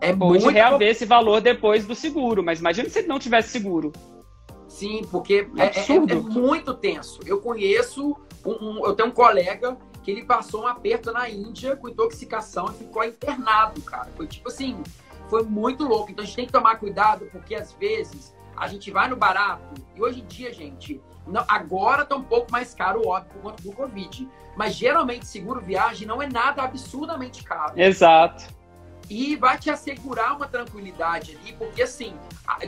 [0.02, 0.50] É Pode muito...
[0.50, 3.92] reaver esse valor depois do seguro, mas imagina se ele não tivesse seguro.
[4.78, 7.20] Sim, porque é, é, é, muito tenso.
[7.26, 11.76] Eu conheço um, um, eu tenho um colega que ele passou um aperto na Índia
[11.76, 14.08] com intoxicação e ficou internado, cara.
[14.16, 14.84] Foi tipo assim,
[15.32, 16.12] foi muito louco.
[16.12, 19.74] Então a gente tem que tomar cuidado, porque às vezes a gente vai no barato,
[19.96, 23.64] e hoje em dia, gente, não, agora tá um pouco mais caro, óbvio, por conta
[23.64, 24.30] do Covid.
[24.56, 27.74] Mas geralmente seguro viagem não é nada absurdamente caro.
[27.76, 28.46] Exato.
[29.10, 32.14] E vai te assegurar uma tranquilidade ali, porque assim,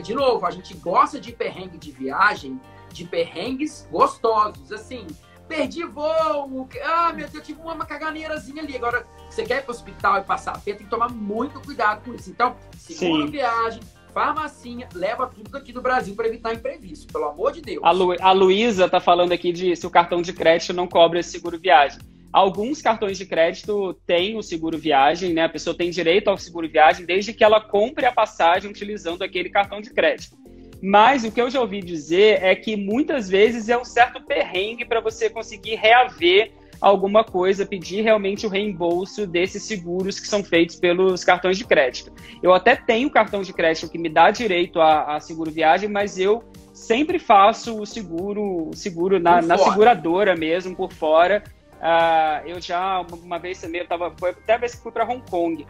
[0.02, 2.60] de novo, a gente gosta de perrengue de viagem,
[2.92, 4.72] de perrengues gostosos.
[4.72, 5.06] Assim,
[5.46, 8.76] perdi voo, ah, meu Deus, tive uma caganeirazinha ali.
[8.76, 12.04] Agora, você quer ir para o hospital e passar a tem que tomar muito cuidado
[12.04, 12.30] com isso.
[12.30, 13.80] Então, segura viagem,
[14.14, 17.82] farmacinha, leva tudo aqui do Brasil para evitar imprevisto, pelo amor de Deus.
[17.82, 21.18] A, Lu, a Luísa tá falando aqui de se o cartão de crédito não cobre
[21.18, 22.00] esse seguro viagem.
[22.32, 25.44] Alguns cartões de crédito têm o seguro viagem, né?
[25.44, 29.50] A pessoa tem direito ao seguro viagem desde que ela compre a passagem utilizando aquele
[29.50, 30.36] cartão de crédito.
[30.82, 34.84] Mas o que eu já ouvi dizer é que muitas vezes é um certo perrengue
[34.84, 40.76] para você conseguir reaver alguma coisa, pedir realmente o reembolso desses seguros que são feitos
[40.76, 42.10] pelos cartões de crédito.
[42.42, 46.18] Eu até tenho cartão de crédito que me dá direito a, a seguro viagem, mas
[46.18, 46.42] eu
[46.72, 51.42] sempre faço o seguro, seguro na, na seguradora mesmo, por fora.
[51.80, 55.04] Uh, eu já, uma vez também, eu tava, foi até a vez que fui para
[55.04, 55.66] Hong Kong.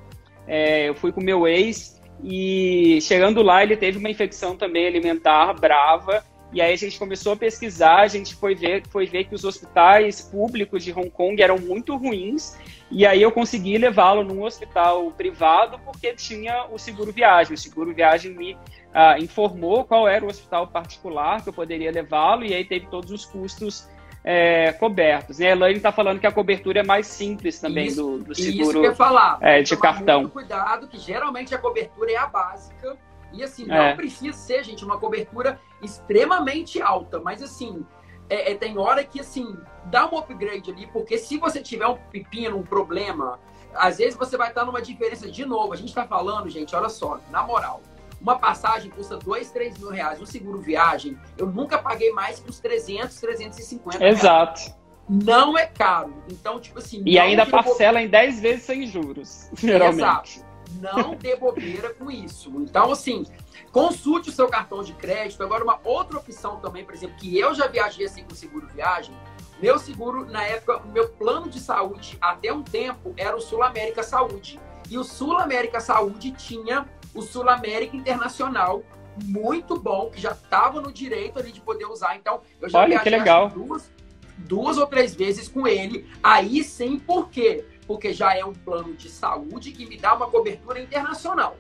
[0.47, 5.55] É, eu fui com meu ex e chegando lá ele teve uma infecção também alimentar
[5.55, 9.35] brava e aí a gente começou a pesquisar, a gente foi ver, foi ver que
[9.35, 12.59] os hospitais públicos de Hong Kong eram muito ruins,
[12.91, 17.55] e aí eu consegui levá-lo num hospital privado porque tinha o seguro viagem.
[17.55, 18.57] O seguro viagem me
[18.93, 23.12] ah, informou qual era o hospital particular que eu poderia levá-lo, e aí teve todos
[23.12, 23.89] os custos
[24.24, 25.38] é, cobertos.
[25.38, 25.48] Né?
[25.48, 28.70] A Elaine está falando que a cobertura é mais simples também isso, do, do seguro
[28.70, 29.38] isso que eu falar.
[29.40, 30.28] É, de cartão.
[30.28, 32.97] Cuidado, que geralmente a cobertura é a básica
[33.32, 33.94] e assim, não é.
[33.94, 37.84] precisa ser, gente, uma cobertura extremamente alta, mas assim,
[38.28, 39.56] é, é, tem hora que assim,
[39.86, 43.38] dá um upgrade ali, porque se você tiver um pepino, um problema,
[43.74, 45.72] às vezes você vai estar numa diferença de novo.
[45.72, 47.80] A gente está falando, gente, olha só, na moral.
[48.20, 50.20] Uma passagem custa 2, 3 mil reais.
[50.20, 54.60] Um seguro viagem, eu nunca paguei mais que uns 300, 350 Exato.
[54.60, 54.80] Reais.
[55.09, 56.22] Não é caro.
[56.30, 57.02] Então, tipo assim.
[57.05, 60.38] E ainda parcela em 10 vezes sem juros, geralmente.
[60.38, 60.51] Exato.
[60.80, 62.48] Não dê bobeira com isso.
[62.59, 63.26] Então, assim,
[63.72, 65.42] consulte o seu cartão de crédito.
[65.42, 69.12] Agora, uma outra opção também, por exemplo, que eu já viajei assim com seguro viagem.
[69.60, 73.62] Meu seguro, na época, o meu plano de saúde, até um tempo, era o Sul
[73.62, 74.60] América Saúde.
[74.88, 78.82] E o Sul América Saúde tinha o Sul América Internacional,
[79.24, 82.16] muito bom, que já estava no direito ali de poder usar.
[82.16, 83.49] Então, eu já Olha, que legal.
[83.49, 83.91] Duas,
[84.39, 86.09] duas ou três vezes com ele.
[86.23, 87.65] Aí sim, por quê?
[87.91, 91.57] porque já é um plano de saúde que me dá uma cobertura internacional.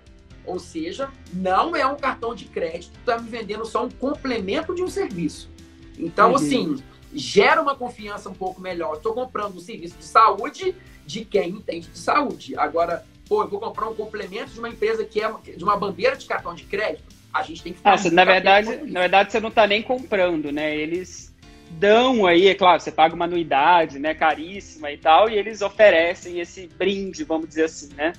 [0.46, 4.80] Ou seja, não é um cartão de crédito está me vendendo só um complemento de
[4.80, 5.50] um serviço.
[5.98, 6.36] Então, uhum.
[6.36, 6.82] assim,
[7.12, 8.94] gera uma confiança um pouco melhor.
[8.94, 10.72] Estou comprando um serviço de saúde
[11.04, 12.56] de quem entende de saúde.
[12.56, 16.16] Agora, pô, eu vou comprar um complemento de uma empresa que é de uma bandeira
[16.16, 17.04] de cartão de crédito.
[17.32, 17.78] A gente tem que.
[17.84, 20.76] Ah, na verdade, na verdade, você não está nem comprando, né?
[20.76, 21.32] Eles
[21.70, 26.40] dão aí, é claro, você paga uma anuidade, né, caríssima e tal, e eles oferecem
[26.40, 28.12] esse brinde, vamos dizer assim, né?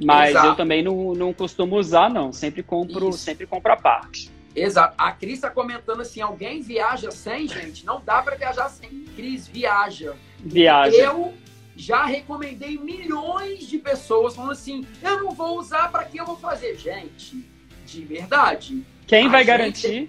[0.00, 0.46] Mas Exato.
[0.46, 2.32] eu também não, não costumo usar, não.
[2.32, 3.18] Sempre compro, Isso.
[3.18, 4.30] sempre compro a parte.
[4.54, 4.94] Exato.
[4.96, 7.84] A Cris está comentando assim: alguém viaja sem, gente?
[7.84, 9.06] Não dá para viajar sem.
[9.16, 10.14] Cris, viaja.
[10.38, 10.96] Viaja.
[10.96, 11.34] Eu
[11.76, 16.36] já recomendei milhões de pessoas falando assim: eu não vou usar, para que eu vou
[16.36, 16.76] fazer?
[16.76, 17.44] Gente,
[17.86, 18.82] de verdade.
[19.06, 19.46] Quem vai gente...
[19.46, 20.08] garantir?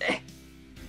[0.00, 0.20] É,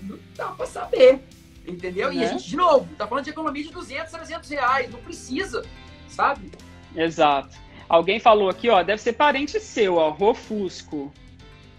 [0.02, 1.20] não dá para saber.
[1.68, 2.14] Entendeu?
[2.14, 2.28] E a né?
[2.30, 4.92] gente, de novo, tá falando de economia de 200, 300 reais.
[4.92, 5.66] Não precisa,
[6.08, 6.52] sabe?
[6.96, 7.58] Exato.
[7.90, 11.12] Alguém falou aqui, ó, deve ser parente seu, ó, Rofusco.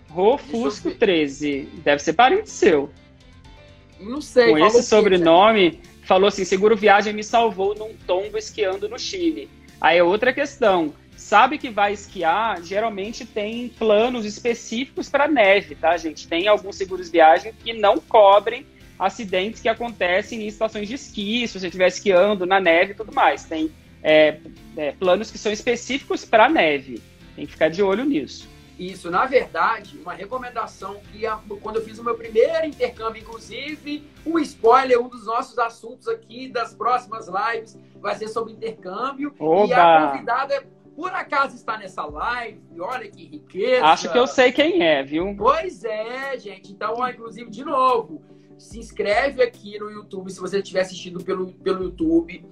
[0.09, 1.69] Rofusco 13.
[1.85, 2.91] Deve ser parente seu.
[4.01, 4.51] Não sei.
[4.51, 9.51] Com esse sobrenome, falou assim: seguro viagem me salvou num tombo esquiando no Chile.
[9.81, 10.95] Aí é outra questão.
[11.17, 16.29] Sabe que vai esquiar, geralmente tem planos específicos para neve, tá, gente?
[16.29, 18.67] Tem alguns seguros viagem que não cobrem
[18.99, 23.15] acidentes que acontecem em estações de esqui, se você estiver esquiando na neve e tudo
[23.15, 23.45] mais.
[23.45, 23.71] Tem
[24.03, 24.39] é,
[24.77, 27.03] é, planos que são específicos para neve.
[27.35, 28.49] Tem que ficar de olho nisso.
[28.79, 31.23] Isso, na verdade, uma recomendação que
[31.63, 36.49] quando eu fiz o meu primeiro intercâmbio, inclusive, um spoiler, um dos nossos assuntos aqui
[36.49, 39.35] das próximas lives vai ser sobre intercâmbio.
[39.39, 39.67] Oba.
[39.67, 43.85] E a convidada por acaso está nessa live, olha que riqueza.
[43.85, 45.35] Acho que eu sei quem é, viu?
[45.37, 46.73] Pois é, gente.
[46.73, 48.23] Então, ó, inclusive, de novo,
[48.59, 52.45] se inscreve aqui no YouTube se você estiver assistindo pelo, pelo YouTube.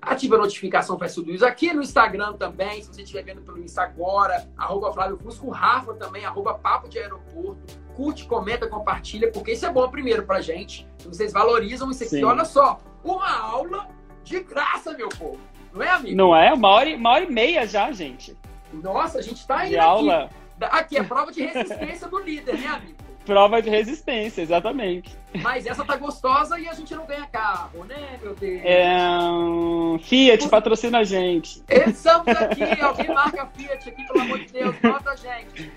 [0.00, 1.44] Ativa a notificação para tudo isso.
[1.44, 5.94] Aqui no Instagram também, se você estiver vendo pelo Insta agora, arroba Flávio Fusco, Rafa
[5.94, 7.80] também, arroba Papo de Aeroporto.
[7.94, 10.88] Curte, comenta, compartilha, porque isso é bom primeiro pra gente.
[11.04, 12.16] Vocês valorizam isso aqui.
[12.16, 12.24] Sim.
[12.24, 13.88] Olha só, uma aula
[14.24, 15.38] de graça, meu povo.
[15.72, 16.16] Não é, amigo?
[16.16, 16.52] Não é?
[16.52, 18.36] Uma hora, uma hora e meia já, gente.
[18.72, 19.86] Nossa, a gente tá indo de aqui.
[19.86, 20.30] aula.
[20.60, 22.96] Aqui é prova de resistência do líder, né, amigo?
[23.24, 25.16] Prova de resistência, exatamente.
[25.42, 28.60] Mas essa tá gostosa e a gente não ganha carro, né, meu Deus?
[28.64, 28.90] É,
[29.30, 29.98] um...
[29.98, 31.62] Fiat patrocina a gente.
[31.68, 35.72] Estamos aqui, alguém marca Fiat aqui, pelo amor de Deus, bota a gente.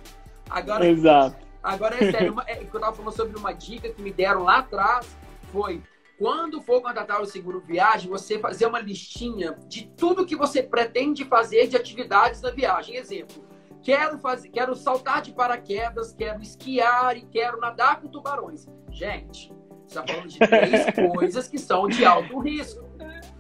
[0.50, 1.46] Agora, Exato.
[1.64, 4.60] Agora é sério, uma, é, eu tava falando sobre uma dica que me deram lá
[4.60, 5.18] atrás,
[5.52, 5.82] foi
[6.18, 11.26] quando for contratar o seguro viagem, você fazer uma listinha de tudo que você pretende
[11.26, 12.96] fazer de atividades na viagem.
[12.96, 13.44] Exemplo,
[13.86, 18.68] quero fazer, quero saltar de paraquedas, quero esquiar e quero nadar com tubarões.
[18.90, 19.54] Gente,
[19.86, 22.84] você está falando de três coisas que são de alto risco.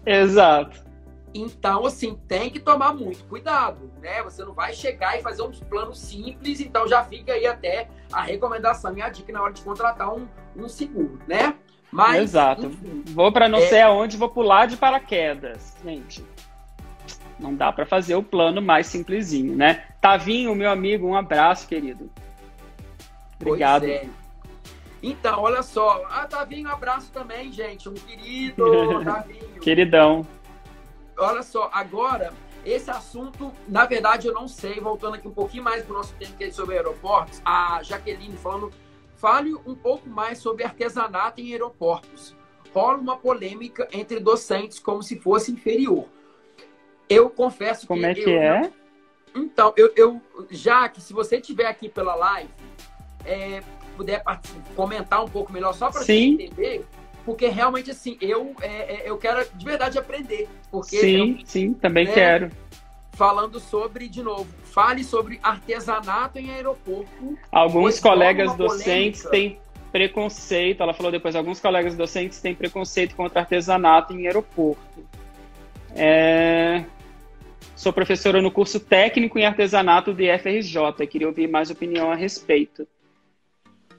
[0.05, 0.85] Exato.
[1.33, 4.21] Então, assim, tem que tomar muito cuidado, né?
[4.23, 8.21] Você não vai chegar e fazer um plano simples, então já fica aí até a
[8.21, 11.55] recomendação e a dica na hora de contratar um, um seguro, né?
[11.91, 12.67] Mas, Exato.
[12.67, 13.67] Enfim, vou para não é...
[13.67, 15.75] sei aonde, vou pular de paraquedas.
[15.83, 16.23] Gente,
[17.39, 19.85] não dá para fazer o plano mais simplesinho, né?
[20.01, 22.09] Tavinho, meu amigo, um abraço, querido.
[23.39, 23.85] Obrigado.
[23.85, 24.07] É.
[25.03, 26.03] Então, olha só.
[26.09, 27.87] Ah, Tavinho, um abraço também, gente.
[27.87, 28.65] Um querido
[29.03, 29.59] Tavinho.
[29.61, 30.25] Queridão.
[31.17, 32.33] Olha só, agora,
[32.65, 34.79] esse assunto, na verdade, eu não sei.
[34.79, 38.35] Voltando aqui um pouquinho mais para o nosso tempo que é sobre aeroportos, a Jaqueline
[38.37, 38.71] falando,
[39.15, 42.35] fale um pouco mais sobre artesanato em aeroportos.
[42.73, 46.05] Rola uma polêmica entre docentes como se fosse inferior.
[47.09, 48.07] Eu confesso como que.
[48.07, 48.71] Como é que é?
[49.35, 52.49] Então, eu, eu, já que se você estiver aqui pela live,
[53.25, 53.61] é,
[53.97, 54.23] puder
[54.75, 56.85] comentar um pouco melhor, só para você entender,
[57.25, 60.47] porque realmente assim, eu, é, é, eu quero de verdade aprender.
[60.71, 62.51] Porque sim, eu, sim, também né, quero.
[63.11, 67.37] Falando sobre, de novo, fale sobre artesanato em aeroporto.
[67.51, 69.59] Alguns colegas docentes têm
[69.91, 75.05] preconceito, ela falou depois, alguns colegas docentes têm preconceito contra artesanato em aeroporto.
[75.95, 76.83] É...
[77.75, 82.87] Sou professora no curso técnico em artesanato de FRJ, queria ouvir mais opinião a respeito.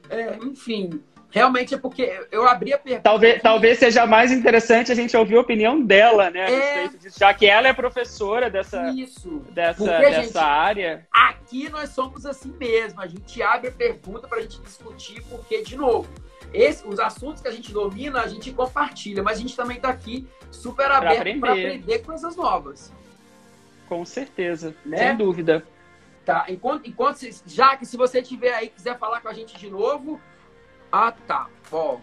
[0.09, 3.03] É, enfim, realmente é porque eu abri a pergunta.
[3.03, 6.51] Talvez, talvez seja mais interessante a gente ouvir a opinião dela, né?
[6.51, 6.89] É...
[6.89, 9.43] Disso, já que ela é professora dessa, Isso.
[9.51, 11.07] dessa, porque, dessa gente, área.
[11.12, 13.01] Aqui nós somos assim mesmo.
[13.01, 16.09] A gente abre a pergunta para a gente discutir, porque, de novo,
[16.53, 19.90] esse, os assuntos que a gente domina, a gente compartilha, mas a gente também está
[19.90, 21.66] aqui super aberto para aprender.
[21.66, 22.90] aprender coisas novas.
[23.88, 24.98] Com certeza, né?
[24.98, 25.64] sem dúvida.
[26.24, 29.70] Tá, enquanto, enquanto já que se você tiver aí quiser falar com a gente de
[29.70, 30.20] novo.
[30.90, 31.48] Ah, tá.
[31.70, 31.98] Ó.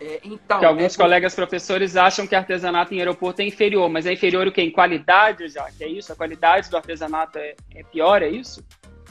[0.00, 0.60] É, então.
[0.60, 0.96] Que alguns é...
[0.96, 4.62] colegas professores acham que artesanato em aeroporto é inferior, mas é inferior o quê?
[4.62, 5.70] Em qualidade, já?
[5.70, 6.12] Que é isso?
[6.12, 8.62] A qualidade do artesanato é, é pior, é isso?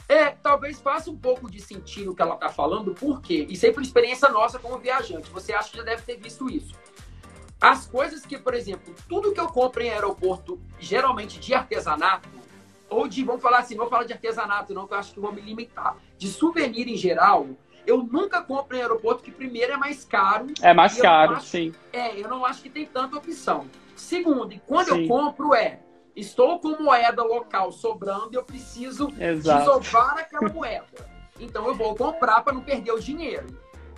[0.08, 3.46] É, talvez faça um pouco de sentido o que ela está falando, por quê?
[3.62, 5.28] É por experiência nossa como viajante.
[5.30, 6.74] Você acha que já deve ter visto isso.
[7.60, 12.28] As coisas que, por exemplo, tudo que eu compro em aeroporto, geralmente de artesanato,
[12.88, 15.20] ou de, vamos falar assim, não vou falar de artesanato, não, que eu acho que
[15.20, 15.96] vou me limitar.
[16.16, 17.48] De souvenir em geral,
[17.86, 20.46] eu nunca compro em aeroporto, que primeiro é mais caro.
[20.62, 21.74] É mais caro, acho, sim.
[21.92, 23.66] É, eu não acho que tem tanta opção.
[23.96, 25.02] Segundo, e quando sim.
[25.02, 25.80] eu compro é,
[26.14, 29.80] estou com moeda local sobrando e eu preciso Exato.
[30.18, 30.86] aquela moeda.
[31.40, 33.46] Então eu vou comprar para não perder o dinheiro.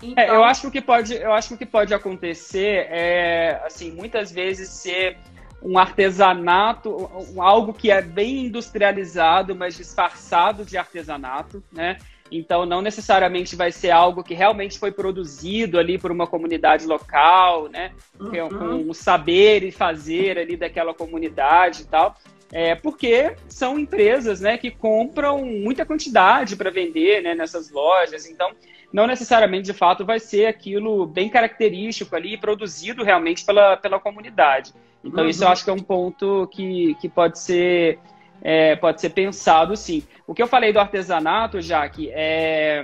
[0.03, 0.25] Então...
[0.25, 4.33] É, eu acho que pode, eu acho que o que pode acontecer é, assim, muitas
[4.33, 5.19] vezes ser
[5.63, 11.99] um artesanato, algo que é bem industrializado, mas disfarçado de artesanato, né?
[12.33, 17.69] Então, não necessariamente vai ser algo que realmente foi produzido ali por uma comunidade local,
[17.69, 17.93] né?
[18.19, 18.49] Uhum.
[18.49, 22.17] Com o saber e fazer ali daquela comunidade e tal.
[22.53, 28.27] É, porque são empresas né, que compram muita quantidade para vender né, nessas lojas.
[28.27, 28.51] Então,
[28.93, 34.73] não necessariamente, de fato, vai ser aquilo bem característico ali, produzido realmente pela, pela comunidade.
[35.05, 35.31] Então, uhum.
[35.31, 37.99] isso eu acho que é um ponto que, que pode ser
[38.43, 40.03] é, pode ser pensado sim.
[40.27, 42.83] O que eu falei do artesanato, Jaque, é,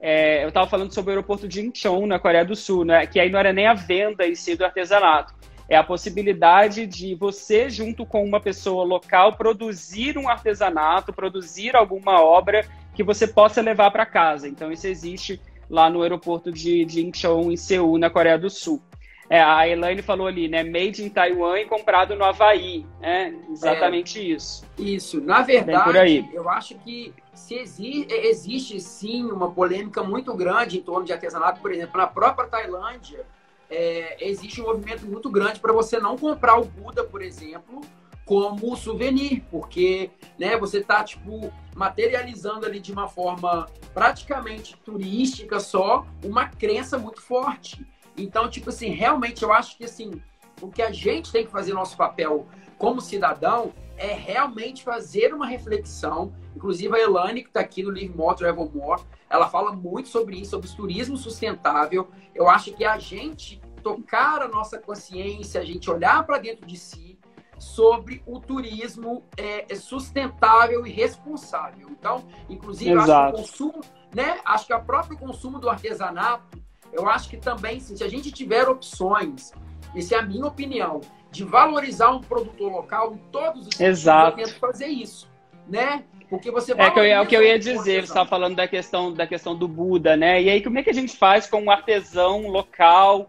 [0.00, 3.20] é eu estava falando sobre o aeroporto de Incheon, na Coreia do Sul, né, que
[3.20, 5.34] aí não era nem a venda em si do artesanato.
[5.68, 12.22] É a possibilidade de você, junto com uma pessoa local, produzir um artesanato, produzir alguma
[12.22, 12.66] obra
[12.98, 14.48] que você possa levar para casa.
[14.48, 18.82] Então, isso existe lá no aeroporto de, de Incheon, em Seul, na Coreia do Sul.
[19.30, 20.64] É, a Elaine falou ali, né?
[20.64, 22.84] Made in Taiwan e comprado no Havaí.
[23.00, 23.36] Né?
[23.50, 24.64] Exatamente é, isso.
[24.76, 25.20] Isso.
[25.20, 31.06] Na verdade, eu acho que se exi existe sim uma polêmica muito grande em torno
[31.06, 33.24] de artesanato, por exemplo, na própria Tailândia,
[33.70, 37.80] é, existe um movimento muito grande para você não comprar o Buda, por exemplo,
[38.28, 46.06] como souvenir, porque né, você está tipo materializando ali de uma forma praticamente turística só
[46.22, 47.86] uma crença muito forte.
[48.18, 50.20] Então, tipo assim, realmente eu acho que assim,
[50.60, 52.46] o que a gente tem que fazer nosso papel
[52.76, 56.30] como cidadão é realmente fazer uma reflexão.
[56.54, 59.00] Inclusive a Elane, que está aqui no Live More, Travel More,
[59.30, 62.08] ela fala muito sobre isso, sobre o turismo sustentável.
[62.34, 66.76] Eu acho que a gente tocar a nossa consciência, a gente olhar para dentro de
[66.76, 67.07] si
[67.58, 71.88] sobre o turismo é, sustentável e responsável.
[71.90, 73.80] Então, inclusive, acho que o consumo,
[74.14, 74.38] né?
[74.44, 76.58] Acho que o próprio consumo do artesanato
[76.92, 79.52] eu acho que também, se a gente tiver opções,
[79.94, 84.40] essa é a minha opinião, de valorizar um produtor local em todos os Exato.
[84.40, 85.28] eu tento fazer isso,
[85.68, 86.04] né?
[86.30, 88.68] Porque você é, que eu, é o que eu ia dizer, você estava falando da
[88.68, 90.42] questão, da questão do Buda, né?
[90.42, 93.28] E aí, como é que a gente faz com um artesão local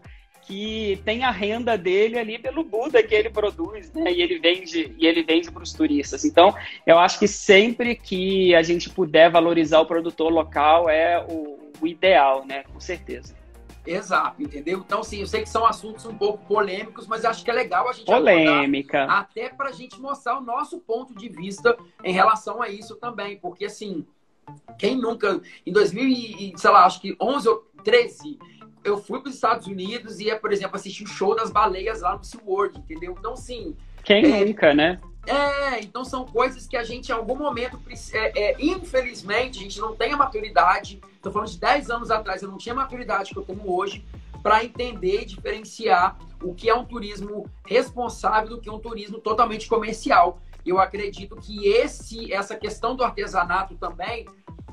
[0.50, 4.12] que tem a renda dele ali pelo Buda que ele produz, né?
[4.12, 6.24] E ele vende, e ele vende para os turistas.
[6.24, 6.52] Então,
[6.84, 11.86] eu acho que sempre que a gente puder valorizar o produtor local é o, o
[11.86, 12.64] ideal, né?
[12.64, 13.38] Com certeza.
[13.86, 14.82] Exato, entendeu?
[14.84, 17.88] Então, sim, eu sei que são assuntos um pouco polêmicos, mas acho que é legal
[17.88, 19.04] a gente Polêmica.
[19.04, 23.38] até para a gente mostrar o nosso ponto de vista em relação a isso também,
[23.38, 24.04] porque assim,
[24.76, 28.38] quem nunca, em 2000 sei lá, acho que 11 ou 13,
[28.84, 32.00] eu fui para os Estados Unidos e ia, por exemplo, assistir o show das baleias
[32.00, 33.14] lá no SeaWorld, entendeu?
[33.18, 33.76] Então, sim.
[34.02, 35.00] Quem é, nunca, né?
[35.26, 37.78] É, então são coisas que a gente, em algum momento,
[38.12, 41.00] é, é, infelizmente, a gente não tem a maturidade.
[41.14, 44.04] Estou falando de 10 anos atrás, eu não tinha a maturidade que eu tenho hoje
[44.42, 49.18] para entender e diferenciar o que é um turismo responsável do que é um turismo
[49.18, 50.40] totalmente comercial.
[50.64, 54.26] Eu acredito que esse, essa questão do artesanato também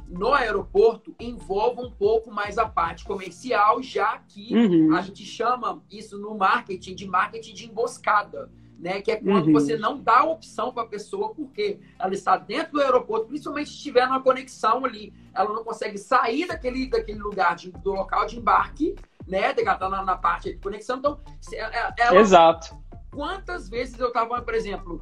[0.08, 4.96] no aeroporto envolve um pouco mais a parte comercial, já que uhum.
[4.96, 9.02] a gente chama isso no marketing de marketing de emboscada né?
[9.02, 9.54] Que é quando uhum.
[9.54, 13.80] você não dá opção para a pessoa, porque ela está dentro do aeroporto, principalmente se
[13.80, 18.38] tiver uma conexão ali, ela não consegue sair daquele, daquele lugar, de, do local de
[18.38, 18.96] embarque,
[19.28, 19.40] né?
[19.40, 20.98] Ela está na, na, parte de conexão.
[20.98, 21.20] Então,
[21.52, 22.78] ela, ela, Exato.
[23.12, 25.02] Quantas vezes eu estava, por exemplo,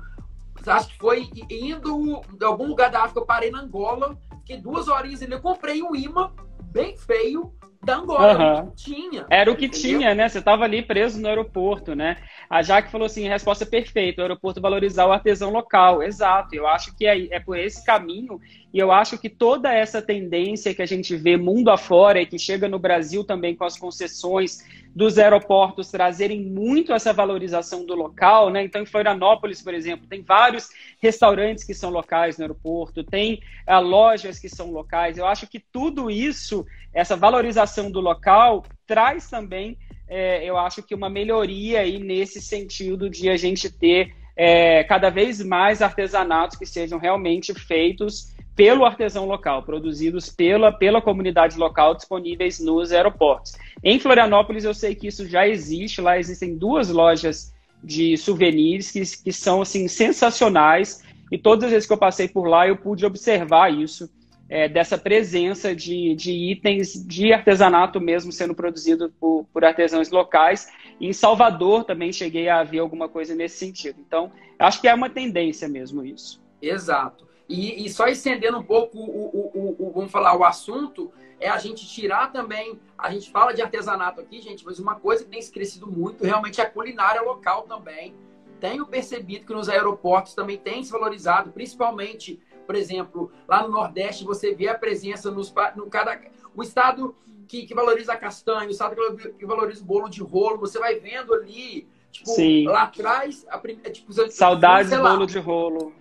[0.67, 4.87] acho que foi indo de algum lugar da África, eu parei na Angola, fiquei duas
[4.87, 6.31] horinhas ali, eu comprei um imã
[6.71, 7.53] bem feio,
[7.85, 8.71] da Angola, uhum.
[8.75, 9.25] tinha.
[9.29, 9.99] Era o que entendeu?
[9.99, 10.27] tinha, né?
[10.27, 12.17] Você estava ali preso no aeroporto, né?
[12.49, 16.01] A Jaque falou assim, resposta perfeita, o aeroporto valorizar o artesão local.
[16.01, 18.41] Exato, eu acho que é, é por esse caminho
[18.73, 22.39] e eu acho que toda essa tendência que a gente vê mundo afora e que
[22.39, 24.65] chega no Brasil também com as concessões
[24.95, 28.63] dos aeroportos trazerem muito essa valorização do local, né?
[28.63, 30.69] Então, em Florianópolis, por exemplo, tem vários
[31.01, 35.17] restaurantes que são locais no aeroporto, tem uh, lojas que são locais.
[35.17, 39.77] Eu acho que tudo isso essa valorização do local traz também,
[40.07, 45.09] é, eu acho que uma melhoria aí nesse sentido de a gente ter é, cada
[45.09, 51.93] vez mais artesanatos que sejam realmente feitos pelo artesão local, produzidos pela, pela comunidade local,
[51.93, 53.53] disponíveis nos aeroportos.
[53.83, 57.53] Em Florianópolis, eu sei que isso já existe, lá existem duas lojas
[57.83, 62.47] de souvenirs que, que são assim sensacionais e todas as vezes que eu passei por
[62.47, 64.09] lá eu pude observar isso
[64.47, 70.67] é, dessa presença de, de, itens de artesanato mesmo sendo produzido por, por, artesãos locais.
[71.01, 73.99] Em Salvador também cheguei a ver alguma coisa nesse sentido.
[73.99, 76.41] Então, acho que é uma tendência mesmo isso.
[76.61, 77.24] Exato.
[77.47, 81.57] E, e só estendendo um pouco o, o, o, vamos falar, o assunto, é a
[81.57, 82.79] gente tirar também.
[82.97, 86.23] A gente fala de artesanato aqui, gente, mas uma coisa que tem se crescido muito
[86.23, 88.15] realmente é a culinária local também.
[88.59, 94.25] Tenho percebido que nos aeroportos também tem se valorizado, principalmente por exemplo, lá no Nordeste
[94.25, 96.19] você vê a presença nos no cada
[96.55, 97.15] o estado
[97.47, 98.95] que, que valoriza a castanha, o estado
[99.37, 102.65] que valoriza o bolo de rolo, você vai vendo ali, tipo, Sim.
[102.65, 105.93] lá atrás, a, é, tipo, saudades do bolo de rolo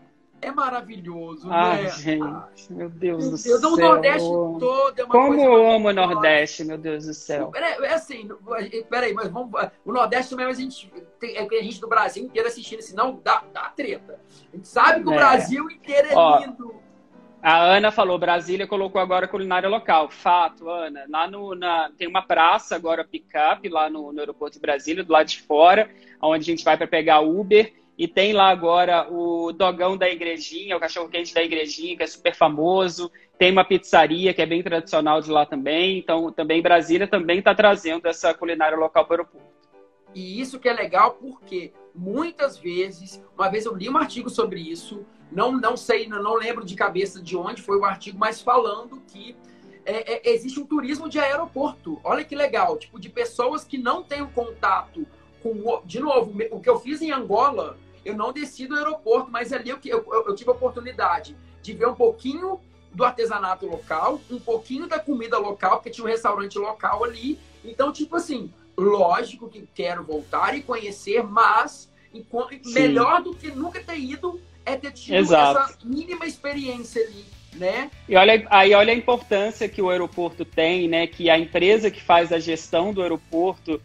[0.44, 1.90] é maravilhoso, Ai, né?
[1.90, 3.56] gente, meu Deus do céu.
[3.56, 7.50] O Nordeste todo é uma Como eu amo o Nordeste, meu Deus do céu.
[7.50, 8.28] Peraí, é assim,
[8.88, 9.50] peraí, mas vamos.
[9.84, 13.20] O Nordeste também, mas a gente tem é a gente do Brasil inteiro assistindo, senão
[13.22, 14.20] dá, dá treta.
[14.52, 15.16] A gente sabe que o é.
[15.16, 16.84] Brasil inteiro é Ó, lindo.
[17.42, 20.08] A Ana falou, Brasília colocou agora culinária local.
[20.08, 21.04] Fato, Ana.
[21.08, 25.12] Lá no, na, tem uma praça agora, pick-up, lá no, no aeroporto de Brasília, do
[25.12, 25.90] lado de fora,
[26.22, 30.76] onde a gente vai para pegar Uber e tem lá agora o dogão da igrejinha,
[30.76, 33.10] o cachorro-quente da igrejinha, que é super famoso.
[33.38, 35.98] Tem uma pizzaria que é bem tradicional de lá também.
[35.98, 39.54] Então, também Brasília também está trazendo essa culinária local para o aeroporto.
[40.12, 44.60] E isso que é legal porque muitas vezes, uma vez eu li um artigo sobre
[44.60, 49.00] isso, não, não sei, não lembro de cabeça de onde foi o artigo, mas falando
[49.08, 49.36] que
[49.84, 52.00] é, é, existe um turismo de aeroporto.
[52.02, 55.06] Olha que legal, tipo, de pessoas que não têm contato
[55.42, 55.82] com.
[55.84, 59.70] De novo, o que eu fiz em Angola eu não desci do aeroporto, mas ali
[59.70, 62.60] eu, eu, eu tive a oportunidade de ver um pouquinho
[62.92, 67.38] do artesanato local, um pouquinho da comida local, porque tinha um restaurante local ali.
[67.64, 71.92] Então, tipo assim, lógico que quero voltar e conhecer, mas
[72.66, 75.58] melhor do que nunca ter ido é ter tido Exato.
[75.58, 77.24] essa mínima experiência ali.
[77.54, 77.88] Né?
[78.08, 81.06] E olha, aí olha a importância que o aeroporto tem, né?
[81.06, 83.80] Que a empresa que faz a gestão do aeroporto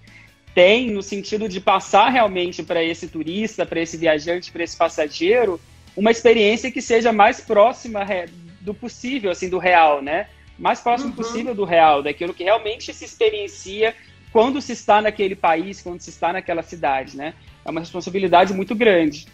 [0.59, 5.57] tem no sentido de passar realmente para esse turista, para esse viajante, para esse passageiro,
[5.95, 8.05] uma experiência que seja mais próxima
[8.59, 10.27] do possível, assim, do real, né?
[10.57, 11.15] Mais próximo uhum.
[11.15, 13.95] possível do real, daquilo que realmente se experiencia
[14.33, 17.35] quando se está naquele país, quando se está naquela cidade, né?
[17.63, 19.27] É uma responsabilidade muito grande.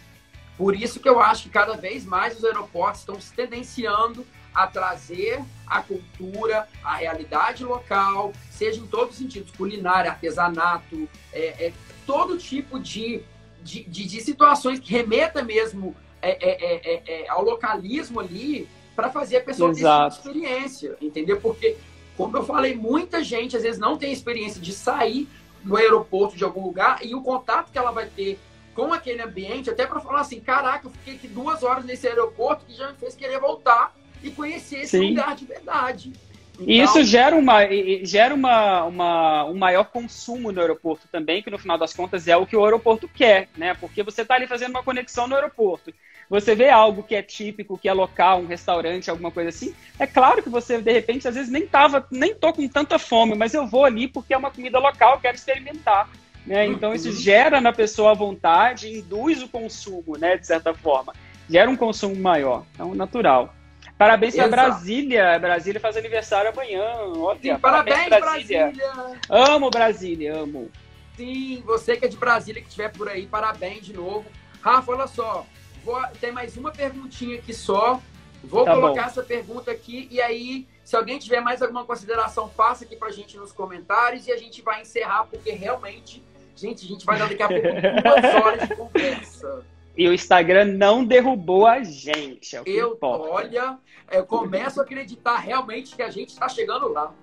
[0.56, 4.24] Por isso que eu acho que cada vez mais os aeroportos estão se tendenciando
[4.56, 11.66] a trazer a cultura, a realidade local, seja em todos os sentidos, culinária, artesanato, é,
[11.66, 11.72] é
[12.06, 13.22] todo tipo de,
[13.62, 19.10] de, de, de, situações que remeta mesmo é, é, é, é ao localismo ali para
[19.10, 19.82] fazer a pessoa Exato.
[19.82, 21.38] ter essa experiência, entendeu?
[21.38, 21.76] Porque
[22.16, 25.28] como eu falei, muita gente às vezes não tem experiência de sair
[25.62, 28.38] no aeroporto de algum lugar e o contato que ela vai ter
[28.74, 32.64] com aquele ambiente, até para falar assim, caraca, eu fiquei aqui duas horas nesse aeroporto
[32.64, 33.94] que já me fez querer voltar
[34.28, 35.10] e conhecer esse Sim.
[35.10, 36.12] lugar de verdade.
[36.54, 36.66] Então...
[36.66, 37.60] E isso gera, uma,
[38.02, 42.36] gera uma, uma, um maior consumo no aeroporto também, que no final das contas é
[42.36, 43.74] o que o aeroporto quer, né?
[43.74, 45.92] Porque você está ali fazendo uma conexão no aeroporto.
[46.28, 49.74] Você vê algo que é típico, que é local, um restaurante, alguma coisa assim.
[49.98, 53.34] É claro que você, de repente, às vezes nem tava, nem tô com tanta fome,
[53.36, 56.08] mas eu vou ali porque é uma comida local, quero experimentar.
[56.44, 56.66] Né?
[56.66, 57.14] Então isso uhum.
[57.14, 60.36] gera na pessoa a vontade, induz o consumo, né?
[60.36, 61.12] De certa forma.
[61.48, 62.64] Gera um consumo maior.
[62.74, 63.54] Então, natural.
[63.98, 65.38] Parabéns para Brasília.
[65.38, 66.84] Brasília faz aniversário amanhã.
[67.16, 68.72] Olha, Sim, parabéns, parabéns Brasília.
[68.72, 69.20] Brasília.
[69.30, 70.70] Amo Brasília, amo.
[71.16, 74.26] Sim, você que é de Brasília, que estiver por aí, parabéns de novo.
[74.60, 75.46] Rafa, olha só.
[75.82, 78.00] Vou, tem mais uma perguntinha aqui só.
[78.44, 79.08] Vou tá colocar bom.
[79.08, 83.36] essa pergunta aqui e aí, se alguém tiver mais alguma consideração, faça aqui pra gente
[83.36, 86.22] nos comentários e a gente vai encerrar, porque realmente,
[86.54, 89.64] gente, a gente vai dar daqui a pouco duas horas de conversa.
[89.96, 92.54] E o Instagram não derrubou a gente.
[92.56, 93.28] É eu, importa.
[93.30, 93.78] olha,
[94.12, 97.14] eu começo a acreditar realmente que a gente está chegando lá.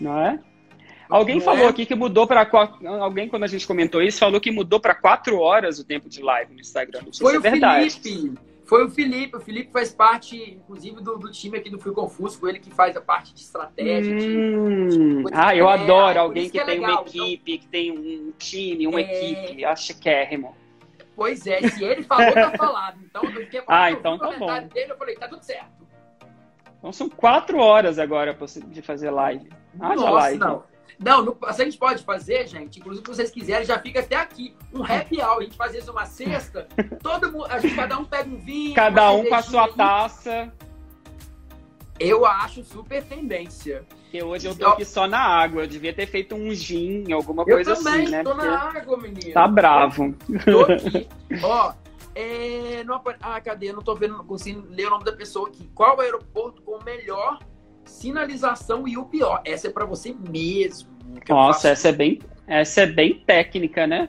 [0.00, 0.38] Não é?
[1.08, 1.68] Alguém não falou é?
[1.68, 2.48] aqui que mudou para
[3.00, 6.22] alguém quando a gente comentou isso falou que mudou para quatro horas o tempo de
[6.22, 7.00] live no Instagram.
[7.18, 7.90] Foi é o verdade.
[7.90, 8.38] Felipe.
[8.64, 9.36] Foi o Felipe.
[9.36, 12.46] O Felipe faz parte, inclusive, do, do time aqui do Fui Confuso.
[12.48, 14.14] Ele que faz a parte de estratégia.
[14.14, 15.24] Hum.
[15.24, 15.32] De...
[15.32, 17.00] Ah, eu é, adoro alguém que, é tem legal.
[17.00, 17.64] uma equipe, então...
[17.64, 19.02] que tem um time, uma é...
[19.02, 19.64] equipe.
[19.64, 20.54] Acho que é, irmão.
[21.20, 22.98] Pois é, se ele falou, tá falado.
[23.04, 24.68] Então, eu fiquei ah, então tá bom.
[24.68, 25.86] dele, eu falei, tá tudo certo.
[26.78, 28.34] Então são quatro horas agora
[28.68, 29.50] de fazer live.
[29.78, 30.38] Haja Nossa, live.
[30.38, 30.64] não.
[30.98, 34.56] Não, no, a gente pode fazer, gente, inclusive se vocês quiserem, já fica até aqui.
[34.72, 35.40] Um happy hour.
[35.40, 36.66] A gente faz isso uma sexta,
[37.02, 38.74] todo mundo, a gente, cada um pega um vinho.
[38.74, 40.50] Cada um com a sua taça.
[41.98, 43.84] Eu acho super tendência.
[44.10, 45.62] Porque hoje eu tô aqui só na água.
[45.62, 48.24] Eu devia ter feito um gin, alguma eu coisa assim, né?
[48.24, 49.32] Tô Porque na água, menino.
[49.32, 50.12] Tá bravo.
[50.44, 51.08] Tô aqui.
[51.44, 51.72] Ó,
[52.12, 53.70] é, não, ah, cadê?
[53.70, 55.70] Eu não tô vendo, não consigo ler o nome da pessoa aqui.
[55.76, 57.38] Qual o aeroporto com melhor
[57.84, 59.42] sinalização e o pior?
[59.44, 60.90] Essa é para você mesmo.
[61.28, 62.18] Nossa, essa é bem,
[62.48, 64.08] essa é bem técnica, né?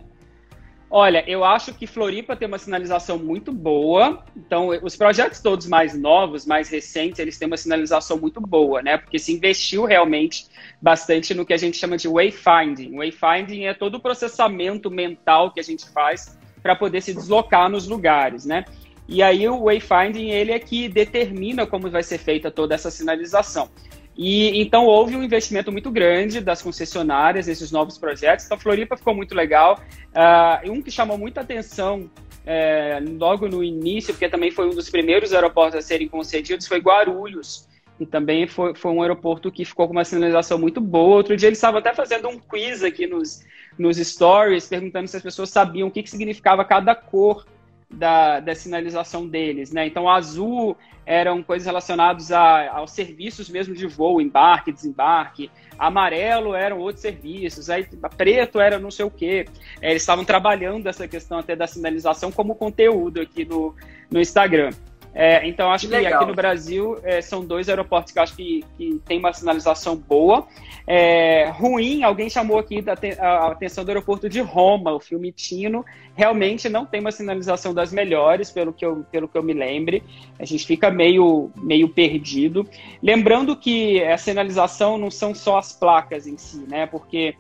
[0.94, 4.26] Olha, eu acho que Floripa tem uma sinalização muito boa.
[4.36, 8.98] Então, os projetos todos mais novos, mais recentes, eles têm uma sinalização muito boa, né?
[8.98, 10.48] Porque se investiu realmente
[10.82, 12.98] bastante no que a gente chama de wayfinding.
[12.98, 17.88] Wayfinding é todo o processamento mental que a gente faz para poder se deslocar nos
[17.88, 18.66] lugares, né?
[19.08, 23.70] E aí o wayfinding ele é que determina como vai ser feita toda essa sinalização.
[24.18, 28.46] E então houve um investimento muito grande das concessionárias nesses novos projetos.
[28.46, 29.80] Então, Floripa ficou muito legal.
[30.10, 32.10] Uh, um que chamou muita atenção
[32.46, 36.80] é, logo no início, porque também foi um dos primeiros aeroportos a serem concedidos, foi
[36.80, 37.68] Guarulhos.
[38.00, 41.18] E também foi, foi um aeroporto que ficou com uma sinalização muito boa.
[41.18, 43.44] Outro dia eles estavam até fazendo um quiz aqui nos,
[43.78, 47.46] nos stories, perguntando se as pessoas sabiam o que, que significava cada cor
[47.94, 49.86] da, da sinalização deles, né?
[49.86, 55.52] Então, azul eram coisas relacionadas a, aos serviços mesmo de voo, embarque, desembarque.
[55.78, 57.70] Amarelo eram outros serviços.
[57.70, 57.86] Aí,
[58.16, 59.46] preto era não sei o quê.
[59.82, 63.76] É, eles estavam trabalhando essa questão até da sinalização como conteúdo aqui no,
[64.10, 64.70] no Instagram.
[65.14, 68.36] É, então, acho que, que aqui no Brasil é, são dois aeroportos que eu acho
[68.36, 70.48] que, que tem uma sinalização boa.
[70.88, 75.86] É, ruim, alguém chamou aqui da, a atenção do aeroporto de Roma, o filme Tino.
[76.16, 80.02] Realmente não tem uma sinalização das melhores, pelo que eu, pelo que eu me lembre.
[80.40, 82.66] A gente fica meio, meio perdido.
[83.04, 86.86] Lembrando que a sinalização não são só as placas em si, né?
[86.86, 87.36] Porque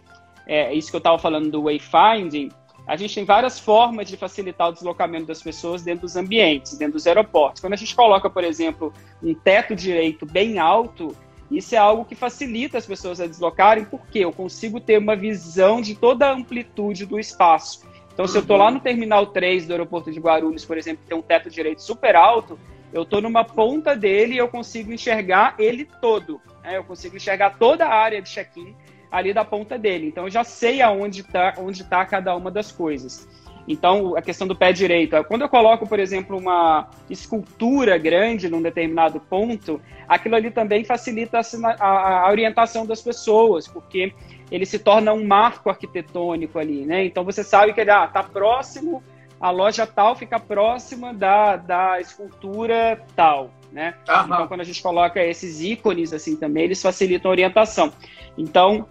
[0.45, 2.49] é isso que eu estava falando do wayfinding
[2.91, 6.95] a gente tem várias formas de facilitar o deslocamento das pessoas dentro dos ambientes, dentro
[6.95, 7.61] dos aeroportos.
[7.61, 8.93] Quando a gente coloca, por exemplo,
[9.23, 11.15] um teto direito bem alto,
[11.49, 15.81] isso é algo que facilita as pessoas a deslocarem, porque eu consigo ter uma visão
[15.81, 17.81] de toda a amplitude do espaço.
[18.13, 21.07] Então, se eu estou lá no Terminal 3 do aeroporto de Guarulhos, por exemplo, que
[21.07, 22.59] tem um teto direito super alto,
[22.91, 26.41] eu estou numa ponta dele e eu consigo enxergar ele todo.
[26.61, 26.76] Né?
[26.76, 28.76] Eu consigo enxergar toda a área de check-in
[29.11, 30.07] ali da ponta dele.
[30.07, 33.27] Então eu já sei aonde está onde tá cada uma das coisas.
[33.67, 35.15] Então, a questão do pé direito.
[35.25, 41.39] Quando eu coloco, por exemplo, uma escultura grande num determinado ponto, aquilo ali também facilita
[41.79, 44.13] a, a, orientação das pessoas, porque
[44.51, 47.05] ele se torna um marco arquitetônico ali, né?
[47.05, 49.03] Então você sabe que ele ah, tá próximo,
[49.39, 53.95] a loja tal fica próxima da, da escultura tal, né?
[54.25, 57.93] Então quando a gente coloca esses ícones assim também, eles facilitam a orientação.
[58.38, 58.88] Então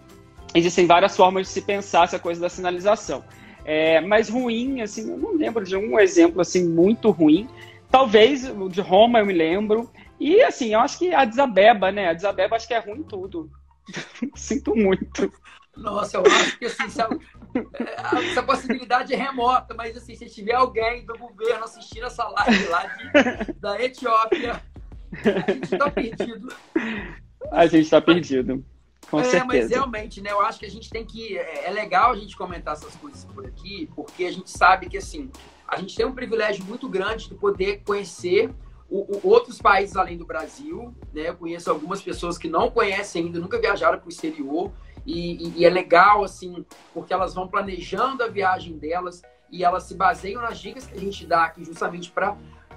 [0.54, 3.24] existem várias formas de se pensar essa coisa da sinalização.
[3.64, 7.48] É, mas ruim, assim, eu não lembro de um exemplo assim muito ruim.
[7.90, 9.90] Talvez o de Roma eu me lembro.
[10.18, 12.08] E assim, eu acho que a Desabeba, né?
[12.08, 13.50] A Desabeba acho que é ruim tudo.
[14.34, 15.32] Sinto muito.
[15.76, 21.16] Nossa, eu acho que assim, essa possibilidade é remota, mas assim, se tiver alguém do
[21.16, 24.60] governo assistindo essa live lá de, da Etiópia,
[25.24, 26.48] a gente está perdido.
[27.50, 28.64] A gente está perdido.
[29.08, 29.44] Com é, certeza.
[29.46, 30.30] mas realmente, né?
[30.30, 31.36] Eu acho que a gente tem que.
[31.36, 34.96] É, é legal a gente comentar essas coisas por aqui, porque a gente sabe que
[34.96, 35.30] assim,
[35.66, 38.50] a gente tem um privilégio muito grande de poder conhecer
[38.90, 40.94] o, o, outros países além do Brasil.
[41.14, 41.28] Né?
[41.28, 44.72] Eu conheço algumas pessoas que não conhecem ainda, nunca viajaram para o exterior.
[45.06, 49.84] E, e, e, é legal, assim, porque elas vão planejando a viagem delas e elas
[49.84, 52.36] se baseiam nas dicas que a gente dá aqui justamente para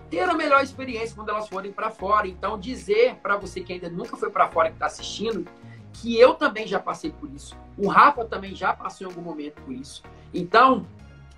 [0.10, 2.28] ter a melhor experiência quando elas forem para fora.
[2.28, 5.46] Então, dizer para você que ainda nunca foi para fora, que está assistindo,
[5.94, 7.56] que eu também já passei por isso.
[7.78, 10.04] O Rafa também já passou em algum momento por isso.
[10.34, 10.86] Então,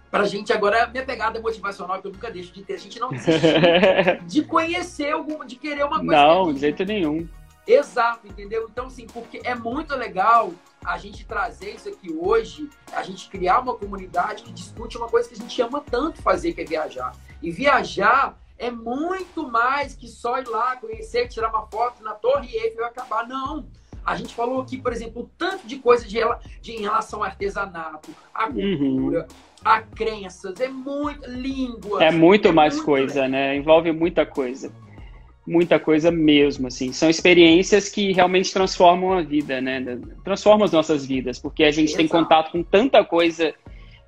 [0.10, 3.00] para a gente agora, minha pegada motivacional, que eu nunca deixo de ter, a gente
[3.00, 3.46] não desiste
[4.26, 6.12] de conhecer algum, de querer uma coisa.
[6.14, 7.28] Não, de jeito nenhum.
[7.68, 8.68] Exato, entendeu?
[8.72, 10.54] Então, assim, porque é muito legal
[10.84, 15.28] a gente trazer isso aqui hoje, a gente criar uma comunidade que discute uma coisa
[15.28, 17.16] que a gente ama tanto fazer, que é viajar.
[17.42, 22.56] E viajar é muito mais que só ir lá, conhecer, tirar uma foto na Torre
[22.56, 23.28] Eiffel e acabar.
[23.28, 23.68] Não.
[24.06, 26.20] A gente falou aqui, por exemplo, tanto de coisa de,
[26.62, 29.26] de, em relação ao artesanato, à cultura, uhum.
[29.64, 32.04] a crenças, é muito língua.
[32.04, 33.56] É muito é mais muito coisa, né?
[33.56, 34.72] Envolve muita coisa
[35.48, 36.92] muita coisa mesmo, assim.
[36.92, 40.00] São experiências que realmente transformam a vida, né?
[40.24, 41.98] Transformam as nossas vidas, porque a gente Exato.
[41.98, 43.54] tem contato com tanta coisa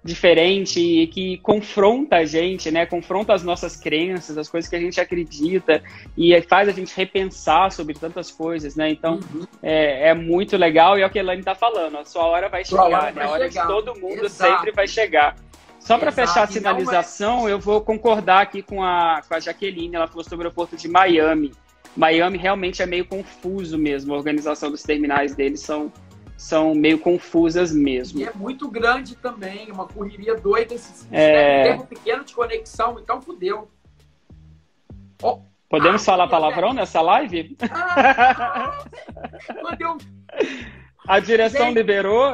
[0.03, 2.85] diferente e que confronta a gente, né?
[2.85, 5.83] Confronta as nossas crenças, as coisas que a gente acredita
[6.17, 8.89] e faz a gente repensar sobre tantas coisas, né?
[8.89, 9.45] Então uhum.
[9.61, 11.97] é, é, muito legal e é o que a Elaine tá falando.
[11.97, 13.23] A sua hora vai chegar, hora né?
[13.23, 13.61] a hora chegar.
[13.63, 14.53] de todo mundo Exato.
[14.53, 15.35] sempre vai chegar.
[15.79, 17.53] Só para fechar a é sinalização, é...
[17.53, 20.87] eu vou concordar aqui com a, com a Jaqueline, ela falou sobre o aeroporto de
[20.87, 21.53] Miami.
[21.95, 25.91] Miami realmente é meio confuso mesmo, a organização dos terminais deles são,
[26.37, 28.19] são meio confusas mesmo.
[28.19, 31.71] E é muito grande também, uma correria doida, esse é...
[31.71, 33.67] tempo pequeno de conexão, então fudeu.
[35.21, 35.41] Oh.
[35.69, 37.57] Podemos ah, falar palavrão nessa live?
[37.69, 38.85] Ah,
[41.05, 42.31] a direção Gente, liberou.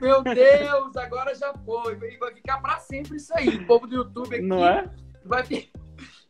[0.00, 1.96] Meu Deus, agora já foi.
[1.96, 3.48] Vai ficar para sempre isso aí.
[3.48, 4.88] O povo do YouTube aqui Não é?
[5.24, 5.42] vai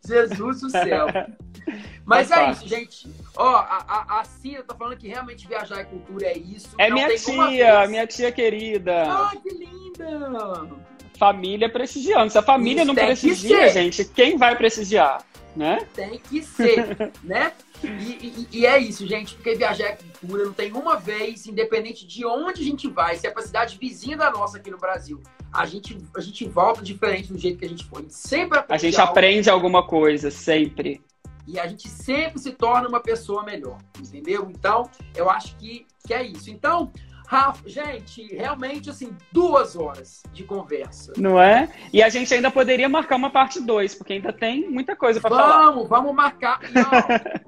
[0.05, 1.07] Jesus do céu.
[2.05, 3.09] Mas é isso, gente.
[3.37, 6.70] Ó, a, a, a Cia tá falando que realmente viajar é cultura, é isso.
[6.77, 9.05] É Não minha tia, minha tia querida.
[9.05, 10.69] Ah, que linda!
[11.16, 12.33] Família prestigiando.
[12.33, 15.24] Se a família isso não prestigia, gente, quem vai prestigiar?
[15.55, 15.87] Né?
[15.95, 17.53] Tem que ser, né?
[17.87, 22.07] E, e, e, é isso, gente, porque viajar é cultura, não tem uma vez, independente
[22.07, 25.21] de onde a gente vai, se é pra cidade vizinha da nossa aqui no Brasil,
[25.53, 28.07] a gente, a gente volta diferente do jeito que a gente foi.
[28.09, 29.13] Sempre A gente algo.
[29.13, 31.03] aprende alguma coisa, sempre.
[31.47, 34.49] E a gente sempre se torna uma pessoa melhor, entendeu?
[34.51, 36.51] Então, eu acho que, que é isso.
[36.51, 36.93] Então,
[37.27, 41.15] Rafa, gente, realmente, assim, duas horas de conversa.
[41.17, 41.69] Não é?
[41.93, 45.31] E a gente ainda poderia marcar uma parte 2, porque ainda tem muita coisa para
[45.31, 45.67] falar.
[45.67, 46.61] Vamos, vamos marcar.
[46.71, 46.91] Não,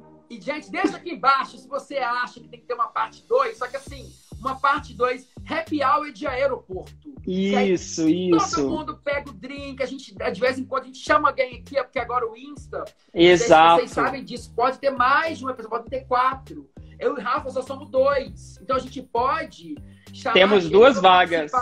[0.29, 3.59] E, gente, deixa aqui embaixo se você acha que tem que ter uma parte 2.
[3.59, 7.15] Só que assim, uma parte 2, happy hour de aeroporto.
[7.27, 8.57] Isso, aí, isso.
[8.57, 11.59] Todo mundo pega o drink, a gente, de vez em quando, a gente chama alguém
[11.59, 12.85] aqui, porque agora o Insta.
[13.15, 13.81] Exato.
[13.81, 14.53] Vocês, vocês sabem disso.
[14.55, 16.69] Pode ter mais de uma pessoa, pode ter quatro.
[16.99, 18.59] Eu e Rafa só somos dois.
[18.61, 19.77] Então a gente pode
[20.13, 20.35] chamar.
[20.35, 21.53] Temos duas vagas.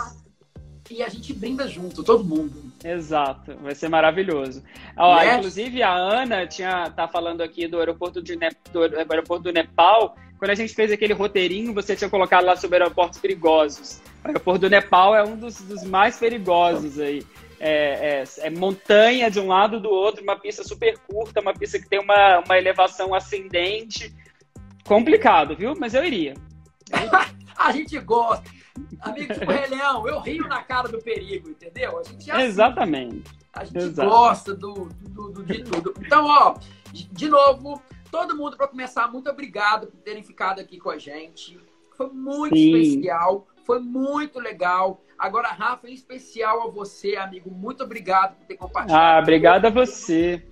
[0.89, 2.72] E a gente brinda junto, todo mundo.
[2.83, 4.63] Exato, vai ser maravilhoso.
[4.97, 5.35] Ó, yes.
[5.35, 10.15] Inclusive, a Ana tinha, tá falando aqui do aeroporto, de ne, do aeroporto do Nepal.
[10.37, 14.01] Quando a gente fez aquele roteirinho, você tinha colocado lá sobre aeroportos perigosos.
[14.23, 17.25] O aeroporto do Nepal é um dos, dos mais perigosos aí.
[17.59, 21.79] É, é, é, montanha de um lado do outro, uma pista super curta, uma pista
[21.79, 24.13] que tem uma, uma elevação ascendente.
[24.83, 25.73] Complicado, viu?
[25.79, 26.33] Mas eu iria.
[27.55, 28.43] a gente gosta.
[29.01, 31.99] Amigo, tipo Rei Leão, eu rio na cara do perigo, entendeu?
[31.99, 33.23] A gente é Exatamente.
[33.53, 34.09] A gente Exato.
[34.09, 35.93] gosta do, do, do, de tudo.
[35.99, 36.55] Então, ó,
[36.91, 41.59] de novo, todo mundo, para começar, muito obrigado por terem ficado aqui com a gente.
[41.95, 42.75] Foi muito Sim.
[42.75, 45.03] especial, foi muito legal.
[45.17, 49.17] Agora, Rafa, em especial a você, amigo, muito obrigado por ter compartilhado.
[49.17, 50.45] Ah, obrigado a você.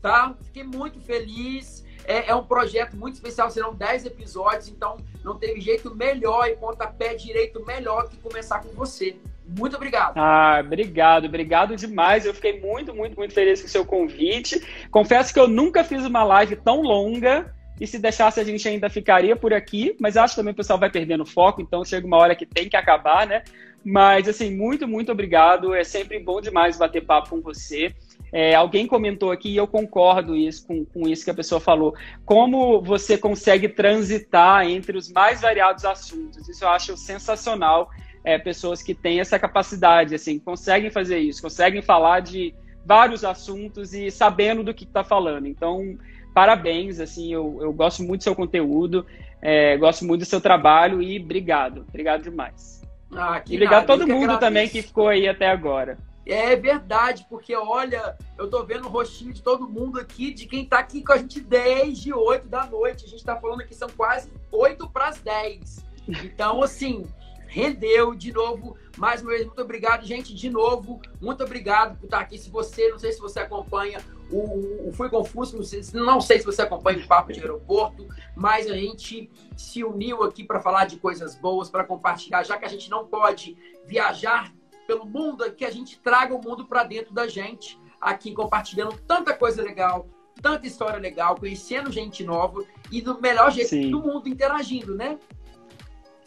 [0.00, 0.34] Tá?
[0.42, 1.84] Fiquei muito feliz.
[2.08, 6.56] É, é, um projeto muito especial, serão 10 episódios, então não teve jeito melhor e
[6.56, 9.14] pontapé direito melhor que começar com você.
[9.46, 10.16] Muito obrigado.
[10.16, 12.24] Ah, obrigado, obrigado demais.
[12.24, 14.88] Eu fiquei muito, muito, muito feliz com o seu convite.
[14.90, 17.54] Confesso que eu nunca fiz uma live tão longa.
[17.78, 20.78] E se deixasse, a gente ainda ficaria por aqui, mas acho que também o pessoal
[20.78, 23.44] vai perdendo foco, então chega uma hora que tem que acabar, né?
[23.84, 25.74] Mas, assim, muito, muito obrigado.
[25.74, 27.94] É sempre bom demais bater papo com você.
[28.32, 31.94] É, alguém comentou aqui, e eu concordo isso, com, com isso que a pessoa falou,
[32.24, 36.48] como você consegue transitar entre os mais variados assuntos.
[36.48, 37.90] Isso eu acho sensacional.
[38.24, 42.52] É, pessoas que têm essa capacidade, assim, conseguem fazer isso, conseguem falar de
[42.84, 45.46] vários assuntos e sabendo do que está falando.
[45.46, 45.96] Então,
[46.34, 49.06] parabéns, assim, eu, eu gosto muito do seu conteúdo,
[49.40, 52.82] é, gosto muito do seu trabalho e obrigado, obrigado demais.
[53.12, 55.96] Ah, e obrigado a todo mundo também que ficou aí até agora.
[56.28, 60.62] É verdade, porque olha, eu tô vendo o rostinho de todo mundo aqui, de quem
[60.62, 63.06] tá aqui com a gente desde 8 da noite.
[63.06, 65.86] A gente tá falando que são quase 8 para as 10.
[66.06, 67.06] Então, assim,
[67.46, 68.76] rendeu de novo.
[68.98, 70.34] Mais uma vez, muito obrigado, gente.
[70.34, 72.36] De novo, muito obrigado por estar aqui.
[72.36, 73.98] Se você, não sei se você acompanha
[74.30, 78.06] o, o Fui Confuso, não sei, não sei se você acompanha o Papo de Aeroporto,
[78.36, 82.66] mas a gente se uniu aqui para falar de coisas boas, para compartilhar, já que
[82.66, 83.56] a gente não pode
[83.86, 84.52] viajar
[84.88, 89.34] pelo mundo, que a gente traga o mundo para dentro da gente, aqui compartilhando tanta
[89.34, 90.08] coisa legal,
[90.40, 93.90] tanta história legal, conhecendo gente nova e do melhor jeito Sim.
[93.90, 95.18] do mundo interagindo, né?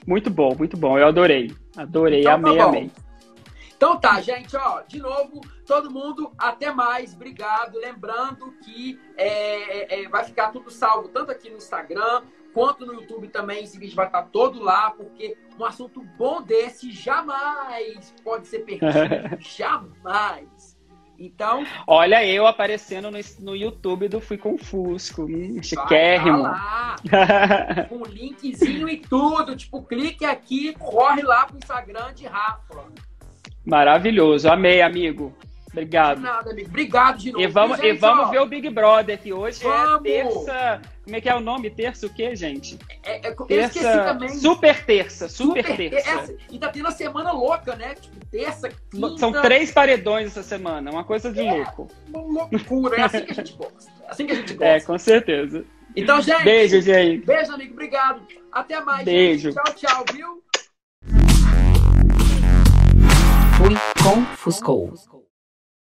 [0.06, 0.98] Muito bom, muito bom.
[0.98, 1.52] Eu adorei.
[1.76, 2.92] Adorei, então, tá amei, tá amei.
[3.76, 7.80] Então tá, gente, ó, de novo, todo mundo, até mais, obrigado.
[7.80, 12.22] Lembrando que é, é, é, vai ficar tudo salvo, tanto aqui no Instagram
[12.54, 13.64] quanto no YouTube também.
[13.64, 19.38] Esse vídeo vai estar todo lá, porque um assunto bom desse jamais pode ser perdido.
[19.40, 20.80] jamais.
[21.18, 21.64] Então.
[21.86, 25.24] Olha eu aparecendo no, no YouTube do Fui com Fusco.
[25.24, 26.42] Hum, chiquérrimo.
[26.42, 26.96] Lá,
[27.88, 29.56] com linkzinho e tudo.
[29.56, 32.86] Tipo, clique aqui, corre lá pro Instagram de Rafa.
[33.64, 34.50] Maravilhoso.
[34.50, 35.36] Amei, amigo.
[35.72, 36.18] Obrigado.
[36.18, 36.68] De nada, amigo.
[36.68, 37.44] Obrigado de novo.
[37.44, 40.06] E vamos, gente, e vamos ver o Big Brother, que hoje é vamos.
[40.06, 40.82] é terça.
[41.04, 41.70] Como é que é o nome?
[41.70, 42.78] Terça o quê, gente?
[43.04, 44.30] É, é, terça, também.
[44.30, 46.10] Super terça, super, super terça.
[46.10, 47.96] Essa, e tá tendo a semana louca, né?
[47.96, 49.18] Tipo, terça, quinta.
[49.18, 51.88] São três paredões essa semana, uma coisa de é, louco.
[52.14, 53.92] Uma loucura, é assim que a gente gosta.
[54.04, 54.66] É assim que a gente gosta.
[54.66, 55.66] É, com certeza.
[55.96, 56.44] Então, gente.
[56.44, 57.26] Beijo, gente.
[57.26, 57.74] Beijo, amigo.
[57.74, 58.22] Obrigado.
[58.52, 59.06] Até mais.
[59.06, 59.52] Beijo.
[59.52, 59.64] Gente.
[59.64, 60.44] Tchau, tchau, viu?
[63.58, 65.21] Fui com Fuscou.